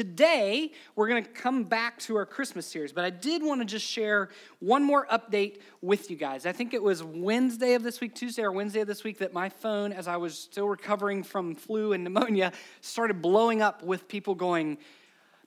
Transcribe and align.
today 0.00 0.72
we're 0.96 1.08
going 1.08 1.22
to 1.22 1.28
come 1.28 1.62
back 1.62 1.98
to 1.98 2.16
our 2.16 2.24
Christmas 2.24 2.64
series, 2.64 2.90
but 2.90 3.04
I 3.04 3.10
did 3.10 3.42
want 3.42 3.60
to 3.60 3.66
just 3.66 3.84
share 3.84 4.30
one 4.58 4.82
more 4.82 5.06
update 5.08 5.58
with 5.82 6.10
you 6.10 6.16
guys. 6.16 6.46
I 6.46 6.52
think 6.52 6.72
it 6.72 6.82
was 6.82 7.02
Wednesday 7.02 7.74
of 7.74 7.82
this 7.82 8.00
week, 8.00 8.14
Tuesday 8.14 8.40
or 8.40 8.50
Wednesday 8.50 8.80
of 8.80 8.86
this 8.86 9.04
week, 9.04 9.18
that 9.18 9.34
my 9.34 9.50
phone, 9.50 9.92
as 9.92 10.08
I 10.08 10.16
was 10.16 10.38
still 10.38 10.68
recovering 10.70 11.22
from 11.22 11.54
flu 11.54 11.92
and 11.92 12.02
pneumonia, 12.02 12.52
started 12.80 13.20
blowing 13.20 13.60
up 13.60 13.82
with 13.82 14.08
people 14.08 14.34
going, 14.34 14.78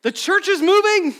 The 0.03 0.12
church 0.12 0.47
is 0.47 0.62
moving! 0.62 1.15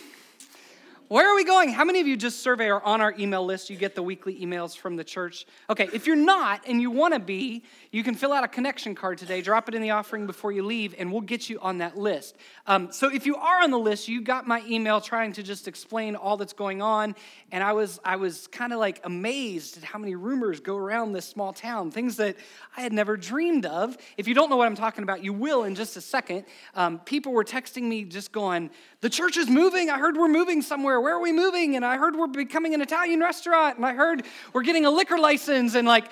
Where 1.10 1.30
are 1.30 1.36
we 1.36 1.44
going? 1.44 1.70
How 1.70 1.84
many 1.84 2.00
of 2.00 2.08
you 2.08 2.16
just 2.16 2.40
survey 2.40 2.70
are 2.70 2.82
on 2.82 3.02
our 3.02 3.14
email 3.20 3.46
list? 3.46 3.70
You 3.70 3.76
get 3.76 3.94
the 3.94 4.02
weekly 4.02 4.40
emails 4.40 4.76
from 4.76 4.96
the 4.96 5.04
church. 5.04 5.46
Okay, 5.70 5.90
if 5.92 6.08
you're 6.08 6.16
not 6.16 6.62
and 6.66 6.82
you 6.82 6.90
want 6.90 7.14
to 7.14 7.20
be, 7.20 7.64
you 7.92 8.04
can 8.04 8.16
fill 8.16 8.32
out 8.32 8.46
a 8.46 8.48
connection 8.48 8.96
card 8.96 9.18
today, 9.18 9.42
drop 9.42 9.68
it 9.68 9.76
in 9.76 9.82
the 9.82 9.92
offering 9.92 10.26
before 10.26 10.54
you 10.54 10.64
leave, 10.64 10.96
and 10.98 11.12
we'll 11.12 11.22
get 11.22 11.50
you 11.50 11.60
on 11.60 11.80
that 11.80 11.98
list. 11.98 12.38
Um, 12.68 12.92
so 12.92 13.14
if 13.14 13.26
you 13.26 13.36
are 13.36 13.62
on 13.62 13.70
the 13.70 13.78
list, 13.78 14.08
you 14.08 14.22
got 14.22 14.48
my 14.48 14.64
email 14.66 15.02
trying 15.02 15.34
to 15.34 15.44
just 15.44 15.68
explain 15.68 16.16
all 16.16 16.38
that's 16.38 16.54
going 16.54 16.82
on, 16.82 17.16
and 17.52 17.64
I 17.64 17.74
was 17.74 18.00
I 18.06 18.16
was 18.16 18.48
kind 18.48 18.72
of 18.72 18.80
like 18.80 19.02
amazed 19.04 19.78
at 19.78 19.84
how 19.84 20.00
many 20.00 20.16
rumors 20.16 20.62
go 20.62 20.78
around 20.78 21.12
this 21.12 21.26
small 21.26 21.52
town, 21.52 21.92
things 21.92 22.16
that 22.16 22.38
I 22.78 22.82
had 22.82 22.94
never 22.94 23.18
dreamed 23.18 23.66
of. 23.66 23.98
If 24.16 24.28
you 24.28 24.34
don't 24.34 24.50
know 24.50 24.58
what 24.58 24.68
I'm 24.68 24.76
talking 24.76 25.04
about, 25.04 25.22
you 25.22 25.34
will 25.34 25.66
in 25.66 25.76
just 25.76 25.98
a 25.98 26.02
second. 26.02 26.46
Um, 26.76 27.00
people 27.00 27.34
were 27.34 27.44
texting 27.44 27.84
me 27.84 28.06
just 28.06 28.32
going, 28.32 28.70
"The 29.04 29.10
church 29.10 29.36
is 29.36 29.50
moving. 29.50 29.90
I 29.90 30.00
heard 30.00 30.16
we're 30.16 30.30
moving 30.30 30.62
somewhere." 30.62 31.02
Where 31.02 31.16
are 31.16 31.20
we 31.20 31.34
moving? 31.34 31.76
And 31.76 31.86
I 31.86 31.98
heard 31.98 32.16
we're 32.16 32.28
becoming 32.28 32.74
an 32.74 32.80
Italian 32.80 33.20
restaurant. 33.20 33.76
And 33.76 33.86
I 33.86 33.94
heard 33.94 34.24
we're 34.54 34.64
getting 34.64 34.86
a 34.86 34.90
liquor 34.90 35.18
license. 35.18 35.76
And 35.76 35.86
like, 35.86 36.06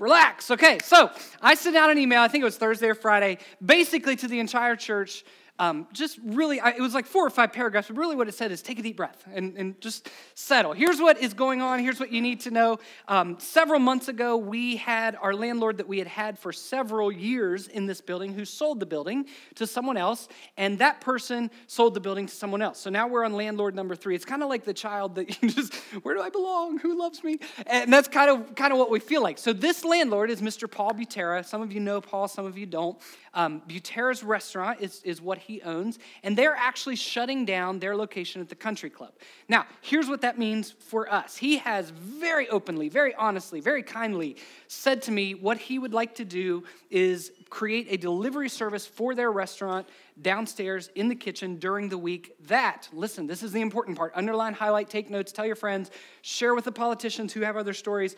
relax. 0.00 0.50
Okay, 0.50 0.80
so 0.82 1.10
I 1.40 1.54
sent 1.54 1.76
out 1.76 1.90
an 1.90 1.98
email, 1.98 2.22
I 2.22 2.28
think 2.28 2.42
it 2.42 2.44
was 2.44 2.56
Thursday 2.56 2.88
or 2.88 2.96
Friday, 2.96 3.38
basically 3.64 4.16
to 4.16 4.26
the 4.26 4.40
entire 4.40 4.74
church 4.74 5.24
um, 5.58 5.86
just 5.92 6.18
really, 6.24 6.60
I, 6.60 6.70
it 6.70 6.80
was 6.80 6.94
like 6.94 7.06
four 7.06 7.26
or 7.26 7.30
five 7.30 7.52
paragraphs, 7.52 7.88
but 7.88 7.96
really 7.96 8.16
what 8.16 8.26
it 8.26 8.34
said 8.34 8.50
is 8.50 8.62
take 8.62 8.78
a 8.78 8.82
deep 8.82 8.96
breath 8.96 9.22
and, 9.32 9.56
and 9.56 9.80
just 9.80 10.08
settle. 10.34 10.72
Here's 10.72 10.98
what 10.98 11.20
is 11.20 11.34
going 11.34 11.60
on. 11.60 11.78
Here's 11.78 12.00
what 12.00 12.10
you 12.10 12.20
need 12.22 12.40
to 12.40 12.50
know. 12.50 12.78
Um, 13.06 13.38
several 13.38 13.78
months 13.78 14.08
ago, 14.08 14.36
we 14.36 14.76
had 14.76 15.14
our 15.20 15.34
landlord 15.34 15.76
that 15.76 15.86
we 15.86 15.98
had 15.98 16.08
had 16.08 16.38
for 16.38 16.52
several 16.52 17.12
years 17.12 17.68
in 17.68 17.86
this 17.86 18.00
building 18.00 18.32
who 18.32 18.44
sold 18.44 18.80
the 18.80 18.86
building 18.86 19.26
to 19.56 19.66
someone 19.66 19.96
else, 19.96 20.26
and 20.56 20.78
that 20.78 21.00
person 21.00 21.50
sold 21.66 21.94
the 21.94 22.00
building 22.00 22.26
to 22.26 22.34
someone 22.34 22.62
else. 22.62 22.78
So 22.78 22.88
now 22.88 23.06
we're 23.06 23.24
on 23.24 23.34
landlord 23.34 23.74
number 23.74 23.94
three. 23.94 24.14
It's 24.14 24.24
kind 24.24 24.42
of 24.42 24.48
like 24.48 24.64
the 24.64 24.74
child 24.74 25.14
that 25.16 25.42
you 25.42 25.50
just, 25.50 25.74
where 26.02 26.14
do 26.14 26.22
I 26.22 26.30
belong? 26.30 26.78
Who 26.78 26.98
loves 26.98 27.22
me? 27.22 27.38
And 27.66 27.92
that's 27.92 28.08
kind 28.08 28.30
of 28.30 28.54
kind 28.54 28.72
of 28.72 28.78
what 28.78 28.90
we 28.90 29.00
feel 29.00 29.22
like. 29.22 29.38
So 29.38 29.52
this 29.52 29.84
landlord 29.84 30.30
is 30.30 30.40
Mr. 30.40 30.70
Paul 30.70 30.92
Butera. 30.92 31.44
Some 31.44 31.62
of 31.62 31.72
you 31.72 31.80
know 31.80 32.00
Paul, 32.00 32.26
some 32.26 32.46
of 32.46 32.56
you 32.56 32.66
don't. 32.66 32.98
Um, 33.34 33.62
Butera's 33.66 34.22
restaurant 34.22 34.80
is, 34.80 35.02
is 35.04 35.20
what 35.20 35.38
he 35.42 35.62
owns, 35.62 35.98
and 36.22 36.36
they're 36.36 36.56
actually 36.56 36.96
shutting 36.96 37.44
down 37.44 37.78
their 37.78 37.94
location 37.96 38.40
at 38.40 38.48
the 38.48 38.54
country 38.54 38.90
club. 38.90 39.12
Now, 39.48 39.66
here's 39.80 40.08
what 40.08 40.22
that 40.22 40.38
means 40.38 40.70
for 40.70 41.12
us. 41.12 41.36
He 41.36 41.58
has 41.58 41.90
very 41.90 42.48
openly, 42.48 42.88
very 42.88 43.14
honestly, 43.14 43.60
very 43.60 43.82
kindly 43.82 44.36
said 44.68 45.02
to 45.02 45.10
me 45.10 45.34
what 45.34 45.58
he 45.58 45.78
would 45.78 45.92
like 45.92 46.14
to 46.16 46.24
do 46.24 46.64
is 46.90 47.32
create 47.50 47.86
a 47.90 47.96
delivery 47.96 48.48
service 48.48 48.86
for 48.86 49.14
their 49.14 49.30
restaurant 49.30 49.86
downstairs 50.20 50.90
in 50.94 51.08
the 51.08 51.14
kitchen 51.14 51.56
during 51.56 51.88
the 51.88 51.98
week. 51.98 52.34
That, 52.46 52.88
listen, 52.92 53.26
this 53.26 53.42
is 53.42 53.52
the 53.52 53.60
important 53.60 53.96
part. 53.96 54.12
Underline, 54.14 54.54
highlight, 54.54 54.88
take 54.88 55.10
notes, 55.10 55.32
tell 55.32 55.46
your 55.46 55.56
friends, 55.56 55.90
share 56.22 56.54
with 56.54 56.64
the 56.64 56.72
politicians 56.72 57.32
who 57.32 57.42
have 57.42 57.56
other 57.56 57.74
stories. 57.74 58.16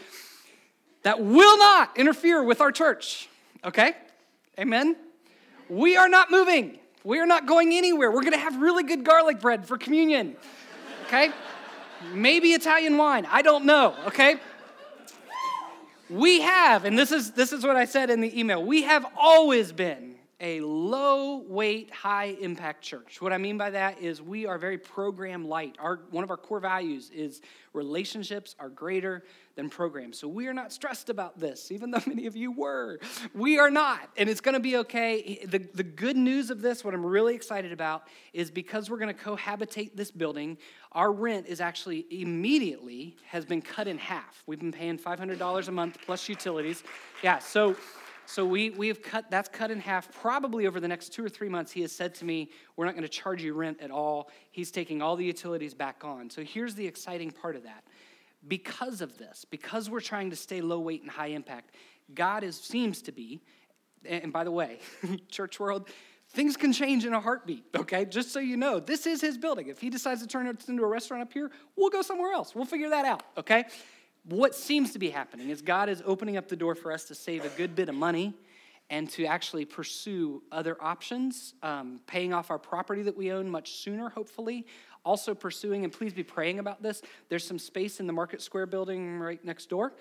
That 1.02 1.20
will 1.20 1.58
not 1.58 1.96
interfere 1.98 2.42
with 2.42 2.60
our 2.60 2.72
church, 2.72 3.28
okay? 3.64 3.94
Amen? 4.58 4.96
We 5.68 5.96
are 5.96 6.08
not 6.08 6.30
moving. 6.30 6.78
We 7.04 7.18
are 7.20 7.26
not 7.26 7.44
going 7.46 7.74
anywhere. 7.74 8.10
We're 8.10 8.22
going 8.22 8.32
to 8.32 8.38
have 8.38 8.56
really 8.56 8.82
good 8.82 9.04
garlic 9.04 9.38
bread 9.38 9.66
for 9.66 9.76
communion. 9.76 10.36
Okay? 11.06 11.30
Maybe 12.14 12.48
Italian 12.48 12.96
wine. 12.96 13.26
I 13.30 13.42
don't 13.42 13.66
know, 13.66 13.94
okay? 14.06 14.36
We 16.08 16.40
have, 16.40 16.86
and 16.86 16.98
this 16.98 17.12
is 17.12 17.32
this 17.32 17.52
is 17.52 17.64
what 17.64 17.76
I 17.76 17.84
said 17.84 18.10
in 18.10 18.20
the 18.20 18.38
email. 18.38 18.62
We 18.62 18.82
have 18.82 19.06
always 19.16 19.72
been 19.72 20.13
a 20.40 20.60
low 20.60 21.38
weight, 21.46 21.90
high 21.90 22.36
impact 22.40 22.82
church. 22.82 23.20
What 23.20 23.32
I 23.32 23.38
mean 23.38 23.56
by 23.56 23.70
that 23.70 24.00
is 24.00 24.20
we 24.20 24.46
are 24.46 24.58
very 24.58 24.78
program 24.78 25.46
light. 25.46 25.76
Our, 25.78 26.00
one 26.10 26.24
of 26.24 26.30
our 26.30 26.36
core 26.36 26.60
values 26.60 27.10
is 27.10 27.40
relationships 27.72 28.54
are 28.58 28.68
greater 28.68 29.24
than 29.56 29.70
programs. 29.70 30.18
So 30.18 30.26
we 30.26 30.48
are 30.48 30.52
not 30.52 30.72
stressed 30.72 31.10
about 31.10 31.38
this, 31.38 31.70
even 31.70 31.90
though 31.90 32.02
many 32.06 32.26
of 32.26 32.36
you 32.36 32.52
were. 32.52 32.98
We 33.34 33.58
are 33.58 33.70
not, 33.70 34.10
and 34.16 34.28
it's 34.28 34.40
going 34.40 34.54
to 34.54 34.60
be 34.60 34.76
okay. 34.78 35.44
The, 35.46 35.58
the 35.58 35.84
good 35.84 36.16
news 36.16 36.50
of 36.50 36.60
this, 36.60 36.84
what 36.84 36.94
I'm 36.94 37.06
really 37.06 37.34
excited 37.34 37.72
about, 37.72 38.08
is 38.32 38.50
because 38.50 38.90
we're 38.90 38.98
going 38.98 39.14
to 39.14 39.20
cohabitate 39.20 39.92
this 39.94 40.10
building, 40.10 40.58
our 40.92 41.12
rent 41.12 41.46
is 41.46 41.60
actually 41.60 42.06
immediately 42.10 43.16
has 43.26 43.44
been 43.44 43.62
cut 43.62 43.88
in 43.88 43.98
half. 43.98 44.42
We've 44.46 44.60
been 44.60 44.72
paying 44.72 44.98
$500 44.98 45.68
a 45.68 45.72
month 45.72 45.98
plus 46.04 46.28
utilities. 46.28 46.82
Yeah, 47.22 47.38
so 47.38 47.76
so 48.26 48.44
we, 48.44 48.70
we 48.70 48.88
have 48.88 49.02
cut, 49.02 49.30
that's 49.30 49.48
cut 49.48 49.70
in 49.70 49.80
half. 49.80 50.10
Probably 50.12 50.66
over 50.66 50.80
the 50.80 50.88
next 50.88 51.10
two 51.10 51.24
or 51.24 51.28
three 51.28 51.48
months, 51.48 51.72
he 51.72 51.82
has 51.82 51.92
said 51.92 52.14
to 52.16 52.24
me, 52.24 52.50
We're 52.76 52.86
not 52.86 52.94
going 52.94 53.02
to 53.02 53.08
charge 53.08 53.42
you 53.42 53.54
rent 53.54 53.80
at 53.80 53.90
all. 53.90 54.30
He's 54.50 54.70
taking 54.70 55.02
all 55.02 55.16
the 55.16 55.24
utilities 55.24 55.74
back 55.74 56.04
on. 56.04 56.30
So 56.30 56.42
here's 56.42 56.74
the 56.74 56.86
exciting 56.86 57.30
part 57.30 57.56
of 57.56 57.64
that. 57.64 57.84
Because 58.46 59.00
of 59.00 59.16
this, 59.18 59.44
because 59.48 59.88
we're 59.88 60.00
trying 60.00 60.30
to 60.30 60.36
stay 60.36 60.60
low 60.60 60.80
weight 60.80 61.02
and 61.02 61.10
high 61.10 61.28
impact, 61.28 61.74
God 62.12 62.44
is, 62.44 62.56
seems 62.56 63.00
to 63.02 63.12
be, 63.12 63.40
and 64.04 64.32
by 64.32 64.44
the 64.44 64.50
way, 64.50 64.80
church 65.30 65.58
world, 65.58 65.88
things 66.30 66.56
can 66.56 66.72
change 66.72 67.06
in 67.06 67.14
a 67.14 67.20
heartbeat, 67.20 67.64
okay? 67.74 68.04
Just 68.04 68.32
so 68.32 68.40
you 68.40 68.56
know, 68.56 68.80
this 68.80 69.06
is 69.06 69.20
his 69.20 69.38
building. 69.38 69.68
If 69.68 69.80
he 69.80 69.88
decides 69.88 70.20
to 70.20 70.26
turn 70.26 70.46
it 70.46 70.68
into 70.68 70.82
a 70.82 70.86
restaurant 70.86 71.22
up 71.22 71.32
here, 71.32 71.50
we'll 71.76 71.90
go 71.90 72.02
somewhere 72.02 72.32
else. 72.32 72.54
We'll 72.54 72.64
figure 72.66 72.90
that 72.90 73.04
out, 73.04 73.22
okay? 73.38 73.64
What 74.24 74.54
seems 74.54 74.92
to 74.92 74.98
be 74.98 75.10
happening 75.10 75.50
is 75.50 75.60
God 75.62 75.88
is 75.88 76.02
opening 76.06 76.36
up 76.36 76.48
the 76.48 76.56
door 76.56 76.74
for 76.74 76.90
us 76.92 77.04
to 77.04 77.14
save 77.14 77.44
a 77.44 77.50
good 77.50 77.74
bit 77.74 77.88
of 77.88 77.94
money 77.94 78.34
and 78.90 79.08
to 79.10 79.24
actually 79.24 79.64
pursue 79.64 80.42
other 80.52 80.76
options, 80.80 81.54
um, 81.62 82.00
paying 82.06 82.32
off 82.32 82.50
our 82.50 82.58
property 82.58 83.02
that 83.02 83.16
we 83.16 83.32
own 83.32 83.48
much 83.48 83.72
sooner, 83.72 84.08
hopefully. 84.10 84.66
Also, 85.04 85.34
pursuing, 85.34 85.84
and 85.84 85.92
please 85.92 86.12
be 86.12 86.22
praying 86.22 86.58
about 86.58 86.82
this, 86.82 87.02
there's 87.28 87.46
some 87.46 87.58
space 87.58 88.00
in 88.00 88.06
the 88.06 88.12
Market 88.12 88.40
Square 88.40 88.66
building 88.66 89.18
right 89.18 89.44
next 89.44 89.68
door. 89.68 89.92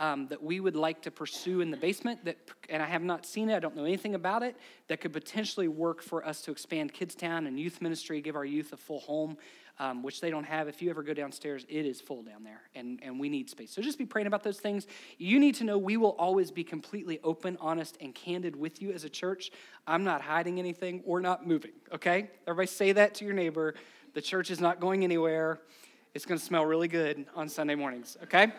Um, 0.00 0.28
that 0.28 0.42
we 0.42 0.60
would 0.60 0.76
like 0.76 1.02
to 1.02 1.10
pursue 1.10 1.60
in 1.60 1.70
the 1.70 1.76
basement 1.76 2.24
that 2.24 2.38
and 2.70 2.82
i 2.82 2.86
have 2.86 3.02
not 3.02 3.26
seen 3.26 3.50
it 3.50 3.56
i 3.56 3.58
don't 3.58 3.76
know 3.76 3.84
anything 3.84 4.14
about 4.14 4.42
it 4.42 4.56
that 4.88 5.02
could 5.02 5.12
potentially 5.12 5.68
work 5.68 6.00
for 6.00 6.26
us 6.26 6.40
to 6.40 6.50
expand 6.50 6.94
kidstown 6.94 7.46
and 7.46 7.60
youth 7.60 7.82
ministry 7.82 8.22
give 8.22 8.34
our 8.34 8.46
youth 8.46 8.72
a 8.72 8.78
full 8.78 9.00
home 9.00 9.36
um, 9.80 10.02
which 10.02 10.20
they 10.20 10.30
don't 10.30 10.44
have. 10.44 10.68
If 10.68 10.82
you 10.82 10.90
ever 10.90 11.02
go 11.02 11.14
downstairs, 11.14 11.64
it 11.68 11.86
is 11.86 12.02
full 12.02 12.22
down 12.22 12.44
there, 12.44 12.60
and, 12.74 13.00
and 13.02 13.18
we 13.18 13.30
need 13.30 13.48
space. 13.48 13.72
So 13.72 13.80
just 13.80 13.98
be 13.98 14.04
praying 14.04 14.26
about 14.26 14.42
those 14.42 14.60
things. 14.60 14.86
You 15.16 15.40
need 15.40 15.54
to 15.56 15.64
know 15.64 15.78
we 15.78 15.96
will 15.96 16.14
always 16.18 16.50
be 16.50 16.62
completely 16.62 17.18
open, 17.24 17.56
honest, 17.60 17.96
and 17.98 18.14
candid 18.14 18.54
with 18.54 18.82
you 18.82 18.92
as 18.92 19.04
a 19.04 19.08
church. 19.08 19.50
I'm 19.86 20.04
not 20.04 20.20
hiding 20.20 20.58
anything. 20.58 21.02
We're 21.06 21.20
not 21.20 21.46
moving, 21.46 21.72
okay? 21.94 22.30
Everybody 22.46 22.66
say 22.66 22.92
that 22.92 23.14
to 23.16 23.24
your 23.24 23.32
neighbor. 23.32 23.74
The 24.12 24.20
church 24.20 24.50
is 24.50 24.60
not 24.60 24.80
going 24.80 25.02
anywhere. 25.02 25.60
It's 26.12 26.26
going 26.26 26.38
to 26.38 26.44
smell 26.44 26.66
really 26.66 26.88
good 26.88 27.24
on 27.34 27.48
Sunday 27.48 27.74
mornings, 27.74 28.18
okay? 28.24 28.52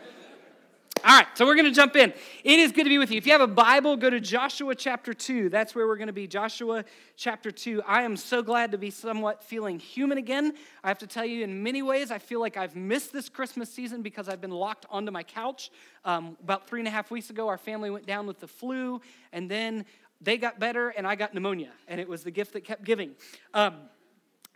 All 1.03 1.17
right, 1.17 1.25
so 1.33 1.47
we're 1.47 1.55
going 1.55 1.65
to 1.65 1.71
jump 1.71 1.95
in. 1.95 2.13
It 2.43 2.59
is 2.59 2.71
good 2.71 2.83
to 2.83 2.89
be 2.89 2.99
with 2.99 3.09
you. 3.09 3.17
If 3.17 3.25
you 3.25 3.31
have 3.31 3.41
a 3.41 3.47
Bible, 3.47 3.97
go 3.97 4.11
to 4.11 4.19
Joshua 4.19 4.75
chapter 4.75 5.15
2. 5.15 5.49
That's 5.49 5.73
where 5.73 5.87
we're 5.87 5.95
going 5.95 6.07
to 6.07 6.13
be. 6.13 6.27
Joshua 6.27 6.85
chapter 7.17 7.49
2. 7.49 7.81
I 7.87 8.03
am 8.03 8.15
so 8.15 8.43
glad 8.43 8.71
to 8.73 8.77
be 8.77 8.91
somewhat 8.91 9.43
feeling 9.43 9.79
human 9.79 10.19
again. 10.19 10.53
I 10.83 10.89
have 10.89 10.99
to 10.99 11.07
tell 11.07 11.25
you, 11.25 11.43
in 11.43 11.63
many 11.63 11.81
ways, 11.81 12.11
I 12.11 12.19
feel 12.19 12.39
like 12.39 12.55
I've 12.55 12.75
missed 12.75 13.11
this 13.13 13.29
Christmas 13.29 13.73
season 13.73 14.03
because 14.03 14.29
I've 14.29 14.41
been 14.41 14.51
locked 14.51 14.85
onto 14.91 15.11
my 15.11 15.23
couch. 15.23 15.71
Um, 16.05 16.37
about 16.43 16.67
three 16.67 16.81
and 16.81 16.87
a 16.87 16.91
half 16.91 17.09
weeks 17.09 17.31
ago, 17.31 17.47
our 17.47 17.57
family 17.57 17.89
went 17.89 18.05
down 18.05 18.27
with 18.27 18.39
the 18.39 18.47
flu, 18.47 19.01
and 19.33 19.49
then 19.49 19.85
they 20.21 20.37
got 20.37 20.59
better, 20.59 20.89
and 20.89 21.07
I 21.07 21.15
got 21.15 21.33
pneumonia, 21.33 21.71
and 21.87 21.99
it 21.99 22.07
was 22.07 22.23
the 22.23 22.31
gift 22.31 22.53
that 22.53 22.61
kept 22.61 22.83
giving. 22.83 23.15
Um, 23.55 23.73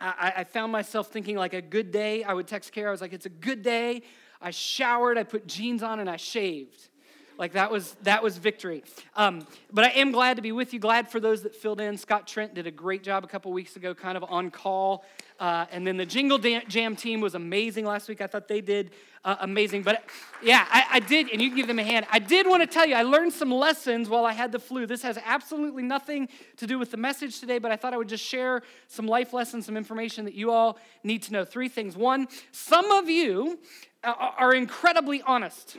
I, 0.00 0.32
I 0.36 0.44
found 0.44 0.70
myself 0.70 1.08
thinking, 1.08 1.36
like, 1.36 1.54
a 1.54 1.62
good 1.62 1.90
day. 1.90 2.22
I 2.22 2.34
would 2.34 2.46
text 2.46 2.70
Kara, 2.70 2.90
I 2.90 2.92
was 2.92 3.00
like, 3.00 3.12
it's 3.12 3.26
a 3.26 3.30
good 3.30 3.62
day. 3.62 4.02
I 4.46 4.52
showered, 4.52 5.18
I 5.18 5.24
put 5.24 5.48
jeans 5.48 5.82
on, 5.82 5.98
and 5.98 6.08
I 6.08 6.18
shaved. 6.18 6.88
Like 7.38 7.52
that 7.52 7.70
was 7.70 7.94
that 8.02 8.22
was 8.22 8.38
victory. 8.38 8.82
Um, 9.14 9.46
but 9.72 9.84
I 9.84 9.90
am 9.90 10.12
glad 10.12 10.36
to 10.36 10.42
be 10.42 10.52
with 10.52 10.72
you. 10.72 10.78
Glad 10.78 11.10
for 11.10 11.20
those 11.20 11.42
that 11.42 11.54
filled 11.54 11.80
in. 11.80 11.96
Scott 11.96 12.26
Trent 12.26 12.54
did 12.54 12.66
a 12.66 12.70
great 12.70 13.02
job 13.02 13.24
a 13.24 13.26
couple 13.26 13.52
weeks 13.52 13.76
ago, 13.76 13.94
kind 13.94 14.16
of 14.16 14.24
on 14.24 14.50
call. 14.50 15.04
Uh, 15.38 15.66
and 15.70 15.86
then 15.86 15.98
the 15.98 16.06
Jingle 16.06 16.38
Jam 16.38 16.96
team 16.96 17.20
was 17.20 17.34
amazing 17.34 17.84
last 17.84 18.08
week. 18.08 18.22
I 18.22 18.26
thought 18.26 18.48
they 18.48 18.62
did 18.62 18.90
uh, 19.22 19.36
amazing. 19.40 19.82
But 19.82 20.04
yeah, 20.42 20.64
I, 20.70 20.86
I, 20.92 21.00
did, 21.00 21.28
and 21.30 21.42
you 21.42 21.48
can 21.48 21.56
give 21.56 21.66
them 21.66 21.78
a 21.78 21.84
hand. 21.84 22.06
I 22.10 22.20
did 22.20 22.46
want 22.46 22.62
to 22.62 22.66
tell 22.66 22.86
you, 22.86 22.94
I 22.94 23.02
learned 23.02 23.34
some 23.34 23.50
lessons 23.50 24.08
while 24.08 24.24
I 24.24 24.32
had 24.32 24.50
the 24.50 24.58
flu. 24.58 24.86
This 24.86 25.02
has 25.02 25.18
absolutely 25.26 25.82
nothing 25.82 26.28
to 26.56 26.66
do 26.66 26.78
with 26.78 26.90
the 26.90 26.96
message 26.96 27.38
today, 27.38 27.58
but 27.58 27.70
I 27.70 27.76
thought 27.76 27.92
I 27.92 27.98
would 27.98 28.08
just 28.08 28.24
share 28.24 28.62
some 28.88 29.06
life 29.06 29.34
lessons, 29.34 29.66
some 29.66 29.76
information 29.76 30.24
that 30.24 30.34
you 30.34 30.50
all 30.50 30.78
need 31.02 31.22
to 31.24 31.32
know. 31.32 31.44
Three 31.44 31.68
things. 31.68 31.96
One, 31.96 32.28
some 32.52 32.90
of 32.92 33.10
you 33.10 33.58
are 34.04 34.54
incredibly 34.54 35.20
honest. 35.22 35.76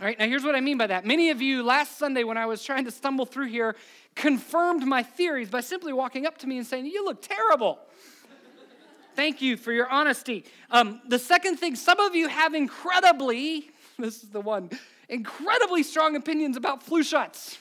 All 0.00 0.04
right, 0.04 0.16
now 0.16 0.26
here's 0.28 0.44
what 0.44 0.54
I 0.54 0.60
mean 0.60 0.78
by 0.78 0.86
that. 0.86 1.04
Many 1.04 1.30
of 1.30 1.42
you 1.42 1.64
last 1.64 1.98
Sunday, 1.98 2.22
when 2.22 2.36
I 2.36 2.46
was 2.46 2.62
trying 2.62 2.84
to 2.84 2.90
stumble 2.92 3.26
through 3.26 3.48
here, 3.48 3.74
confirmed 4.14 4.86
my 4.86 5.02
theories 5.02 5.50
by 5.50 5.60
simply 5.60 5.92
walking 5.92 6.24
up 6.24 6.38
to 6.38 6.46
me 6.46 6.56
and 6.56 6.64
saying, 6.64 6.86
You 6.86 7.04
look 7.04 7.20
terrible. 7.20 7.80
Thank 9.16 9.42
you 9.42 9.56
for 9.56 9.72
your 9.72 9.88
honesty. 9.88 10.44
Um, 10.70 11.00
the 11.08 11.18
second 11.18 11.56
thing, 11.56 11.74
some 11.74 11.98
of 11.98 12.14
you 12.14 12.28
have 12.28 12.54
incredibly, 12.54 13.70
this 13.98 14.22
is 14.22 14.28
the 14.28 14.40
one, 14.40 14.70
incredibly 15.08 15.82
strong 15.82 16.14
opinions 16.14 16.56
about 16.56 16.84
flu 16.84 17.02
shots. 17.02 17.58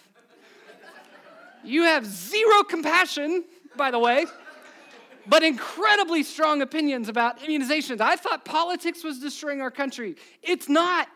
You 1.64 1.84
have 1.86 2.06
zero 2.06 2.62
compassion, 2.62 3.46
by 3.76 3.90
the 3.90 3.98
way, 3.98 4.28
but 5.26 5.42
incredibly 5.42 6.22
strong 6.22 6.62
opinions 6.62 7.10
about 7.10 7.40
immunizations. 7.40 8.00
I 8.00 8.16
thought 8.16 8.46
politics 8.46 9.04
was 9.04 9.20
destroying 9.20 9.60
our 9.60 9.72
country. 9.72 10.16
It's 10.44 10.70
not, 10.70 11.08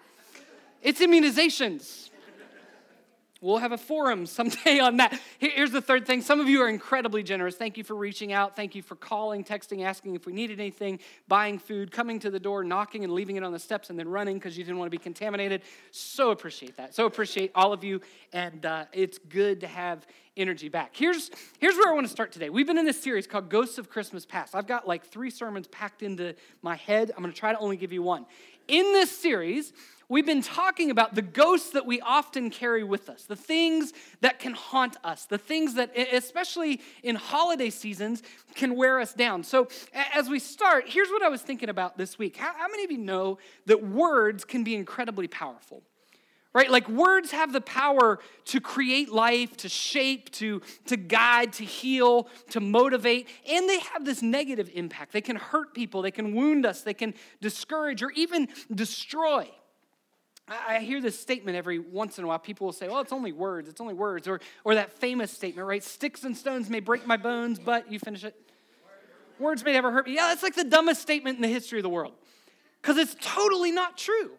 it's 0.82 1.00
immunizations. 1.00 2.10
We'll 3.44 3.58
have 3.58 3.72
a 3.72 3.78
forum 3.78 4.26
someday 4.28 4.80
on 4.80 4.98
that. 4.98 5.20
Here's 5.40 5.72
the 5.72 5.82
third 5.82 6.06
thing. 6.06 6.22
Some 6.22 6.40
of 6.40 6.48
you 6.48 6.62
are 6.62 6.70
incredibly 6.70 7.24
generous. 7.24 7.56
Thank 7.56 7.76
you 7.76 7.84
for 7.84 7.96
reaching 7.96 8.32
out. 8.32 8.56
Thank 8.56 8.76
you 8.76 8.84
for 8.84 8.96
calling, 8.96 9.44
texting, 9.44 9.84
asking 9.84 10.14
if 10.14 10.28
we 10.28 10.34
needed 10.34 10.60
anything, 10.60 11.00
buying 11.28 11.58
food, 11.58 11.92
coming 11.92 12.20
to 12.20 12.30
the 12.30 12.40
door, 12.40 12.64
knocking, 12.64 13.04
and 13.04 13.12
leaving 13.12 13.38
it 13.38 13.44
on 13.44 13.52
the 13.52 13.60
steps, 13.60 13.90
and 13.90 13.98
then 13.98 14.08
running 14.08 14.36
because 14.36 14.56
you 14.58 14.64
didn't 14.64 14.78
want 14.78 14.92
to 14.92 14.96
be 14.96 15.02
contaminated. 15.02 15.64
So 15.90 16.30
appreciate 16.30 16.78
that. 16.78 16.94
So 16.94 17.08
appreciate 17.08 17.52
all 17.56 17.74
of 17.74 17.84
you. 17.84 18.00
And 18.32 18.64
uh, 18.64 18.86
it's 18.94 19.18
good 19.18 19.62
to 19.62 19.68
have 19.68 20.06
energy 20.38 20.70
back. 20.70 20.96
Here's, 20.96 21.32
here's 21.58 21.76
where 21.76 21.90
I 21.90 21.94
want 21.96 22.06
to 22.06 22.12
start 22.12 22.32
today. 22.32 22.52
We've 22.52 22.68
been 22.68 22.78
in 22.78 22.86
this 22.86 23.02
series 23.02 23.26
called 23.26 23.50
Ghosts 23.50 23.80
of 23.80 23.90
Christmas 23.90 24.24
Past. 24.24 24.54
I've 24.54 24.68
got 24.68 24.88
like 24.88 25.04
three 25.04 25.32
sermons 25.32 25.68
packed 25.68 26.04
into 26.04 26.36
my 26.62 26.76
head. 26.76 27.12
I'm 27.18 27.24
going 27.24 27.34
to 27.34 27.40
try 27.40 27.54
to 27.54 27.60
only 27.60 27.76
give 27.76 27.92
you 27.92 28.04
one. 28.04 28.28
In 28.68 28.94
this 28.94 29.12
series, 29.12 29.74
we've 30.12 30.26
been 30.26 30.42
talking 30.42 30.92
about 30.92 31.16
the 31.16 31.22
ghosts 31.22 31.72
that 31.72 31.86
we 31.86 32.02
often 32.02 32.50
carry 32.50 32.84
with 32.84 33.10
us, 33.10 33.24
the 33.24 33.36
things 33.36 33.94
that 34.20 34.40
can 34.40 34.54
haunt 34.54 34.98
us, 35.06 35.26
the 35.26 35.38
things 35.38 35.76
that, 35.76 35.98
especially 35.98 36.82
in 37.02 37.16
holiday 37.16 37.70
seasons, 37.70 38.22
can 38.54 38.76
wear 38.76 39.00
us 39.00 39.14
down. 39.14 39.42
So, 39.42 39.70
as 40.14 40.30
we 40.30 40.38
start, 40.38 40.84
here's 40.88 41.10
what 41.10 41.24
I 41.24 41.30
was 41.30 41.42
thinking 41.42 41.70
about 41.70 41.98
this 41.98 42.20
week. 42.20 42.36
How, 42.36 42.54
how 42.54 42.68
many 42.68 42.84
of 42.84 42.92
you 42.92 42.98
know 42.98 43.40
that 43.66 43.82
words 43.82 44.44
can 44.44 44.64
be 44.64 44.76
incredibly 44.76 45.28
powerful? 45.28 45.82
right 46.54 46.70
like 46.70 46.90
words 46.90 47.32
have 47.32 47.54
the 47.54 47.62
power 47.62 48.20
to 48.44 48.60
create 48.60 49.10
life 49.10 49.56
to 49.56 49.70
shape 49.70 50.30
to, 50.32 50.62
to 50.86 50.98
guide 50.98 51.54
to 51.54 51.64
heal 51.64 52.28
to 52.50 52.60
motivate 52.60 53.30
and 53.50 53.70
they 53.70 53.80
have 53.80 54.04
this 54.04 54.22
negative 54.22 54.70
impact 54.74 55.14
they 55.14 55.22
can 55.22 55.38
hurt 55.38 55.74
people 55.74 56.02
they 56.02 56.12
can 56.12 56.36
wound 56.36 56.66
us 56.66 56.82
they 56.82 56.94
can 56.94 57.14
discourage 57.40 58.04
or 58.04 58.12
even 58.12 58.50
destroy 58.76 59.50
I 60.68 60.80
hear 60.80 61.02
this 61.02 61.20
statement 61.20 61.58
every 61.58 61.80
once 61.80 62.18
in 62.18 62.24
a 62.24 62.28
while. 62.28 62.40
People 62.40 62.66
will 62.66 62.74
say, 62.74 62.88
well, 62.88 63.00
it's 63.00 63.14
only 63.14 63.32
words, 63.32 63.70
it's 63.70 63.80
only 63.80 63.94
words. 63.94 64.28
Or, 64.28 64.42
or 64.64 64.76
that 64.76 64.92
famous 64.94 65.32
statement, 65.32 65.68
right? 65.68 65.84
Sticks 65.84 66.24
and 66.24 66.36
stones 66.36 66.70
may 66.70 66.80
break 66.80 67.06
my 67.08 67.18
bones, 67.18 67.60
but 67.60 67.92
you 67.92 68.00
finish 68.00 68.24
it. 68.24 68.36
Words 69.40 69.64
may 69.64 69.74
never 69.74 69.92
hurt 69.92 70.06
me. 70.06 70.16
Yeah, 70.16 70.28
that's 70.28 70.44
like 70.44 70.56
the 70.56 70.64
dumbest 70.64 71.02
statement 71.02 71.38
in 71.38 71.42
the 71.42 71.48
history 71.48 71.80
of 71.80 71.84
the 71.84 71.90
world. 71.90 72.14
Because 72.82 72.98
it's 72.98 73.16
totally 73.22 73.72
not 73.72 73.98
true. 73.98 74.32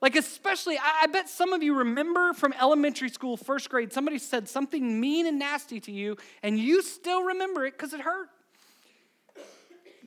Like, 0.00 0.16
especially, 0.16 0.78
I, 0.78 1.02
I 1.02 1.06
bet 1.06 1.28
some 1.28 1.52
of 1.52 1.62
you 1.62 1.74
remember 1.76 2.32
from 2.32 2.52
elementary 2.60 3.08
school, 3.08 3.36
first 3.36 3.70
grade, 3.70 3.92
somebody 3.92 4.18
said 4.18 4.48
something 4.48 5.00
mean 5.00 5.26
and 5.26 5.38
nasty 5.38 5.80
to 5.80 5.92
you, 5.92 6.16
and 6.42 6.58
you 6.58 6.82
still 6.82 7.24
remember 7.24 7.64
it 7.66 7.72
because 7.72 7.92
it 7.92 8.00
hurt. 8.00 8.28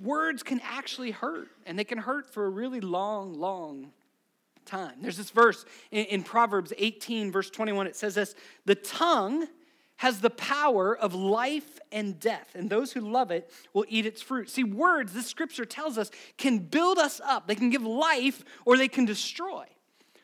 Words 0.02 0.44
can 0.44 0.60
actually 0.64 1.12
hurt, 1.12 1.48
and 1.66 1.80
they 1.80 1.86
can 1.86 1.98
hurt 1.98 2.34
for 2.34 2.46
a 2.46 2.50
really 2.50 2.82
long, 2.82 3.34
long 3.34 3.92
time. 4.66 4.96
There's 5.02 5.18
this 5.18 5.30
verse 5.30 5.66
in, 5.92 6.06
in 6.06 6.24
Proverbs 6.24 6.74
18, 6.78 7.32
verse 7.32 7.50
21. 7.50 7.88
It 7.88 7.96
says 7.96 8.16
this 8.16 8.36
The 8.66 8.76
tongue 8.76 9.48
has 9.98 10.20
the 10.20 10.30
power 10.30 10.96
of 10.96 11.14
life 11.14 11.80
and 11.92 12.20
death, 12.20 12.52
and 12.56 12.70
those 12.70 12.92
who 12.92 13.00
love 13.00 13.32
it 13.32 13.50
will 13.74 13.86
eat 13.88 14.06
its 14.06 14.22
fruit. 14.22 14.50
See, 14.50 14.64
words, 14.64 15.14
this 15.14 15.28
scripture 15.28 15.66
tells 15.66 15.98
us, 15.98 16.12
can 16.38 16.60
build 16.60 16.98
us 16.98 17.22
up, 17.24 17.48
they 17.48 17.56
can 17.56 17.70
give 17.70 17.84
life 17.84 18.44
or 18.66 18.78
they 18.78 18.90
can 18.90 19.06
destroy. 19.06 19.66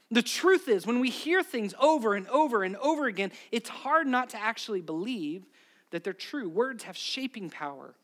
The 0.09 0.21
truth 0.21 0.67
is, 0.67 0.85
when 0.85 0.99
we 0.99 1.09
hear 1.09 1.41
things 1.41 1.73
over 1.79 2.15
and 2.15 2.27
over 2.27 2.63
and 2.63 2.75
over 2.77 3.05
again, 3.05 3.31
it's 3.49 3.69
hard 3.69 4.07
not 4.07 4.31
to 4.31 4.41
actually 4.41 4.81
believe 4.81 5.45
that 5.91 6.03
they're 6.03 6.11
true. 6.11 6.49
Words 6.49 6.83
have 6.83 6.97
shaping 6.97 7.49
power 7.49 7.95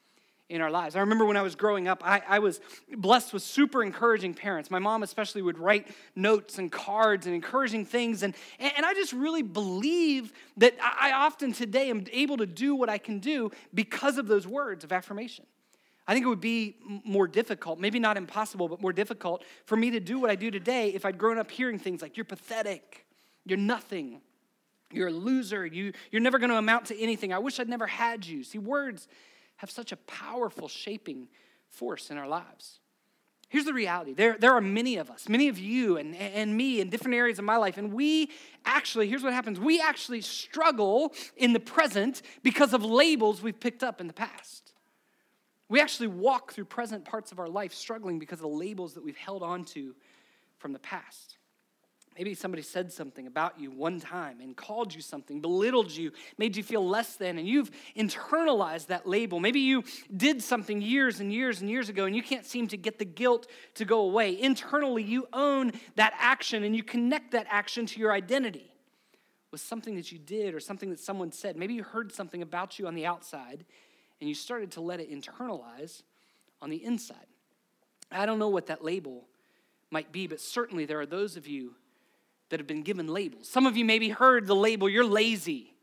in 0.49 0.61
our 0.61 0.71
lives. 0.71 0.95
I 0.95 1.01
remember 1.01 1.25
when 1.25 1.35
I 1.35 1.41
was 1.41 1.55
growing 1.55 1.87
up, 1.87 2.01
I, 2.05 2.21
I, 2.27 2.39
was 2.39 2.61
blessed 2.95 3.33
with 3.33 3.43
super 3.43 3.83
encouraging 3.83 4.33
parents. 4.33 4.71
My 4.71 4.79
mom, 4.79 5.03
especially, 5.03 5.41
would 5.41 5.57
write 5.57 5.89
notes 6.15 6.57
and 6.57 6.71
cards 6.71 7.25
and 7.25 7.35
encouraging 7.35 7.85
things. 7.85 8.23
And, 8.23 8.33
and 8.59 8.85
I 8.85 8.93
just 8.93 9.11
really 9.11 9.41
believe 9.41 10.31
that 10.57 10.75
I 10.81 11.11
often 11.11 11.51
today 11.51 11.89
am 11.89 12.05
able 12.13 12.37
to 12.37 12.45
do 12.45 12.75
what 12.75 12.89
I 12.89 12.97
can 12.97 13.19
do 13.19 13.51
because 13.73 14.17
of 14.17 14.27
those 14.27 14.47
words 14.47 14.85
of 14.85 14.93
affirmation. 14.93 15.45
I 16.07 16.13
think 16.13 16.25
it 16.25 16.29
would 16.29 16.39
be 16.39 16.77
more 17.03 17.27
difficult, 17.27 17.79
maybe 17.79 17.99
not 17.99 18.15
impossible, 18.15 18.69
but 18.69 18.81
more 18.81 18.93
difficult 18.93 19.43
for 19.65 19.75
me 19.75 19.91
to 19.91 19.99
do 19.99 20.17
what 20.17 20.29
I 20.29 20.35
do 20.35 20.49
today 20.49 20.89
if 20.93 21.03
I'd 21.03 21.17
grown 21.17 21.37
up 21.37 21.51
hearing 21.51 21.77
things 21.77 22.01
like, 22.01 22.15
you're 22.15 22.23
pathetic, 22.23 23.05
you're 23.45 23.57
nothing, 23.57 24.21
you're 24.93 25.09
a 25.09 25.11
loser, 25.11 25.65
you, 25.65 25.91
you're 26.09 26.21
never 26.21 26.39
going 26.39 26.51
to 26.51 26.55
amount 26.55 26.85
to 26.85 26.97
anything. 26.97 27.33
I 27.33 27.39
wish 27.39 27.59
I'd 27.59 27.67
never 27.67 27.87
had 27.87 28.25
you. 28.25 28.45
See, 28.45 28.57
words 28.57 29.09
have 29.57 29.69
such 29.69 29.91
a 29.91 29.97
powerful 29.97 30.67
shaping 30.67 31.27
force 31.69 32.09
in 32.09 32.17
our 32.17 32.27
lives. 32.27 32.79
Here's 33.49 33.65
the 33.65 33.73
reality 33.73 34.13
there, 34.13 34.37
there 34.37 34.53
are 34.53 34.61
many 34.61 34.97
of 34.97 35.09
us, 35.09 35.29
many 35.29 35.47
of 35.47 35.57
you 35.57 35.97
and, 35.97 36.15
and 36.15 36.55
me 36.55 36.81
in 36.81 36.89
different 36.89 37.15
areas 37.15 37.39
of 37.39 37.45
my 37.45 37.57
life, 37.57 37.77
and 37.77 37.93
we 37.93 38.29
actually, 38.65 39.07
here's 39.07 39.23
what 39.23 39.33
happens 39.33 39.59
we 39.59 39.79
actually 39.79 40.21
struggle 40.21 41.13
in 41.37 41.53
the 41.53 41.59
present 41.59 42.21
because 42.43 42.73
of 42.73 42.83
labels 42.83 43.41
we've 43.41 43.59
picked 43.59 43.83
up 43.83 44.01
in 44.01 44.07
the 44.07 44.13
past. 44.13 44.73
We 45.69 45.81
actually 45.81 46.07
walk 46.07 46.53
through 46.53 46.65
present 46.65 47.05
parts 47.05 47.31
of 47.31 47.39
our 47.39 47.49
life 47.49 47.73
struggling 47.73 48.19
because 48.19 48.39
of 48.39 48.43
the 48.43 48.57
labels 48.57 48.93
that 48.93 49.03
we've 49.03 49.17
held 49.17 49.43
on 49.43 49.65
to 49.65 49.95
from 50.57 50.73
the 50.73 50.79
past. 50.79 51.36
Maybe 52.17 52.33
somebody 52.33 52.63
said 52.63 52.91
something 52.91 53.27
about 53.27 53.59
you 53.59 53.69
one 53.69 53.99
time 53.99 54.41
and 54.41 54.55
called 54.55 54.93
you 54.93 55.01
something, 55.01 55.39
belittled 55.39 55.91
you, 55.91 56.11
made 56.39 56.57
you 56.57 56.63
feel 56.63 56.87
less 56.87 57.15
than, 57.15 57.37
and 57.37 57.47
you've 57.47 57.69
internalized 57.95 58.87
that 58.87 59.07
label. 59.07 59.39
Maybe 59.39 59.59
you 59.59 59.83
did 60.15 60.41
something 60.41 60.81
years 60.81 61.19
and 61.19 61.31
years 61.31 61.61
and 61.61 61.69
years 61.69 61.89
ago 61.89 62.05
and 62.05 62.15
you 62.15 62.23
can't 62.23 62.45
seem 62.45 62.67
to 62.69 62.77
get 62.77 62.97
the 62.97 63.05
guilt 63.05 63.47
to 63.75 63.85
go 63.85 63.99
away. 64.01 64.41
Internally, 64.41 65.03
you 65.03 65.27
own 65.31 65.73
that 65.95 66.13
action 66.17 66.63
and 66.63 66.75
you 66.75 66.81
connect 66.81 67.31
that 67.31 67.45
action 67.51 67.85
to 67.85 67.99
your 67.99 68.11
identity 68.11 68.73
with 69.51 69.61
something 69.61 69.95
that 69.95 70.11
you 70.11 70.17
did 70.17 70.55
or 70.55 70.59
something 70.59 70.89
that 70.89 70.99
someone 70.99 71.31
said. 71.31 71.55
Maybe 71.55 71.75
you 71.75 71.83
heard 71.83 72.11
something 72.11 72.41
about 72.41 72.79
you 72.79 72.87
on 72.87 72.95
the 72.95 73.05
outside 73.05 73.63
and 74.19 74.27
you 74.27 74.33
started 74.33 74.71
to 74.71 74.81
let 74.81 74.99
it 74.99 75.11
internalize 75.11 76.01
on 76.63 76.71
the 76.71 76.83
inside. 76.83 77.27
I 78.11 78.25
don't 78.25 78.39
know 78.39 78.49
what 78.49 78.65
that 78.67 78.83
label 78.83 79.27
might 79.91 80.11
be, 80.11 80.25
but 80.25 80.41
certainly 80.41 80.85
there 80.85 80.99
are 80.99 81.05
those 81.05 81.37
of 81.37 81.47
you 81.47 81.75
that 82.49 82.59
have 82.59 82.67
been 82.67 82.83
given 82.83 83.07
labels. 83.07 83.47
Some 83.47 83.65
of 83.65 83.77
you 83.77 83.85
maybe 83.85 84.09
heard 84.09 84.47
the 84.47 84.55
label, 84.55 84.89
you're 84.89 85.05
lazy. 85.05 85.73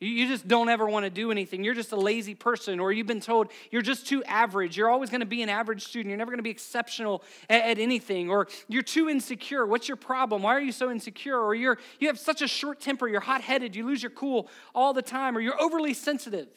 You 0.00 0.26
just 0.28 0.46
don't 0.46 0.68
ever 0.68 0.86
want 0.86 1.04
to 1.04 1.10
do 1.10 1.30
anything. 1.30 1.64
You're 1.64 1.74
just 1.74 1.92
a 1.92 1.96
lazy 1.96 2.34
person, 2.34 2.80
or 2.80 2.92
you've 2.92 3.06
been 3.06 3.20
told 3.20 3.48
you're 3.70 3.82
just 3.82 4.06
too 4.06 4.22
average. 4.24 4.76
You're 4.76 4.90
always 4.90 5.08
going 5.08 5.20
to 5.20 5.26
be 5.26 5.40
an 5.42 5.48
average 5.48 5.84
student. 5.84 6.10
You're 6.10 6.18
never 6.18 6.30
going 6.30 6.40
to 6.40 6.44
be 6.44 6.50
exceptional 6.50 7.22
at, 7.48 7.62
at, 7.62 7.78
anything, 7.78 8.28
or 8.28 8.48
you're 8.68 8.82
too 8.82 9.08
insecure. 9.08 9.64
What's 9.64 9.88
your 9.88 9.96
problem? 9.96 10.42
Why 10.42 10.54
are 10.54 10.60
you 10.60 10.72
so 10.72 10.90
insecure? 10.90 11.38
Or 11.38 11.54
you're 11.54 11.78
you 12.00 12.08
have 12.08 12.18
such 12.18 12.42
a 12.42 12.48
short 12.48 12.80
temper. 12.80 13.08
You're 13.08 13.20
hot 13.20 13.40
headed. 13.40 13.74
You 13.76 13.86
lose 13.86 14.02
your 14.02 14.10
cool 14.10 14.48
all 14.74 14.92
the 14.92 15.02
time, 15.02 15.36
or 15.38 15.40
you're 15.40 15.60
overly 15.60 15.94
sensitive, 15.94 16.48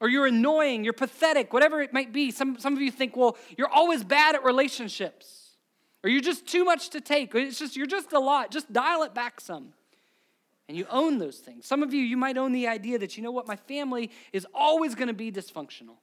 or 0.00 0.08
you're 0.08 0.26
annoying. 0.26 0.84
You're 0.84 0.92
pathetic. 0.92 1.52
Whatever 1.52 1.80
it 1.80 1.92
might 1.92 2.12
be. 2.12 2.30
Some 2.30 2.58
some 2.58 2.74
of 2.74 2.82
you 2.82 2.90
think, 2.90 3.16
well, 3.16 3.36
you're 3.56 3.70
always 3.70 4.04
bad 4.04 4.34
at 4.36 4.44
relationships. 4.44 5.41
Or 6.04 6.10
you're 6.10 6.20
just 6.20 6.46
too 6.46 6.64
much 6.64 6.90
to 6.90 7.00
take. 7.00 7.34
It's 7.34 7.58
just, 7.58 7.76
you're 7.76 7.86
just 7.86 8.12
a 8.12 8.18
lot. 8.18 8.50
Just 8.50 8.72
dial 8.72 9.02
it 9.04 9.14
back 9.14 9.40
some. 9.40 9.72
And 10.68 10.76
you 10.76 10.86
own 10.90 11.18
those 11.18 11.38
things. 11.38 11.66
Some 11.66 11.82
of 11.82 11.92
you, 11.92 12.02
you 12.02 12.16
might 12.16 12.36
own 12.36 12.52
the 12.52 12.68
idea 12.68 12.98
that, 12.98 13.16
you 13.16 13.22
know 13.22 13.30
what, 13.30 13.46
my 13.46 13.56
family 13.56 14.10
is 14.32 14.46
always 14.54 14.94
going 14.94 15.08
to 15.08 15.14
be 15.14 15.30
dysfunctional. 15.30 15.96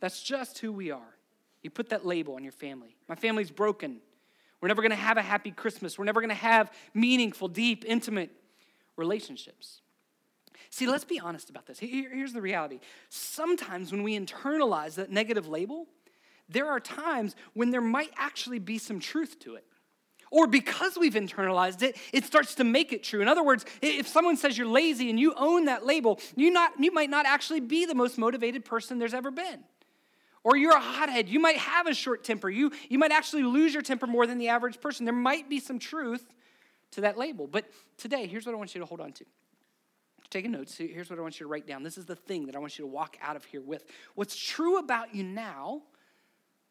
That's 0.00 0.22
just 0.22 0.58
who 0.58 0.72
we 0.72 0.90
are. 0.90 1.16
You 1.62 1.70
put 1.70 1.90
that 1.90 2.06
label 2.06 2.34
on 2.34 2.42
your 2.42 2.52
family. 2.52 2.96
My 3.08 3.14
family's 3.14 3.50
broken. 3.50 4.00
We're 4.60 4.68
never 4.68 4.82
going 4.82 4.90
to 4.90 4.96
have 4.96 5.16
a 5.16 5.22
happy 5.22 5.50
Christmas. 5.50 5.98
We're 5.98 6.04
never 6.04 6.20
going 6.20 6.30
to 6.30 6.34
have 6.34 6.72
meaningful, 6.94 7.48
deep, 7.48 7.84
intimate 7.86 8.30
relationships. 8.96 9.80
See, 10.70 10.86
let's 10.86 11.04
be 11.04 11.18
honest 11.18 11.50
about 11.50 11.66
this. 11.66 11.78
Here's 11.78 12.32
the 12.32 12.42
reality. 12.42 12.80
Sometimes 13.08 13.90
when 13.90 14.02
we 14.02 14.18
internalize 14.18 14.94
that 14.94 15.10
negative 15.10 15.48
label, 15.48 15.86
there 16.50 16.68
are 16.68 16.80
times 16.80 17.36
when 17.54 17.70
there 17.70 17.80
might 17.80 18.10
actually 18.16 18.58
be 18.58 18.78
some 18.78 19.00
truth 19.00 19.38
to 19.40 19.54
it. 19.54 19.64
Or 20.30 20.46
because 20.46 20.96
we've 20.96 21.14
internalized 21.14 21.82
it, 21.82 21.96
it 22.12 22.24
starts 22.24 22.54
to 22.56 22.64
make 22.64 22.92
it 22.92 23.02
true. 23.02 23.20
In 23.20 23.26
other 23.26 23.42
words, 23.42 23.64
if 23.82 24.06
someone 24.06 24.36
says 24.36 24.56
you're 24.56 24.66
lazy 24.66 25.10
and 25.10 25.18
you 25.18 25.34
own 25.36 25.64
that 25.64 25.84
label, 25.84 26.20
you, 26.36 26.50
not, 26.50 26.72
you 26.78 26.92
might 26.92 27.10
not 27.10 27.26
actually 27.26 27.60
be 27.60 27.84
the 27.84 27.96
most 27.96 28.16
motivated 28.16 28.64
person 28.64 28.98
there's 28.98 29.14
ever 29.14 29.32
been. 29.32 29.64
Or 30.44 30.56
you're 30.56 30.76
a 30.76 30.80
hothead. 30.80 31.28
You 31.28 31.40
might 31.40 31.56
have 31.56 31.86
a 31.86 31.94
short 31.94 32.22
temper. 32.22 32.48
You, 32.48 32.70
you 32.88 32.98
might 32.98 33.10
actually 33.10 33.42
lose 33.42 33.74
your 33.74 33.82
temper 33.82 34.06
more 34.06 34.26
than 34.26 34.38
the 34.38 34.48
average 34.48 34.80
person. 34.80 35.04
There 35.04 35.12
might 35.12 35.50
be 35.50 35.58
some 35.58 35.78
truth 35.78 36.24
to 36.92 37.02
that 37.02 37.18
label. 37.18 37.46
But 37.46 37.66
today, 37.98 38.26
here's 38.26 38.46
what 38.46 38.54
I 38.54 38.58
want 38.58 38.74
you 38.74 38.80
to 38.80 38.86
hold 38.86 39.00
on 39.00 39.12
to. 39.12 39.24
Taking 40.30 40.52
notes, 40.52 40.76
here's 40.76 41.10
what 41.10 41.18
I 41.18 41.22
want 41.22 41.40
you 41.40 41.46
to 41.46 41.50
write 41.50 41.66
down. 41.66 41.82
This 41.82 41.98
is 41.98 42.06
the 42.06 42.14
thing 42.14 42.46
that 42.46 42.54
I 42.54 42.60
want 42.60 42.78
you 42.78 42.84
to 42.84 42.88
walk 42.88 43.16
out 43.20 43.34
of 43.34 43.44
here 43.44 43.60
with. 43.60 43.84
What's 44.14 44.36
true 44.36 44.78
about 44.78 45.12
you 45.12 45.24
now, 45.24 45.82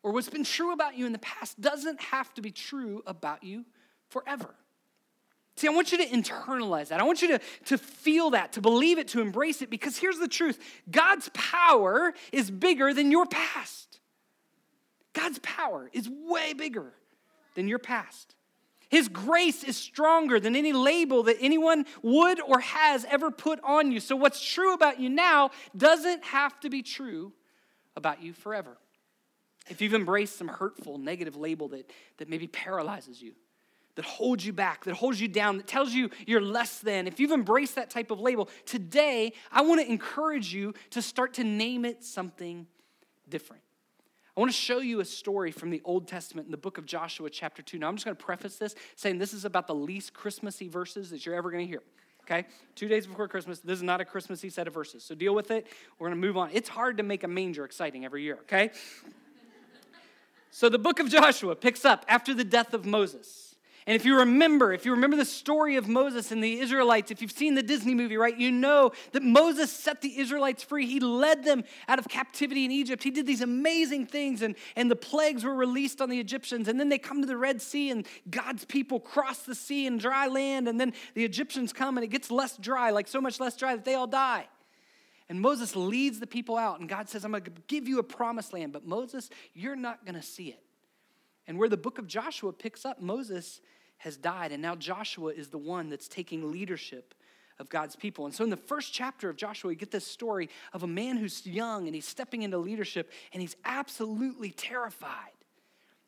or 0.04 0.12
what's 0.12 0.30
been 0.30 0.44
true 0.44 0.72
about 0.72 0.98
you 0.98 1.06
in 1.06 1.12
the 1.12 1.20
past, 1.20 1.60
doesn't 1.60 2.02
have 2.02 2.34
to 2.36 2.42
be 2.42 2.52
true 2.52 3.04
about 3.06 3.44
you 3.44 3.66
forever. 4.10 4.56
See, 5.56 5.68
I 5.68 5.72
want 5.72 5.92
you 5.92 5.98
to 5.98 6.06
internalize 6.06 6.88
that. 6.88 7.02
I 7.02 7.04
want 7.04 7.22
you 7.22 7.28
to, 7.30 7.40
to 7.66 7.78
feel 7.78 8.30
that, 8.30 8.54
to 8.54 8.62
believe 8.62 8.98
it, 8.98 9.10
to 9.10 9.20
embrace 9.20 9.62
it, 9.62 9.70
because 9.70 9.98
here's 9.98 10.18
the 10.18 10.28
truth 10.28 10.58
God's 10.90 11.30
power 11.34 12.14
is 12.32 12.50
bigger 12.50 12.94
than 12.94 13.12
your 13.12 13.26
past. 13.26 14.00
God's 15.12 15.40
power 15.40 15.90
is 15.92 16.10
way 16.10 16.54
bigger 16.54 16.94
than 17.56 17.68
your 17.68 17.80
past. 17.80 18.36
His 18.90 19.08
grace 19.08 19.64
is 19.64 19.76
stronger 19.76 20.40
than 20.40 20.56
any 20.56 20.72
label 20.72 21.24
that 21.24 21.38
anyone 21.42 21.86
would 22.02 22.40
or 22.42 22.60
has 22.60 23.06
ever 23.06 23.30
put 23.30 23.60
on 23.64 23.92
you. 23.92 24.00
So, 24.00 24.16
what's 24.16 24.42
true 24.42 24.74
about 24.74 25.00
you 25.00 25.10
now 25.10 25.52
doesn't 25.76 26.24
have 26.24 26.60
to 26.62 26.70
be 26.70 26.82
true 26.82 27.34
about 27.96 28.24
you 28.24 28.34
forever. 28.34 28.78
If 29.70 29.82
you've 29.82 29.94
embraced 29.94 30.38
some 30.38 30.48
hurtful, 30.48 30.98
negative 30.98 31.36
label 31.36 31.68
that, 31.70 31.90
that 32.18 32.30
maybe 32.30 32.48
paralyzes 32.48 33.22
you, 33.22 33.34
that 33.96 34.06
holds 34.06 34.46
you 34.46 34.54
back, 34.54 34.86
that 34.86 34.96
holds 34.96 35.20
you 35.20 35.28
down, 35.28 35.58
that 35.58 35.68
tells 35.68 35.94
you 35.94 36.10
you're 36.26 36.42
less 36.42 36.80
than, 36.80 37.08
if 37.08 37.20
you've 37.20 37.32
embraced 37.32 37.76
that 37.76 37.90
type 37.90 38.12
of 38.12 38.20
label, 38.20 38.50
today 38.66 39.34
I 39.52 39.62
want 39.62 39.82
to 39.82 39.90
encourage 39.90 40.54
you 40.54 40.74
to 40.92 41.02
start 41.02 41.34
to 41.36 41.44
name 41.44 41.86
it 41.86 42.04
something 42.04 42.66
different. 43.30 43.62
I 44.36 44.40
want 44.40 44.52
to 44.52 44.58
show 44.58 44.80
you 44.80 45.02
a 45.02 45.06
story 45.06 45.52
from 45.52 45.70
the 45.70 45.82
Old 45.84 46.08
Testament 46.08 46.46
in 46.46 46.52
the 46.52 46.58
book 46.58 46.78
of 46.78 46.86
Joshua, 46.86 47.30
chapter 47.30 47.62
2. 47.62 47.78
Now, 47.78 47.90
I'm 47.90 47.96
just 47.96 48.06
going 48.06 48.16
to 48.16 48.24
preface 48.24 48.56
this 48.56 48.74
saying 48.96 49.18
this 49.18 49.34
is 49.34 49.44
about 49.44 49.68
the 49.68 49.76
least 49.76 50.14
Christmassy 50.14 50.70
verses 50.70 51.10
that 51.10 51.26
you're 51.26 51.36
ever 51.36 51.52
going 51.52 51.66
to 51.66 51.70
hear. 51.70 51.84
Okay? 52.24 52.48
Two 52.76 52.88
days 52.88 53.06
before 53.06 53.28
Christmas, 53.28 53.60
this 53.60 53.80
is 53.80 53.84
not 53.84 54.00
a 54.00 54.06
Christmassy 54.06 54.50
set 54.50 54.66
of 54.66 54.74
verses. 54.74 55.04
So 55.04 55.14
deal 55.14 55.36
with 55.36 55.52
it. 55.52 55.68
We're 55.98 56.08
going 56.08 56.22
to 56.22 56.26
move 56.26 56.38
on. 56.38 56.52
It's 56.54 56.70
hard 56.70 56.98
to 56.98 57.04
make 57.04 57.26
a 57.26 57.28
manger 57.28 57.66
exciting 57.66 58.06
every 58.06 58.24
year, 58.24 58.36
okay? 58.44 58.72
So 60.52 60.70
the 60.70 60.80
book 60.80 61.00
of 61.00 61.10
Joshua 61.10 61.56
picks 61.56 61.86
up 61.86 62.06
after 62.08 62.34
the 62.34 62.44
death 62.44 62.74
of 62.74 62.86
Moses. 62.86 63.50
And 63.90 63.96
if 63.96 64.06
you 64.06 64.20
remember, 64.20 64.72
if 64.72 64.86
you 64.86 64.92
remember 64.92 65.18
the 65.18 65.26
story 65.26 65.76
of 65.76 65.88
Moses 65.88 66.32
and 66.32 66.44
the 66.44 66.60
Israelites, 66.60 67.10
if 67.10 67.24
you've 67.24 67.32
seen 67.32 67.56
the 67.56 67.64
Disney 67.64 67.96
movie, 67.96 68.18
right, 68.18 68.38
you 68.38 68.52
know 68.52 68.92
that 69.14 69.24
Moses 69.24 69.72
set 69.72 70.02
the 70.02 70.20
Israelites 70.20 70.62
free. 70.62 70.86
He 70.86 71.00
led 71.00 71.44
them 71.44 71.64
out 71.88 71.98
of 71.98 72.08
captivity 72.08 72.66
in 72.66 72.72
Egypt. 72.72 73.02
He 73.02 73.10
did 73.10 73.26
these 73.26 73.42
amazing 73.42 74.06
things, 74.06 74.44
and, 74.44 74.54
and 74.76 74.92
the 74.92 74.96
plagues 74.96 75.44
were 75.44 75.56
released 75.56 76.02
on 76.02 76.10
the 76.10 76.20
Egyptians. 76.20 76.68
And 76.68 76.80
then 76.80 76.90
they 76.90 77.00
come 77.00 77.22
to 77.22 77.28
the 77.28 77.36
Red 77.36 77.64
Sea, 77.64 77.90
and 77.90 78.06
God's 78.30 78.64
people 78.64 79.00
cross 79.00 79.40
the 79.40 79.56
sea 79.56 79.88
in 79.88 79.98
dry 79.98 80.28
land. 80.28 80.68
And 80.68 80.80
then 80.80 80.94
the 81.16 81.26
Egyptians 81.26 81.74
come, 81.74 81.98
and 81.98 82.04
it 82.04 82.10
gets 82.10 82.30
less 82.30 82.58
dry, 82.58 82.92
like 82.92 83.08
so 83.08 83.20
much 83.20 83.40
less 83.40 83.58
dry 83.58 83.76
that 83.76 83.86
they 83.86 83.96
all 83.96 84.06
die. 84.06 84.48
And 85.30 85.40
Moses 85.40 85.76
leads 85.76 86.20
the 86.20 86.28
people 86.28 86.58
out, 86.58 86.80
and 86.80 86.90
God 86.90 87.08
says, 87.08 87.24
I'm 87.24 87.32
going 87.32 87.44
to 87.44 87.52
give 87.68 87.88
you 87.88 88.00
a 88.00 88.04
promised 88.04 88.52
land, 88.52 88.74
but 88.74 88.86
Moses, 88.86 89.30
you're 89.54 89.76
not 89.76 90.04
going 90.04 90.16
to 90.16 90.24
see 90.24 90.48
it. 90.48 90.64
And 91.48 91.58
where 91.60 91.70
the 91.70 91.78
book 91.78 92.00
of 92.00 92.08
Joshua 92.08 92.52
picks 92.52 92.84
up, 92.84 93.00
Moses 93.00 93.62
has 93.98 94.18
died, 94.18 94.52
and 94.52 94.62
now 94.62 94.76
Joshua 94.76 95.32
is 95.32 95.50
the 95.50 95.58
one 95.58 95.90
that's 95.90 96.08
taking 96.08 96.52
leadership 96.52 97.14
of 97.60 97.70
God's 97.70 97.96
people. 97.96 98.26
And 98.26 98.34
so 98.34 98.44
in 98.44 98.50
the 98.50 98.58
first 98.58 98.94
chapter 98.94 99.30
of 99.30 99.36
Joshua, 99.36 99.72
you 99.72 99.78
get 99.78 99.92
this 99.92 100.08
story 100.08 100.50
of 100.74 100.84
a 100.84 100.88
man 100.88 101.18
who's 101.18 101.46
young 101.46 101.86
and 101.86 101.94
he's 101.94 102.08
stepping 102.08 102.42
into 102.42 102.58
leadership 102.58 103.12
and 103.34 103.42
he's 103.42 103.56
absolutely 103.66 104.52
terrified. 104.52 105.32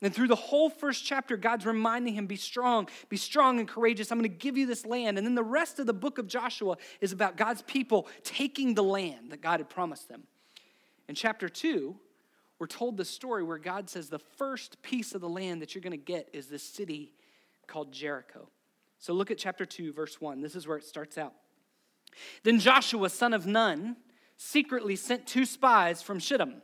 And 0.01 0.13
through 0.13 0.29
the 0.29 0.35
whole 0.35 0.69
first 0.69 1.05
chapter, 1.05 1.37
God's 1.37 1.65
reminding 1.65 2.15
him, 2.15 2.25
be 2.25 2.35
strong, 2.35 2.89
be 3.09 3.17
strong 3.17 3.59
and 3.59 3.67
courageous. 3.67 4.11
I'm 4.11 4.17
going 4.17 4.31
to 4.31 4.35
give 4.35 4.57
you 4.57 4.65
this 4.65 4.85
land. 4.85 5.17
And 5.17 5.27
then 5.27 5.35
the 5.35 5.43
rest 5.43 5.79
of 5.79 5.85
the 5.85 5.93
book 5.93 6.17
of 6.17 6.27
Joshua 6.27 6.77
is 7.01 7.11
about 7.11 7.37
God's 7.37 7.61
people 7.61 8.07
taking 8.23 8.73
the 8.73 8.83
land 8.83 9.31
that 9.31 9.41
God 9.41 9.59
had 9.59 9.69
promised 9.69 10.09
them. 10.09 10.23
In 11.07 11.13
chapter 11.13 11.47
two, 11.49 11.95
we're 12.57 12.67
told 12.67 12.97
the 12.97 13.05
story 13.05 13.43
where 13.43 13.57
God 13.57 13.89
says 13.89 14.09
the 14.09 14.19
first 14.19 14.81
piece 14.81 15.13
of 15.13 15.21
the 15.21 15.29
land 15.29 15.61
that 15.61 15.75
you're 15.75 15.81
going 15.83 15.91
to 15.91 15.97
get 15.97 16.29
is 16.33 16.47
this 16.47 16.63
city 16.63 17.11
called 17.67 17.91
Jericho. 17.91 18.49
So 18.99 19.13
look 19.13 19.31
at 19.31 19.37
chapter 19.37 19.65
2, 19.65 19.93
verse 19.93 20.21
1. 20.21 20.41
This 20.41 20.55
is 20.55 20.67
where 20.67 20.77
it 20.77 20.83
starts 20.83 21.17
out. 21.17 21.33
Then 22.43 22.59
Joshua, 22.59 23.09
son 23.09 23.33
of 23.33 23.47
Nun, 23.47 23.97
secretly 24.37 24.95
sent 24.95 25.25
two 25.25 25.45
spies 25.45 26.01
from 26.01 26.19
Shittim. 26.19 26.61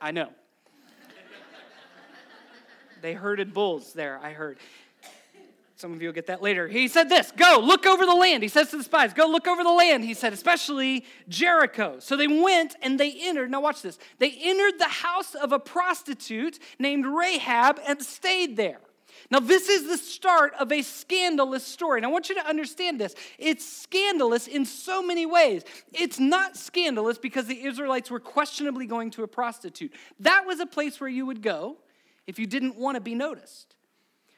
I 0.00 0.10
know. 0.10 0.30
They 3.06 3.14
herded 3.14 3.54
bulls 3.54 3.92
there, 3.92 4.18
I 4.20 4.32
heard. 4.32 4.58
Some 5.76 5.92
of 5.92 6.02
you 6.02 6.08
will 6.08 6.14
get 6.14 6.26
that 6.26 6.42
later. 6.42 6.66
He 6.66 6.88
said 6.88 7.08
this 7.08 7.30
Go, 7.30 7.60
look 7.62 7.86
over 7.86 8.04
the 8.04 8.14
land. 8.14 8.42
He 8.42 8.48
says 8.48 8.70
to 8.70 8.78
the 8.78 8.82
spies, 8.82 9.14
Go 9.14 9.28
look 9.28 9.46
over 9.46 9.62
the 9.62 9.72
land. 9.72 10.04
He 10.04 10.14
said, 10.14 10.32
especially 10.32 11.04
Jericho. 11.28 11.98
So 12.00 12.16
they 12.16 12.26
went 12.26 12.74
and 12.82 12.98
they 12.98 13.14
entered. 13.20 13.50
Now, 13.50 13.60
watch 13.60 13.82
this. 13.82 13.98
They 14.18 14.36
entered 14.42 14.80
the 14.80 14.88
house 14.88 15.36
of 15.36 15.52
a 15.52 15.60
prostitute 15.60 16.58
named 16.80 17.06
Rahab 17.06 17.78
and 17.86 18.02
stayed 18.02 18.56
there. 18.56 18.80
Now, 19.30 19.38
this 19.38 19.68
is 19.68 19.86
the 19.86 19.98
start 19.98 20.52
of 20.58 20.72
a 20.72 20.82
scandalous 20.82 21.64
story. 21.64 22.00
And 22.00 22.06
I 22.06 22.10
want 22.10 22.28
you 22.28 22.34
to 22.34 22.46
understand 22.46 23.00
this. 23.00 23.14
It's 23.38 23.64
scandalous 23.64 24.48
in 24.48 24.64
so 24.64 25.00
many 25.00 25.26
ways. 25.26 25.62
It's 25.92 26.18
not 26.18 26.56
scandalous 26.56 27.18
because 27.18 27.46
the 27.46 27.64
Israelites 27.64 28.10
were 28.10 28.20
questionably 28.20 28.86
going 28.86 29.10
to 29.12 29.22
a 29.22 29.28
prostitute. 29.28 29.92
That 30.18 30.44
was 30.46 30.58
a 30.58 30.66
place 30.66 31.00
where 31.00 31.10
you 31.10 31.24
would 31.26 31.42
go 31.42 31.76
if 32.26 32.38
you 32.38 32.46
didn't 32.46 32.76
want 32.76 32.96
to 32.96 33.00
be 33.00 33.14
noticed. 33.14 33.74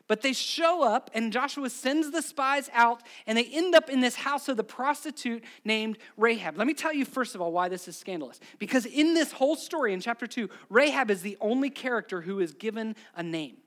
But 0.09 0.23
they 0.23 0.33
show 0.33 0.83
up, 0.83 1.11
and 1.13 1.33
Joshua 1.33 1.69
sends 1.69 2.11
the 2.11 2.23
spies 2.23 2.71
out, 2.73 3.03
and 3.27 3.37
they 3.37 3.45
end 3.45 3.75
up 3.75 3.91
in 3.91 4.01
this 4.01 4.15
house 4.15 4.49
of 4.49 4.57
the 4.57 4.65
prostitute 4.65 5.45
named 5.65 5.99
Rahab. 6.17 6.57
Let 6.57 6.67
me 6.67 6.73
tell 6.73 6.95
you, 6.95 7.05
first 7.05 7.35
of 7.35 7.43
all, 7.43 7.53
why 7.53 7.69
this 7.69 7.87
is 7.89 7.97
scandalous. 7.97 8.41
Because 8.59 8.87
in 8.87 9.13
this 9.13 9.33
whole 9.33 9.55
story, 9.55 9.93
in 9.93 10.01
chapter 10.01 10.27
2, 10.27 10.49
Rahab 10.71 11.11
is 11.11 11.21
the 11.21 11.37
only 11.43 11.69
character 11.69 12.23
who 12.23 12.41
is 12.41 12.55
given 12.55 12.97
a 13.15 13.23
name 13.23 13.59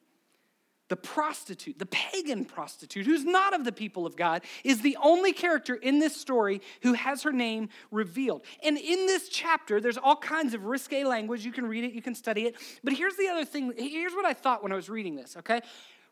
the 0.91 0.97
prostitute, 0.97 1.79
the 1.79 1.85
pagan 1.85 2.43
prostitute, 2.43 3.05
who's 3.05 3.23
not 3.23 3.53
of 3.53 3.63
the 3.63 3.71
people 3.71 4.05
of 4.05 4.17
God, 4.17 4.43
is 4.65 4.81
the 4.81 4.97
only 5.01 5.31
character 5.31 5.73
in 5.73 5.99
this 5.99 6.13
story 6.17 6.59
who 6.81 6.91
has 6.91 7.23
her 7.23 7.31
name 7.31 7.69
revealed. 7.91 8.41
And 8.61 8.77
in 8.77 9.05
this 9.05 9.29
chapter, 9.29 9.79
there's 9.79 9.97
all 9.97 10.17
kinds 10.17 10.53
of 10.53 10.65
risque 10.65 11.05
language. 11.05 11.45
You 11.45 11.53
can 11.53 11.65
read 11.65 11.85
it, 11.85 11.93
you 11.93 12.01
can 12.01 12.13
study 12.13 12.41
it. 12.41 12.57
But 12.83 12.91
here's 12.91 13.15
the 13.15 13.29
other 13.29 13.45
thing 13.45 13.71
here's 13.77 14.11
what 14.11 14.25
I 14.25 14.33
thought 14.33 14.63
when 14.63 14.73
I 14.73 14.75
was 14.75 14.89
reading 14.89 15.15
this, 15.15 15.37
okay? 15.37 15.61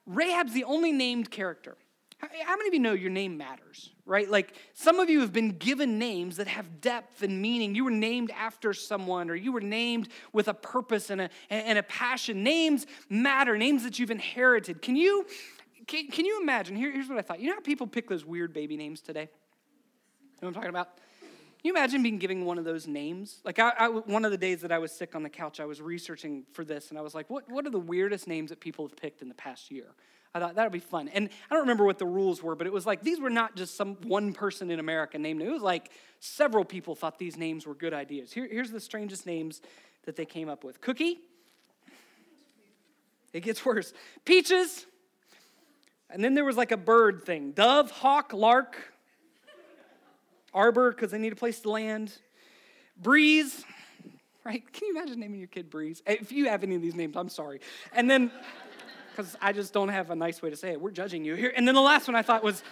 Rahab's 0.05 0.53
the 0.53 0.63
only 0.63 0.93
named 0.93 1.29
character. 1.29 1.75
How 2.19 2.57
many 2.57 2.67
of 2.67 2.73
you 2.73 2.81
know 2.81 2.91
your 2.91 3.11
name 3.11 3.37
matters, 3.37 3.91
right? 4.05 4.29
Like 4.29 4.53
some 4.73 4.99
of 4.99 5.09
you 5.09 5.21
have 5.21 5.31
been 5.31 5.57
given 5.57 5.97
names 5.97 6.35
that 6.35 6.47
have 6.47 6.81
depth 6.81 7.23
and 7.23 7.41
meaning. 7.41 7.75
You 7.75 7.85
were 7.85 7.91
named 7.91 8.29
after 8.31 8.73
someone, 8.73 9.29
or 9.29 9.35
you 9.35 9.53
were 9.53 9.61
named 9.61 10.09
with 10.33 10.49
a 10.49 10.53
purpose 10.53 11.09
and 11.09 11.21
a, 11.21 11.29
and 11.49 11.77
a 11.77 11.83
passion. 11.83 12.43
Names 12.43 12.85
matter, 13.09 13.57
names 13.57 13.83
that 13.83 13.99
you've 13.99 14.11
inherited. 14.11 14.81
Can 14.81 14.97
you, 14.97 15.25
can, 15.87 16.07
can 16.07 16.25
you 16.25 16.41
imagine? 16.41 16.75
Here, 16.75 16.91
here's 16.91 17.07
what 17.07 17.17
I 17.17 17.21
thought. 17.21 17.39
You 17.39 17.49
know 17.49 17.55
how 17.55 17.61
people 17.61 17.87
pick 17.87 18.09
those 18.09 18.25
weird 18.25 18.51
baby 18.51 18.75
names 18.75 18.99
today? 18.99 19.21
You 19.21 19.27
know 19.27 19.29
what 20.39 20.47
I'm 20.49 20.53
talking 20.55 20.69
about? 20.69 20.97
Can 20.97 21.67
you 21.67 21.73
imagine 21.73 22.03
being 22.03 22.19
given 22.19 22.43
one 22.43 22.57
of 22.57 22.65
those 22.65 22.85
names? 22.85 23.39
Like, 23.45 23.59
I, 23.59 23.71
I, 23.77 23.87
one 23.87 24.25
of 24.25 24.31
the 24.31 24.37
days 24.37 24.61
that 24.61 24.71
I 24.71 24.77
was 24.79 24.91
sick 24.91 25.15
on 25.15 25.23
the 25.23 25.29
couch, 25.29 25.59
I 25.59 25.65
was 25.65 25.81
researching 25.81 26.43
for 26.51 26.65
this, 26.65 26.89
and 26.89 26.97
I 26.97 27.01
was 27.01 27.15
like, 27.15 27.29
what, 27.29 27.49
what 27.49 27.65
are 27.65 27.69
the 27.69 27.79
weirdest 27.79 28.27
names 28.27 28.49
that 28.49 28.59
people 28.59 28.85
have 28.85 28.95
picked 28.97 29.21
in 29.21 29.29
the 29.29 29.35
past 29.35 29.71
year? 29.71 29.95
I 30.33 30.39
thought 30.39 30.55
that 30.55 30.63
would 30.63 30.71
be 30.71 30.79
fun. 30.79 31.07
And 31.07 31.29
I 31.49 31.55
don't 31.55 31.63
remember 31.63 31.85
what 31.85 31.97
the 31.97 32.05
rules 32.05 32.43
were, 32.43 32.55
but 32.55 32.67
it 32.67 32.73
was 32.73 32.85
like 32.85 33.01
these 33.01 33.19
were 33.19 33.31
not 33.31 33.55
just 33.55 33.75
some 33.75 33.95
one 34.03 34.33
person 34.33 34.69
in 34.69 34.79
America 34.79 35.17
named 35.17 35.41
it. 35.41 35.47
It 35.47 35.51
was 35.51 35.61
like 35.61 35.89
several 36.19 36.63
people 36.63 36.95
thought 36.95 37.17
these 37.17 37.37
names 37.37 37.65
were 37.65 37.73
good 37.73 37.93
ideas. 37.93 38.31
Here, 38.31 38.47
here's 38.49 38.71
the 38.71 38.79
strangest 38.79 39.25
names 39.25 39.61
that 40.05 40.15
they 40.15 40.25
came 40.25 40.47
up 40.47 40.63
with 40.63 40.81
Cookie. 40.81 41.19
It 43.33 43.41
gets 43.41 43.65
worse. 43.65 43.93
Peaches. 44.25 44.85
And 46.11 46.23
then 46.23 46.33
there 46.33 46.45
was 46.45 46.57
like 46.57 46.71
a 46.71 46.77
bird 46.77 47.23
thing 47.23 47.51
dove, 47.51 47.91
hawk, 47.91 48.31
lark, 48.33 48.77
arbor, 50.53 50.91
because 50.91 51.11
they 51.11 51.19
need 51.19 51.33
a 51.33 51.37
place 51.37 51.59
to 51.61 51.69
land, 51.69 52.13
breeze. 53.01 53.63
Right? 54.43 54.63
Can 54.71 54.87
you 54.87 54.97
imagine 54.97 55.19
naming 55.19 55.39
your 55.39 55.47
kid 55.47 55.69
Breeze? 55.69 56.01
If 56.07 56.31
you 56.31 56.47
have 56.47 56.63
any 56.63 56.75
of 56.75 56.81
these 56.81 56.95
names, 56.95 57.15
I'm 57.15 57.29
sorry. 57.29 57.59
And 57.93 58.09
then 58.09 58.31
because 59.19 59.35
I 59.41 59.51
just 59.51 59.73
don't 59.73 59.89
have 59.89 60.11
a 60.11 60.15
nice 60.15 60.41
way 60.41 60.49
to 60.49 60.55
say 60.55 60.69
it. 60.69 60.79
We're 60.79 60.91
judging 60.91 61.25
you 61.25 61.35
here. 61.35 61.51
And 61.53 61.67
then 61.67 61.75
the 61.75 61.81
last 61.81 62.07
one 62.07 62.15
I 62.15 62.21
thought 62.21 62.41
was 62.41 62.63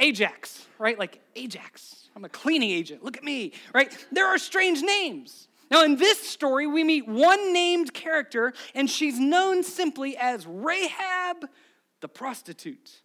Ajax, 0.00 0.66
right? 0.76 0.98
Like 0.98 1.20
Ajax. 1.36 2.08
I'm 2.16 2.24
a 2.24 2.28
cleaning 2.28 2.72
agent. 2.72 3.04
Look 3.04 3.16
at 3.16 3.22
me, 3.22 3.52
right? 3.72 3.96
There 4.10 4.26
are 4.26 4.36
strange 4.38 4.82
names. 4.82 5.46
Now, 5.70 5.84
in 5.84 5.94
this 5.94 6.18
story, 6.18 6.66
we 6.66 6.82
meet 6.82 7.06
one 7.06 7.52
named 7.52 7.94
character, 7.94 8.54
and 8.74 8.90
she's 8.90 9.20
known 9.20 9.62
simply 9.62 10.16
as 10.16 10.48
Rahab 10.48 11.48
the 12.00 12.08
prostitute. 12.08 13.02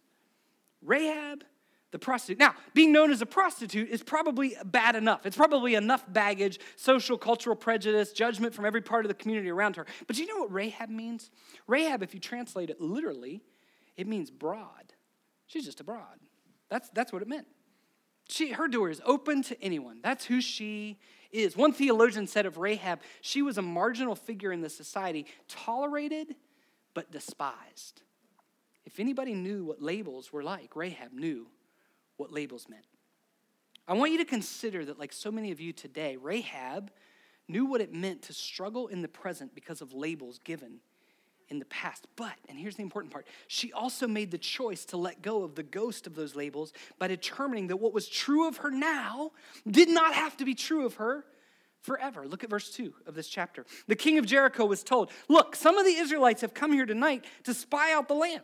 Rahab 0.82 1.44
the 1.90 1.98
prostitute. 1.98 2.38
Now, 2.38 2.54
being 2.72 2.92
known 2.92 3.10
as 3.10 3.20
a 3.20 3.26
prostitute 3.26 3.88
is 3.88 4.02
probably 4.02 4.56
bad 4.64 4.94
enough. 4.94 5.26
It's 5.26 5.36
probably 5.36 5.74
enough 5.74 6.04
baggage, 6.06 6.60
social, 6.76 7.18
cultural 7.18 7.56
prejudice, 7.56 8.12
judgment 8.12 8.54
from 8.54 8.64
every 8.64 8.80
part 8.80 9.04
of 9.04 9.08
the 9.08 9.14
community 9.14 9.50
around 9.50 9.76
her. 9.76 9.86
But 10.06 10.18
you 10.18 10.26
know 10.26 10.38
what 10.38 10.52
Rahab 10.52 10.88
means? 10.88 11.30
Rahab, 11.66 12.02
if 12.02 12.14
you 12.14 12.20
translate 12.20 12.70
it 12.70 12.80
literally, 12.80 13.42
it 13.96 14.06
means 14.06 14.30
broad. 14.30 14.94
She's 15.46 15.64
just 15.64 15.80
abroad. 15.80 16.20
That's, 16.68 16.88
that's 16.90 17.12
what 17.12 17.22
it 17.22 17.28
meant. 17.28 17.48
She, 18.28 18.52
her 18.52 18.68
door 18.68 18.90
is 18.90 19.02
open 19.04 19.42
to 19.44 19.60
anyone. 19.60 19.98
That's 20.02 20.24
who 20.24 20.40
she 20.40 21.00
is. 21.32 21.56
One 21.56 21.72
theologian 21.72 22.28
said 22.28 22.46
of 22.46 22.58
Rahab, 22.58 23.00
she 23.20 23.42
was 23.42 23.58
a 23.58 23.62
marginal 23.62 24.14
figure 24.14 24.52
in 24.52 24.60
the 24.60 24.70
society, 24.70 25.26
tolerated 25.48 26.36
but 26.94 27.10
despised. 27.10 28.02
If 28.84 29.00
anybody 29.00 29.34
knew 29.34 29.64
what 29.64 29.82
labels 29.82 30.32
were 30.32 30.44
like, 30.44 30.76
Rahab 30.76 31.12
knew 31.12 31.48
what 32.20 32.32
labels 32.32 32.68
meant. 32.68 32.84
I 33.88 33.94
want 33.94 34.12
you 34.12 34.18
to 34.18 34.24
consider 34.24 34.84
that, 34.84 34.98
like 34.98 35.12
so 35.12 35.32
many 35.32 35.50
of 35.50 35.60
you 35.60 35.72
today, 35.72 36.16
Rahab 36.16 36.92
knew 37.48 37.64
what 37.64 37.80
it 37.80 37.92
meant 37.92 38.22
to 38.22 38.32
struggle 38.34 38.86
in 38.88 39.02
the 39.02 39.08
present 39.08 39.54
because 39.54 39.80
of 39.80 39.92
labels 39.92 40.38
given 40.44 40.80
in 41.48 41.58
the 41.58 41.64
past. 41.64 42.06
But, 42.14 42.34
and 42.48 42.58
here's 42.58 42.76
the 42.76 42.82
important 42.82 43.12
part, 43.12 43.26
she 43.48 43.72
also 43.72 44.06
made 44.06 44.30
the 44.30 44.38
choice 44.38 44.84
to 44.86 44.98
let 44.98 45.22
go 45.22 45.42
of 45.42 45.54
the 45.54 45.62
ghost 45.62 46.06
of 46.06 46.14
those 46.14 46.36
labels 46.36 46.72
by 46.98 47.08
determining 47.08 47.68
that 47.68 47.78
what 47.78 47.94
was 47.94 48.06
true 48.06 48.46
of 48.46 48.58
her 48.58 48.70
now 48.70 49.32
did 49.68 49.88
not 49.88 50.14
have 50.14 50.36
to 50.36 50.44
be 50.44 50.54
true 50.54 50.86
of 50.86 50.94
her 50.94 51.24
forever. 51.80 52.28
Look 52.28 52.44
at 52.44 52.50
verse 52.50 52.70
2 52.70 52.92
of 53.06 53.14
this 53.14 53.28
chapter. 53.28 53.64
The 53.88 53.96
king 53.96 54.18
of 54.18 54.26
Jericho 54.26 54.66
was 54.66 54.84
told, 54.84 55.10
Look, 55.28 55.56
some 55.56 55.78
of 55.78 55.86
the 55.86 55.94
Israelites 55.94 56.42
have 56.42 56.54
come 56.54 56.72
here 56.72 56.86
tonight 56.86 57.24
to 57.44 57.54
spy 57.54 57.92
out 57.94 58.08
the 58.08 58.14
land. 58.14 58.42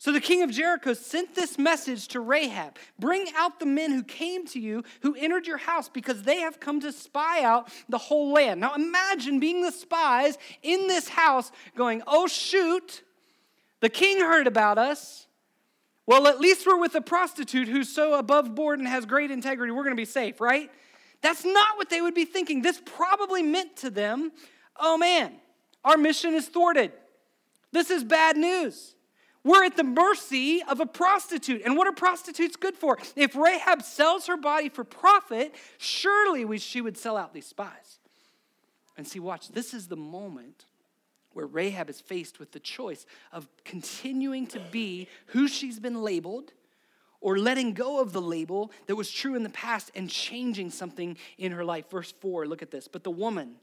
So 0.00 0.12
the 0.12 0.20
king 0.20 0.42
of 0.42 0.50
Jericho 0.50 0.94
sent 0.94 1.34
this 1.34 1.58
message 1.58 2.08
to 2.08 2.20
Rahab 2.20 2.76
Bring 3.00 3.26
out 3.36 3.58
the 3.58 3.66
men 3.66 3.90
who 3.90 4.04
came 4.04 4.46
to 4.46 4.60
you, 4.60 4.84
who 5.02 5.14
entered 5.16 5.46
your 5.46 5.58
house, 5.58 5.88
because 5.88 6.22
they 6.22 6.38
have 6.38 6.60
come 6.60 6.80
to 6.80 6.92
spy 6.92 7.42
out 7.42 7.68
the 7.88 7.98
whole 7.98 8.32
land. 8.32 8.60
Now 8.60 8.74
imagine 8.74 9.40
being 9.40 9.60
the 9.60 9.72
spies 9.72 10.38
in 10.62 10.86
this 10.86 11.08
house 11.08 11.50
going, 11.76 12.02
Oh, 12.06 12.28
shoot, 12.28 13.02
the 13.80 13.88
king 13.88 14.20
heard 14.20 14.46
about 14.46 14.78
us. 14.78 15.26
Well, 16.06 16.26
at 16.26 16.40
least 16.40 16.66
we're 16.66 16.80
with 16.80 16.94
a 16.94 17.02
prostitute 17.02 17.68
who's 17.68 17.88
so 17.88 18.14
above 18.14 18.54
board 18.54 18.78
and 18.78 18.88
has 18.88 19.04
great 19.04 19.30
integrity, 19.30 19.72
we're 19.72 19.84
going 19.84 19.96
to 19.96 20.00
be 20.00 20.06
safe, 20.06 20.40
right? 20.40 20.70
That's 21.20 21.44
not 21.44 21.76
what 21.76 21.90
they 21.90 22.00
would 22.00 22.14
be 22.14 22.24
thinking. 22.24 22.62
This 22.62 22.80
probably 22.84 23.42
meant 23.42 23.76
to 23.78 23.90
them, 23.90 24.30
Oh 24.76 24.96
man, 24.96 25.32
our 25.84 25.96
mission 25.96 26.34
is 26.34 26.46
thwarted. 26.46 26.92
This 27.72 27.90
is 27.90 28.04
bad 28.04 28.36
news. 28.36 28.94
We're 29.44 29.64
at 29.64 29.76
the 29.76 29.84
mercy 29.84 30.62
of 30.68 30.80
a 30.80 30.86
prostitute. 30.86 31.62
And 31.64 31.76
what 31.76 31.86
are 31.86 31.92
prostitutes 31.92 32.56
good 32.56 32.76
for? 32.76 32.98
If 33.16 33.36
Rahab 33.36 33.82
sells 33.82 34.26
her 34.26 34.36
body 34.36 34.68
for 34.68 34.84
profit, 34.84 35.54
surely 35.78 36.44
we, 36.44 36.58
she 36.58 36.80
would 36.80 36.98
sell 36.98 37.16
out 37.16 37.32
these 37.32 37.46
spies. 37.46 37.98
And 38.96 39.06
see, 39.06 39.20
watch, 39.20 39.48
this 39.50 39.72
is 39.72 39.86
the 39.86 39.96
moment 39.96 40.66
where 41.32 41.46
Rahab 41.46 41.88
is 41.88 42.00
faced 42.00 42.40
with 42.40 42.50
the 42.50 42.58
choice 42.58 43.06
of 43.32 43.46
continuing 43.64 44.46
to 44.48 44.60
be 44.72 45.08
who 45.26 45.46
she's 45.46 45.78
been 45.78 46.02
labeled 46.02 46.52
or 47.20 47.38
letting 47.38 47.74
go 47.74 48.00
of 48.00 48.12
the 48.12 48.20
label 48.20 48.72
that 48.86 48.96
was 48.96 49.10
true 49.10 49.34
in 49.34 49.42
the 49.42 49.50
past 49.50 49.90
and 49.94 50.10
changing 50.10 50.70
something 50.70 51.16
in 51.36 51.52
her 51.52 51.64
life. 51.64 51.90
Verse 51.90 52.12
4, 52.20 52.46
look 52.46 52.62
at 52.62 52.70
this. 52.70 52.88
But 52.88 53.04
the 53.04 53.10
woman, 53.10 53.56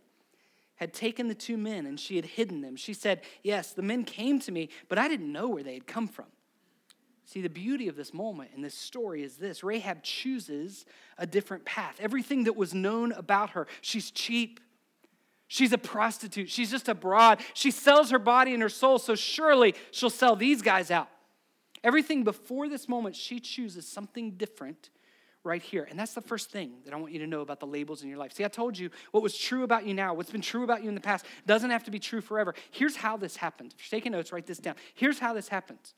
had 0.76 0.94
taken 0.94 1.28
the 1.28 1.36
two 1.36 1.58
men 1.58 1.86
and 1.86 2.00
she 2.00 2.16
had 2.16 2.26
hidden 2.26 2.62
them. 2.62 2.76
She 2.76 2.94
said, 2.94 3.22
Yes, 3.44 3.74
the 3.74 3.82
men 3.82 4.04
came 4.04 4.40
to 4.42 4.52
me, 4.52 4.70
but 4.90 4.98
I 4.98 5.08
didn't 5.08 5.32
know 5.32 5.48
where 5.48 5.64
they 5.64 5.74
had 5.74 5.88
come 5.88 6.08
from. 6.08 6.26
See, 7.26 7.42
the 7.42 7.50
beauty 7.50 7.88
of 7.88 7.96
this 7.96 8.14
moment 8.14 8.52
in 8.56 8.62
this 8.62 8.76
story 8.76 9.24
is 9.24 9.38
this 9.38 9.64
Rahab 9.64 10.04
chooses 10.04 10.86
a 11.18 11.26
different 11.26 11.66
path. 11.66 11.98
Everything 12.00 12.44
that 12.44 12.56
was 12.56 12.74
known 12.74 13.12
about 13.14 13.52
her, 13.52 13.68
she's 13.82 14.12
cheap. 14.12 14.60
She's 15.48 15.74
a 15.74 15.78
prostitute. 15.78 16.50
She's 16.50 16.72
just 16.72 16.88
abroad. 16.88 17.40
She 17.54 17.72
sells 17.72 18.12
her 18.12 18.20
body 18.20 18.54
and 18.54 18.62
her 18.62 18.70
soul, 18.70 19.00
so 19.00 19.16
surely 19.16 19.76
she'll 19.92 20.10
sell 20.10 20.36
these 20.36 20.62
guys 20.62 20.92
out. 20.92 21.08
Everything 21.84 22.24
before 22.24 22.68
this 22.68 22.90
moment, 22.90 23.16
she 23.16 23.40
chooses 23.40 23.88
something 23.88 24.32
different 24.32 24.90
right 25.46 25.62
here. 25.62 25.88
And 25.90 25.98
that's 25.98 26.14
the 26.14 26.22
first 26.22 26.52
thing 26.52 26.74
that 26.84 26.94
I 26.94 26.98
want 26.98 27.14
you 27.14 27.20
to 27.20 27.28
know 27.28 27.42
about 27.42 27.60
the 27.60 27.68
labels 27.68 28.02
in 28.02 28.10
your 28.10 28.18
life. 28.18 28.34
See, 28.34 28.44
I 28.44 28.48
told 28.48 28.78
you 28.78 28.90
what 29.12 29.24
was 29.24 29.38
true 29.38 29.64
about 29.64 29.86
you 29.86 29.94
now, 29.94 30.14
what's 30.14 30.32
been 30.32 30.42
true 30.42 30.64
about 30.64 30.84
you 30.84 30.90
in 30.90 30.96
the 30.96 31.02
past, 31.02 31.26
doesn't 31.46 31.70
have 31.70 31.84
to 31.86 31.92
be 31.92 32.00
true 32.00 32.22
forever. 32.22 32.56
Here's 32.72 32.96
how 32.96 33.18
this 33.18 33.38
happens. 33.38 33.74
If 33.78 33.92
you're 33.92 34.00
taking 34.00 34.12
notes, 34.12 34.32
write 34.32 34.48
this 34.48 34.58
down. 34.58 34.76
Here's 34.96 35.20
how 35.20 35.34
this 35.34 35.48
happens. 35.48 35.94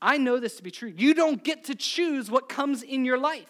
I 0.00 0.18
know 0.18 0.40
this 0.40 0.56
to 0.56 0.62
be 0.62 0.72
true. 0.72 0.92
You 0.94 1.14
don't 1.14 1.42
get 1.44 1.64
to 1.64 1.74
choose 1.76 2.30
what 2.30 2.48
comes 2.48 2.82
in 2.82 3.04
your 3.04 3.18
life, 3.18 3.48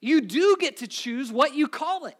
you 0.00 0.20
do 0.20 0.56
get 0.58 0.78
to 0.78 0.86
choose 0.86 1.30
what 1.30 1.54
you 1.54 1.68
call 1.68 2.06
it. 2.06 2.16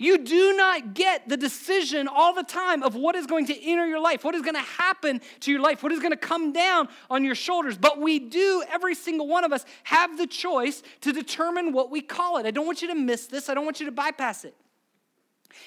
You 0.00 0.18
do 0.18 0.56
not 0.56 0.94
get 0.94 1.28
the 1.28 1.36
decision 1.36 2.06
all 2.06 2.32
the 2.32 2.44
time 2.44 2.84
of 2.84 2.94
what 2.94 3.16
is 3.16 3.26
going 3.26 3.46
to 3.46 3.62
enter 3.68 3.84
your 3.84 3.98
life, 3.98 4.22
what 4.22 4.36
is 4.36 4.42
going 4.42 4.54
to 4.54 4.60
happen 4.60 5.20
to 5.40 5.50
your 5.50 5.60
life, 5.60 5.82
what 5.82 5.90
is 5.90 5.98
going 5.98 6.12
to 6.12 6.16
come 6.16 6.52
down 6.52 6.88
on 7.10 7.24
your 7.24 7.34
shoulders. 7.34 7.76
But 7.76 8.00
we 8.00 8.20
do, 8.20 8.62
every 8.70 8.94
single 8.94 9.26
one 9.26 9.42
of 9.42 9.52
us, 9.52 9.64
have 9.82 10.16
the 10.16 10.28
choice 10.28 10.84
to 11.00 11.12
determine 11.12 11.72
what 11.72 11.90
we 11.90 12.00
call 12.00 12.38
it. 12.38 12.46
I 12.46 12.52
don't 12.52 12.64
want 12.64 12.80
you 12.80 12.88
to 12.88 12.94
miss 12.94 13.26
this, 13.26 13.48
I 13.48 13.54
don't 13.54 13.64
want 13.64 13.80
you 13.80 13.86
to 13.86 13.92
bypass 13.92 14.44
it. 14.44 14.54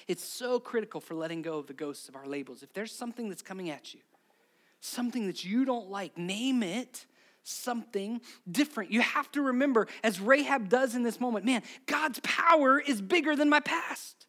It's 0.07 0.23
so 0.23 0.61
critical 0.61 1.01
for 1.01 1.13
letting 1.13 1.41
go 1.41 1.57
of 1.57 1.67
the 1.67 1.73
ghosts 1.73 2.07
of 2.07 2.15
our 2.15 2.25
labels. 2.25 2.63
If 2.63 2.71
there's 2.71 2.93
something 2.93 3.27
that's 3.27 3.41
coming 3.41 3.69
at 3.69 3.93
you, 3.93 3.99
something 4.79 5.27
that 5.27 5.43
you 5.43 5.65
don't 5.65 5.89
like, 5.89 6.17
name 6.17 6.63
it 6.63 7.05
something 7.43 8.21
different. 8.49 8.91
You 8.91 9.01
have 9.01 9.32
to 9.32 9.41
remember, 9.41 9.88
as 10.04 10.19
Rahab 10.19 10.69
does 10.69 10.95
in 10.95 11.04
this 11.04 11.19
moment, 11.19 11.45
man, 11.45 11.63
God's 11.86 12.19
power 12.21 12.80
is 12.80 13.01
bigger 13.01 13.36
than 13.36 13.49
my 13.49 13.60
past. 13.60 14.27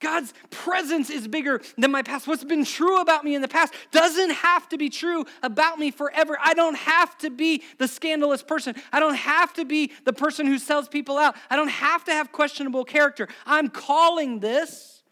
God's 0.00 0.34
presence 0.50 1.10
is 1.10 1.28
bigger 1.28 1.60
than 1.78 1.92
my 1.92 2.02
past. 2.02 2.26
What's 2.26 2.42
been 2.42 2.64
true 2.64 3.00
about 3.00 3.24
me 3.24 3.36
in 3.36 3.40
the 3.40 3.48
past 3.48 3.72
doesn't 3.92 4.30
have 4.30 4.68
to 4.70 4.76
be 4.76 4.90
true 4.90 5.24
about 5.44 5.78
me 5.78 5.92
forever. 5.92 6.36
I 6.42 6.54
don't 6.54 6.76
have 6.76 7.16
to 7.18 7.30
be 7.30 7.62
the 7.78 7.86
scandalous 7.86 8.42
person. 8.42 8.74
I 8.92 8.98
don't 8.98 9.14
have 9.14 9.52
to 9.54 9.64
be 9.64 9.92
the 10.04 10.12
person 10.12 10.46
who 10.46 10.58
sells 10.58 10.88
people 10.88 11.18
out. 11.18 11.36
I 11.48 11.56
don't 11.56 11.70
have 11.70 12.04
to 12.04 12.12
have 12.12 12.32
questionable 12.32 12.84
character. 12.84 13.28
I'm 13.46 13.68
calling 13.68 14.40
this 14.40 15.04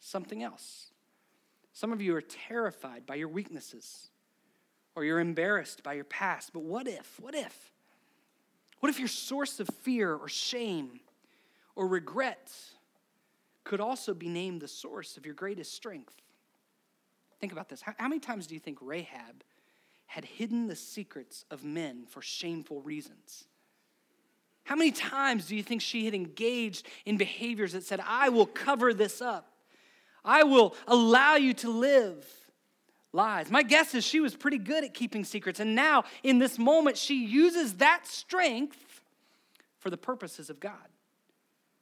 something 0.00 0.42
else. 0.42 0.92
Some 1.74 1.92
of 1.92 2.00
you 2.00 2.16
are 2.16 2.22
terrified 2.22 3.04
by 3.04 3.16
your 3.16 3.28
weaknesses 3.28 4.08
or 4.98 5.04
you're 5.04 5.20
embarrassed 5.20 5.84
by 5.84 5.92
your 5.92 6.02
past. 6.02 6.52
But 6.52 6.64
what 6.64 6.88
if? 6.88 7.20
What 7.20 7.32
if? 7.32 7.70
What 8.80 8.90
if 8.90 8.98
your 8.98 9.06
source 9.06 9.60
of 9.60 9.68
fear 9.82 10.12
or 10.12 10.28
shame 10.28 10.98
or 11.76 11.86
regret 11.86 12.52
could 13.62 13.80
also 13.80 14.12
be 14.12 14.28
named 14.28 14.60
the 14.60 14.66
source 14.66 15.16
of 15.16 15.24
your 15.24 15.36
greatest 15.36 15.72
strength? 15.72 16.16
Think 17.38 17.52
about 17.52 17.68
this. 17.68 17.80
How, 17.80 17.94
how 17.96 18.08
many 18.08 18.18
times 18.18 18.48
do 18.48 18.54
you 18.54 18.60
think 18.60 18.78
Rahab 18.80 19.44
had 20.06 20.24
hidden 20.24 20.66
the 20.66 20.74
secrets 20.74 21.44
of 21.48 21.62
men 21.62 22.04
for 22.08 22.20
shameful 22.20 22.82
reasons? 22.82 23.44
How 24.64 24.74
many 24.74 24.90
times 24.90 25.46
do 25.46 25.54
you 25.54 25.62
think 25.62 25.80
she 25.80 26.06
had 26.06 26.14
engaged 26.14 26.88
in 27.06 27.18
behaviors 27.18 27.72
that 27.72 27.84
said, 27.84 28.00
I 28.04 28.30
will 28.30 28.46
cover 28.46 28.92
this 28.92 29.22
up? 29.22 29.52
I 30.24 30.42
will 30.42 30.74
allow 30.88 31.36
you 31.36 31.54
to 31.54 31.70
live 31.70 32.26
lies. 33.18 33.50
My 33.50 33.64
guess 33.64 33.94
is 33.94 34.04
she 34.04 34.20
was 34.20 34.34
pretty 34.34 34.58
good 34.58 34.84
at 34.84 34.94
keeping 34.94 35.24
secrets. 35.24 35.58
And 35.60 35.74
now, 35.74 36.04
in 36.22 36.38
this 36.38 36.58
moment, 36.58 36.96
she 36.96 37.26
uses 37.26 37.74
that 37.74 38.06
strength 38.06 39.02
for 39.78 39.90
the 39.90 39.96
purposes 39.96 40.48
of 40.48 40.60
God. 40.60 40.88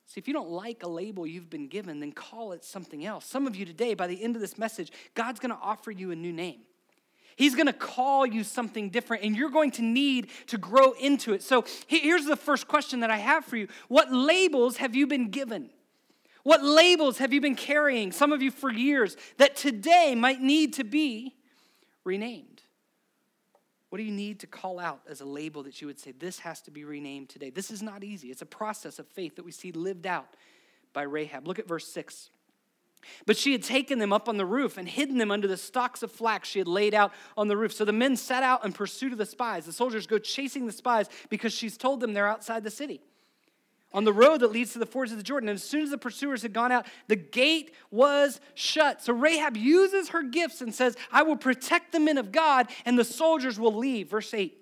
See, 0.07 0.19
if 0.19 0.27
you 0.27 0.35
don't 0.35 0.51
like 0.51 0.83
a 0.83 0.89
label 0.89 1.27
you've 1.27 1.51
been 1.51 1.69
given, 1.69 2.01
then 2.01 2.13
call 2.13 2.53
it 2.53 2.65
something 2.65 3.05
else. 3.05 3.27
Some 3.27 3.47
of 3.47 3.55
you 3.55 3.67
today, 3.67 3.93
by 3.95 4.07
the 4.07 4.23
end 4.23 4.35
of 4.35 4.41
this 4.41 4.57
message, 4.57 4.91
God's 5.15 5.39
to 5.41 5.59
offer 5.61 5.91
you 5.91 6.11
a 6.11 6.17
new 6.17 6.33
name. 6.33 6.61
He's 7.37 7.55
going 7.55 7.67
to 7.67 7.75
call 7.75 8.25
you 8.25 8.43
something 8.43 8.89
different, 8.89 9.23
and 9.23 9.37
you're 9.37 9.51
going 9.51 9.73
to 9.73 9.83
need 9.83 10.29
to 10.47 10.57
grow 10.57 10.93
into 10.93 11.35
it. 11.35 11.43
So 11.43 11.67
here's 11.87 12.25
the 12.25 12.37
first 12.37 12.67
question 12.67 13.01
that 13.01 13.11
I 13.11 13.19
have 13.19 13.45
for 13.45 13.57
you 13.59 13.69
What 13.89 14.11
labels 14.11 14.79
have 14.79 14.97
you 14.97 15.07
been 15.07 15.29
given? 15.29 15.69
What 16.47 16.63
labels 16.63 17.19
have 17.19 17.33
you 17.33 17.41
been 17.41 17.57
carrying, 17.57 18.13
some 18.13 18.31
of 18.31 18.41
you 18.41 18.53
for 18.53 18.73
years, 18.73 19.17
that 19.39 19.57
today 19.57 20.15
might 20.15 20.41
need 20.41 20.75
to 20.75 20.85
be 20.85 21.35
renamed? 22.05 22.63
What 23.89 23.99
do 23.99 24.05
you 24.05 24.13
need 24.13 24.39
to 24.39 24.47
call 24.47 24.79
out 24.79 25.01
as 25.09 25.21
a 25.21 25.25
label 25.25 25.65
that 25.65 25.81
you 25.81 25.89
would 25.89 25.99
say, 25.99 26.13
this 26.13 26.39
has 26.39 26.63
to 26.63 26.71
be 26.71 26.85
renamed 26.85 27.31
today? 27.31 27.51
This 27.51 27.73
is 27.73 27.83
not 27.83 28.05
easy. 28.05 28.29
It's 28.29 28.43
a 28.43 28.47
process 28.47 29.01
of 29.01 29.09
faith 29.09 29.35
that 29.35 29.45
we 29.45 29.51
see 29.51 29.73
lived 29.73 30.07
out 30.07 30.37
by 30.93 31.03
Rahab. 31.03 31.49
Look 31.49 31.59
at 31.59 31.67
verse 31.67 31.89
6. 31.89 32.31
But 33.27 33.37
she 33.37 33.51
had 33.51 33.65
taken 33.65 33.99
them 33.99 34.13
up 34.13 34.29
on 34.29 34.37
the 34.37 34.47
roof 34.47 34.79
and 34.79 34.89
hidden 34.89 35.19
them 35.19 35.33
under 35.33 35.49
the 35.49 35.57
stalks 35.57 36.05
of 36.05 36.13
flax 36.13 36.49
she 36.49 36.61
had 36.61 36.69
laid 36.69 36.95
out 36.95 37.13
on 37.37 37.49
the 37.49 37.57
roof. 37.57 37.73
So 37.73 37.85
the 37.85 37.93
men 37.93 38.15
set 38.15 38.45
out 38.45 38.65
in 38.65 38.73
pursuit 38.73 39.11
of 39.11 39.19
the 39.19 39.27
spies. 39.27 39.67
The 39.67 39.73
soldiers 39.73 40.07
go 40.07 40.21
chasing 40.21 40.67
the 40.67 40.73
spies 40.73 41.09
because 41.29 41.53
she's 41.53 41.77
told 41.77 41.99
them 41.99 42.13
they're 42.13 42.29
outside 42.29 42.63
the 42.63 42.71
city 42.71 43.01
on 43.97 44.05
the 44.05 44.13
road 44.13 44.41
that 44.41 44.53
leads 44.53 44.75
to 44.75 44.79
the 44.79 44.85
fords 44.85 45.11
of 45.11 45.17
the 45.17 45.25
Jordan. 45.25 45.49
And 45.49 45.57
as 45.57 45.65
soon 45.65 45.81
as 45.81 45.89
the 45.89 45.97
pursuers 45.97 46.43
had 46.43 46.53
gone 46.53 46.71
out, 46.71 46.87
the 47.09 47.17
gate 47.17 47.75
was 47.91 48.41
shut. 48.55 49.01
So 49.03 49.15
Rahab 49.15 49.57
uses 49.57 50.11
her 50.11 50.23
gifts 50.23 50.61
and 50.61 50.75
says, 50.75 50.99
I 51.11 51.23
will 51.23 51.37
protect 51.37 51.93
the 51.93 51.99
men 51.99 52.19
of 52.19 52.31
God, 52.31 52.69
and 52.85 52.99
the 52.99 53.05
soldiers 53.05 53.59
will 53.59 53.75
leave. 53.75 54.11
Verse 54.11 54.35
8. 54.35 54.55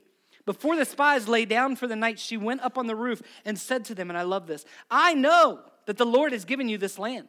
Before 0.46 0.76
the 0.76 0.84
spies 0.84 1.26
lay 1.26 1.46
down 1.46 1.74
for 1.74 1.88
the 1.88 1.96
night, 1.96 2.20
she 2.20 2.36
went 2.36 2.60
up 2.60 2.78
on 2.78 2.86
the 2.86 2.94
roof 2.94 3.22
and 3.44 3.58
said 3.58 3.84
to 3.86 3.94
them, 3.94 4.08
and 4.08 4.16
I 4.16 4.22
love 4.22 4.46
this 4.46 4.64
I 4.88 5.14
know 5.14 5.62
that 5.86 5.96
the 5.96 6.06
Lord 6.06 6.30
has 6.30 6.44
given 6.44 6.68
you 6.68 6.78
this 6.78 6.96
land. 6.96 7.26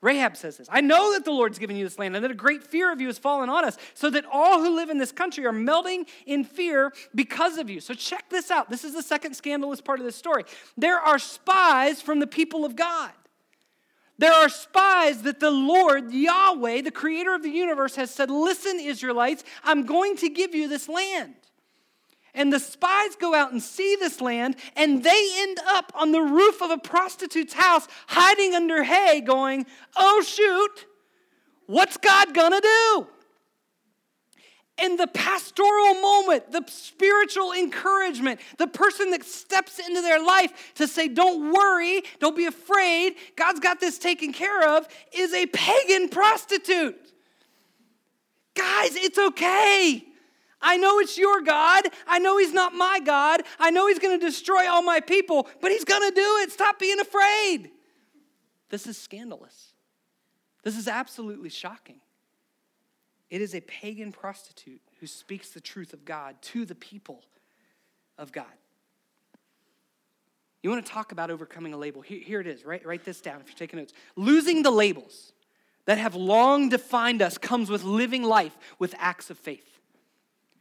Rahab 0.00 0.36
says 0.36 0.56
this 0.56 0.68
I 0.70 0.80
know 0.80 1.12
that 1.14 1.24
the 1.24 1.32
Lord's 1.32 1.58
given 1.58 1.76
you 1.76 1.84
this 1.84 1.98
land 1.98 2.14
and 2.14 2.24
that 2.24 2.30
a 2.30 2.34
great 2.34 2.62
fear 2.62 2.92
of 2.92 3.00
you 3.00 3.08
has 3.08 3.18
fallen 3.18 3.48
on 3.48 3.64
us, 3.64 3.76
so 3.94 4.10
that 4.10 4.24
all 4.30 4.60
who 4.60 4.74
live 4.74 4.90
in 4.90 4.98
this 4.98 5.12
country 5.12 5.44
are 5.46 5.52
melting 5.52 6.06
in 6.26 6.44
fear 6.44 6.92
because 7.14 7.58
of 7.58 7.68
you. 7.68 7.80
So 7.80 7.94
check 7.94 8.28
this 8.30 8.50
out. 8.50 8.70
This 8.70 8.84
is 8.84 8.94
the 8.94 9.02
second 9.02 9.34
scandalous 9.34 9.80
part 9.80 9.98
of 9.98 10.04
this 10.04 10.16
story. 10.16 10.44
There 10.76 10.98
are 10.98 11.18
spies 11.18 12.00
from 12.00 12.20
the 12.20 12.26
people 12.26 12.64
of 12.64 12.76
God. 12.76 13.10
There 14.18 14.32
are 14.32 14.48
spies 14.48 15.22
that 15.22 15.38
the 15.38 15.50
Lord, 15.50 16.12
Yahweh, 16.12 16.82
the 16.82 16.90
creator 16.90 17.34
of 17.34 17.44
the 17.44 17.50
universe, 17.50 17.94
has 17.94 18.12
said, 18.12 18.30
Listen, 18.30 18.80
Israelites, 18.80 19.44
I'm 19.62 19.84
going 19.84 20.16
to 20.16 20.28
give 20.28 20.54
you 20.54 20.68
this 20.68 20.88
land. 20.88 21.34
And 22.38 22.52
the 22.52 22.60
spies 22.60 23.16
go 23.16 23.34
out 23.34 23.50
and 23.50 23.60
see 23.60 23.96
this 23.96 24.20
land, 24.20 24.54
and 24.76 25.02
they 25.02 25.30
end 25.38 25.58
up 25.66 25.90
on 25.96 26.12
the 26.12 26.20
roof 26.20 26.62
of 26.62 26.70
a 26.70 26.78
prostitute's 26.78 27.52
house, 27.52 27.88
hiding 28.06 28.54
under 28.54 28.84
hay, 28.84 29.20
going, 29.20 29.66
Oh, 29.96 30.22
shoot, 30.22 30.86
what's 31.66 31.96
God 31.96 32.32
gonna 32.32 32.60
do? 32.60 33.08
And 34.80 34.96
the 34.96 35.08
pastoral 35.08 35.94
moment, 35.94 36.52
the 36.52 36.62
spiritual 36.68 37.52
encouragement, 37.52 38.38
the 38.56 38.68
person 38.68 39.10
that 39.10 39.24
steps 39.24 39.80
into 39.80 40.00
their 40.00 40.24
life 40.24 40.72
to 40.76 40.86
say, 40.86 41.08
Don't 41.08 41.52
worry, 41.52 42.04
don't 42.20 42.36
be 42.36 42.46
afraid, 42.46 43.16
God's 43.34 43.58
got 43.58 43.80
this 43.80 43.98
taken 43.98 44.32
care 44.32 44.76
of, 44.76 44.86
is 45.12 45.34
a 45.34 45.46
pagan 45.46 46.08
prostitute. 46.08 47.00
Guys, 48.54 48.94
it's 48.94 49.18
okay. 49.18 50.04
I 50.60 50.76
know 50.76 50.98
it's 50.98 51.16
your 51.16 51.40
God. 51.40 51.84
I 52.06 52.18
know 52.18 52.38
He's 52.38 52.52
not 52.52 52.74
my 52.74 53.00
God. 53.04 53.42
I 53.58 53.70
know 53.70 53.86
He's 53.88 53.98
going 53.98 54.18
to 54.18 54.24
destroy 54.24 54.68
all 54.68 54.82
my 54.82 55.00
people, 55.00 55.48
but 55.60 55.70
He's 55.70 55.84
going 55.84 56.08
to 56.08 56.14
do 56.14 56.38
it. 56.42 56.52
Stop 56.52 56.78
being 56.78 57.00
afraid. 57.00 57.70
This 58.70 58.86
is 58.86 58.98
scandalous. 58.98 59.72
This 60.62 60.76
is 60.76 60.88
absolutely 60.88 61.48
shocking. 61.48 62.00
It 63.30 63.40
is 63.40 63.54
a 63.54 63.60
pagan 63.60 64.12
prostitute 64.12 64.80
who 65.00 65.06
speaks 65.06 65.50
the 65.50 65.60
truth 65.60 65.92
of 65.92 66.04
God 66.04 66.36
to 66.42 66.64
the 66.64 66.74
people 66.74 67.22
of 68.16 68.32
God. 68.32 68.46
You 70.62 70.70
want 70.70 70.84
to 70.84 70.92
talk 70.92 71.12
about 71.12 71.30
overcoming 71.30 71.72
a 71.72 71.76
label? 71.76 72.00
Here, 72.02 72.20
here, 72.20 72.40
it 72.40 72.46
is. 72.46 72.64
Write, 72.64 72.84
write 72.84 73.04
this 73.04 73.20
down 73.20 73.40
if 73.40 73.48
you're 73.48 73.56
taking 73.56 73.78
notes. 73.78 73.92
Losing 74.16 74.62
the 74.62 74.70
labels 74.70 75.32
that 75.84 75.98
have 75.98 76.14
long 76.14 76.68
defined 76.68 77.22
us 77.22 77.38
comes 77.38 77.70
with 77.70 77.84
living 77.84 78.24
life 78.24 78.58
with 78.78 78.94
acts 78.98 79.30
of 79.30 79.38
faith. 79.38 79.77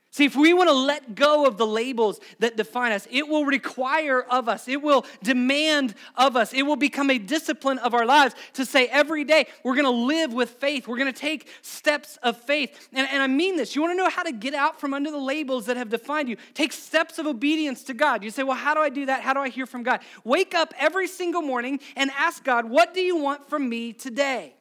See, 0.10 0.24
if 0.26 0.36
we 0.36 0.54
want 0.54 0.70
to 0.70 0.74
let 0.74 1.16
go 1.16 1.46
of 1.46 1.58
the 1.58 1.68
labels 1.68 2.20
that 2.40 2.56
define 2.56 2.92
us, 2.94 3.08
it 3.12 3.28
will 3.28 3.46
require 3.46 4.22
of 4.22 4.48
us, 4.48 4.68
it 4.68 4.82
will 4.82 5.06
demand 5.22 5.94
of 6.16 6.38
us, 6.38 6.54
it 6.54 6.64
will 6.64 6.78
become 6.78 7.10
a 7.10 7.20
discipline 7.20 7.78
of 7.80 7.94
our 7.94 8.06
lives 8.06 8.34
to 8.54 8.66
say 8.66 8.88
every 8.88 9.26
day, 9.26 9.48
we're 9.64 9.76
going 9.76 9.86
to 9.86 9.92
live 9.92 10.34
with 10.34 10.50
faith. 10.52 10.88
We're 10.88 10.98
going 10.98 11.14
to 11.14 11.20
take 11.20 11.50
steps 11.62 12.18
of 12.24 12.38
faith. 12.38 12.90
And, 12.94 13.08
and 13.12 13.22
I 13.22 13.28
mean 13.28 13.58
this. 13.58 13.76
You 13.76 13.82
want 13.82 13.92
to 13.92 13.98
know 13.98 14.10
how 14.10 14.24
to 14.24 14.32
get 14.32 14.54
out 14.54 14.80
from 14.80 14.94
under 14.94 15.12
the 15.12 15.20
labels 15.20 15.66
that 15.68 15.78
have 15.78 15.90
defined 15.90 16.30
you? 16.30 16.38
Take 16.54 16.72
steps 16.72 17.20
of 17.20 17.28
obedience 17.28 17.84
to 17.84 17.94
God. 17.94 18.24
You 18.24 18.32
say, 18.32 18.44
well, 18.44 18.58
how 18.58 18.74
do 18.74 18.80
I 18.80 18.90
do 18.90 19.06
that? 19.08 19.22
How 19.22 19.34
do 19.34 19.42
I 19.42 19.50
hear 19.50 19.66
from 19.66 19.84
God? 19.84 20.00
Wake 20.24 20.56
up 20.56 20.74
every 20.80 21.08
single 21.08 21.42
morning 21.42 21.80
and 21.96 22.10
ask 22.18 22.44
God, 22.44 22.66
what 22.66 22.94
do 22.94 23.02
you 23.02 23.18
want 23.18 23.50
from 23.50 23.68
me 23.70 23.94
today? 23.94 24.57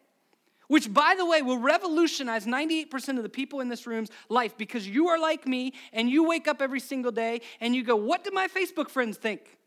Which, 0.68 0.92
by 0.92 1.14
the 1.16 1.24
way, 1.24 1.42
will 1.42 1.59
revolutionize 1.59 2.46
98% 2.46 3.16
of 3.16 3.22
the 3.22 3.29
people 3.29 3.61
in 3.61 3.68
this 3.68 3.87
room's 3.87 4.11
life 4.29 4.57
because 4.57 4.87
you 4.87 5.09
are 5.09 5.18
like 5.18 5.46
me 5.46 5.72
and 5.92 6.11
you 6.11 6.26
wake 6.26 6.48
up 6.48 6.61
every 6.61 6.81
single 6.81 7.12
day 7.12 7.40
and 7.61 7.74
you 7.74 7.83
go, 7.85 7.96
What 7.96 8.24
do 8.24 8.31
my 8.33 8.48
Facebook 8.48 8.88
friends 8.88 9.16
think? 9.16 9.59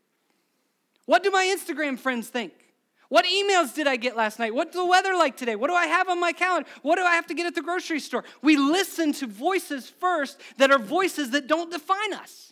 What 1.06 1.22
do 1.22 1.30
my 1.30 1.44
Instagram 1.44 1.98
friends 1.98 2.28
think? 2.28 2.52
What 3.08 3.24
emails 3.24 3.74
did 3.74 3.88
I 3.88 3.96
get 3.96 4.16
last 4.16 4.38
night? 4.38 4.54
What's 4.54 4.76
the 4.76 4.84
weather 4.84 5.14
like 5.16 5.36
today? 5.36 5.56
What 5.56 5.68
do 5.68 5.74
I 5.74 5.86
have 5.86 6.08
on 6.08 6.20
my 6.20 6.30
calendar? 6.30 6.68
What 6.82 6.94
do 6.94 7.02
I 7.02 7.16
have 7.16 7.26
to 7.26 7.34
get 7.34 7.44
at 7.44 7.56
the 7.56 7.62
grocery 7.62 7.98
store? 7.98 8.22
We 8.40 8.56
listen 8.56 9.12
to 9.14 9.26
voices 9.26 9.90
first 9.90 10.40
that 10.58 10.70
are 10.70 10.78
voices 10.78 11.30
that 11.30 11.48
don't 11.48 11.72
define 11.72 12.14
us. 12.14 12.49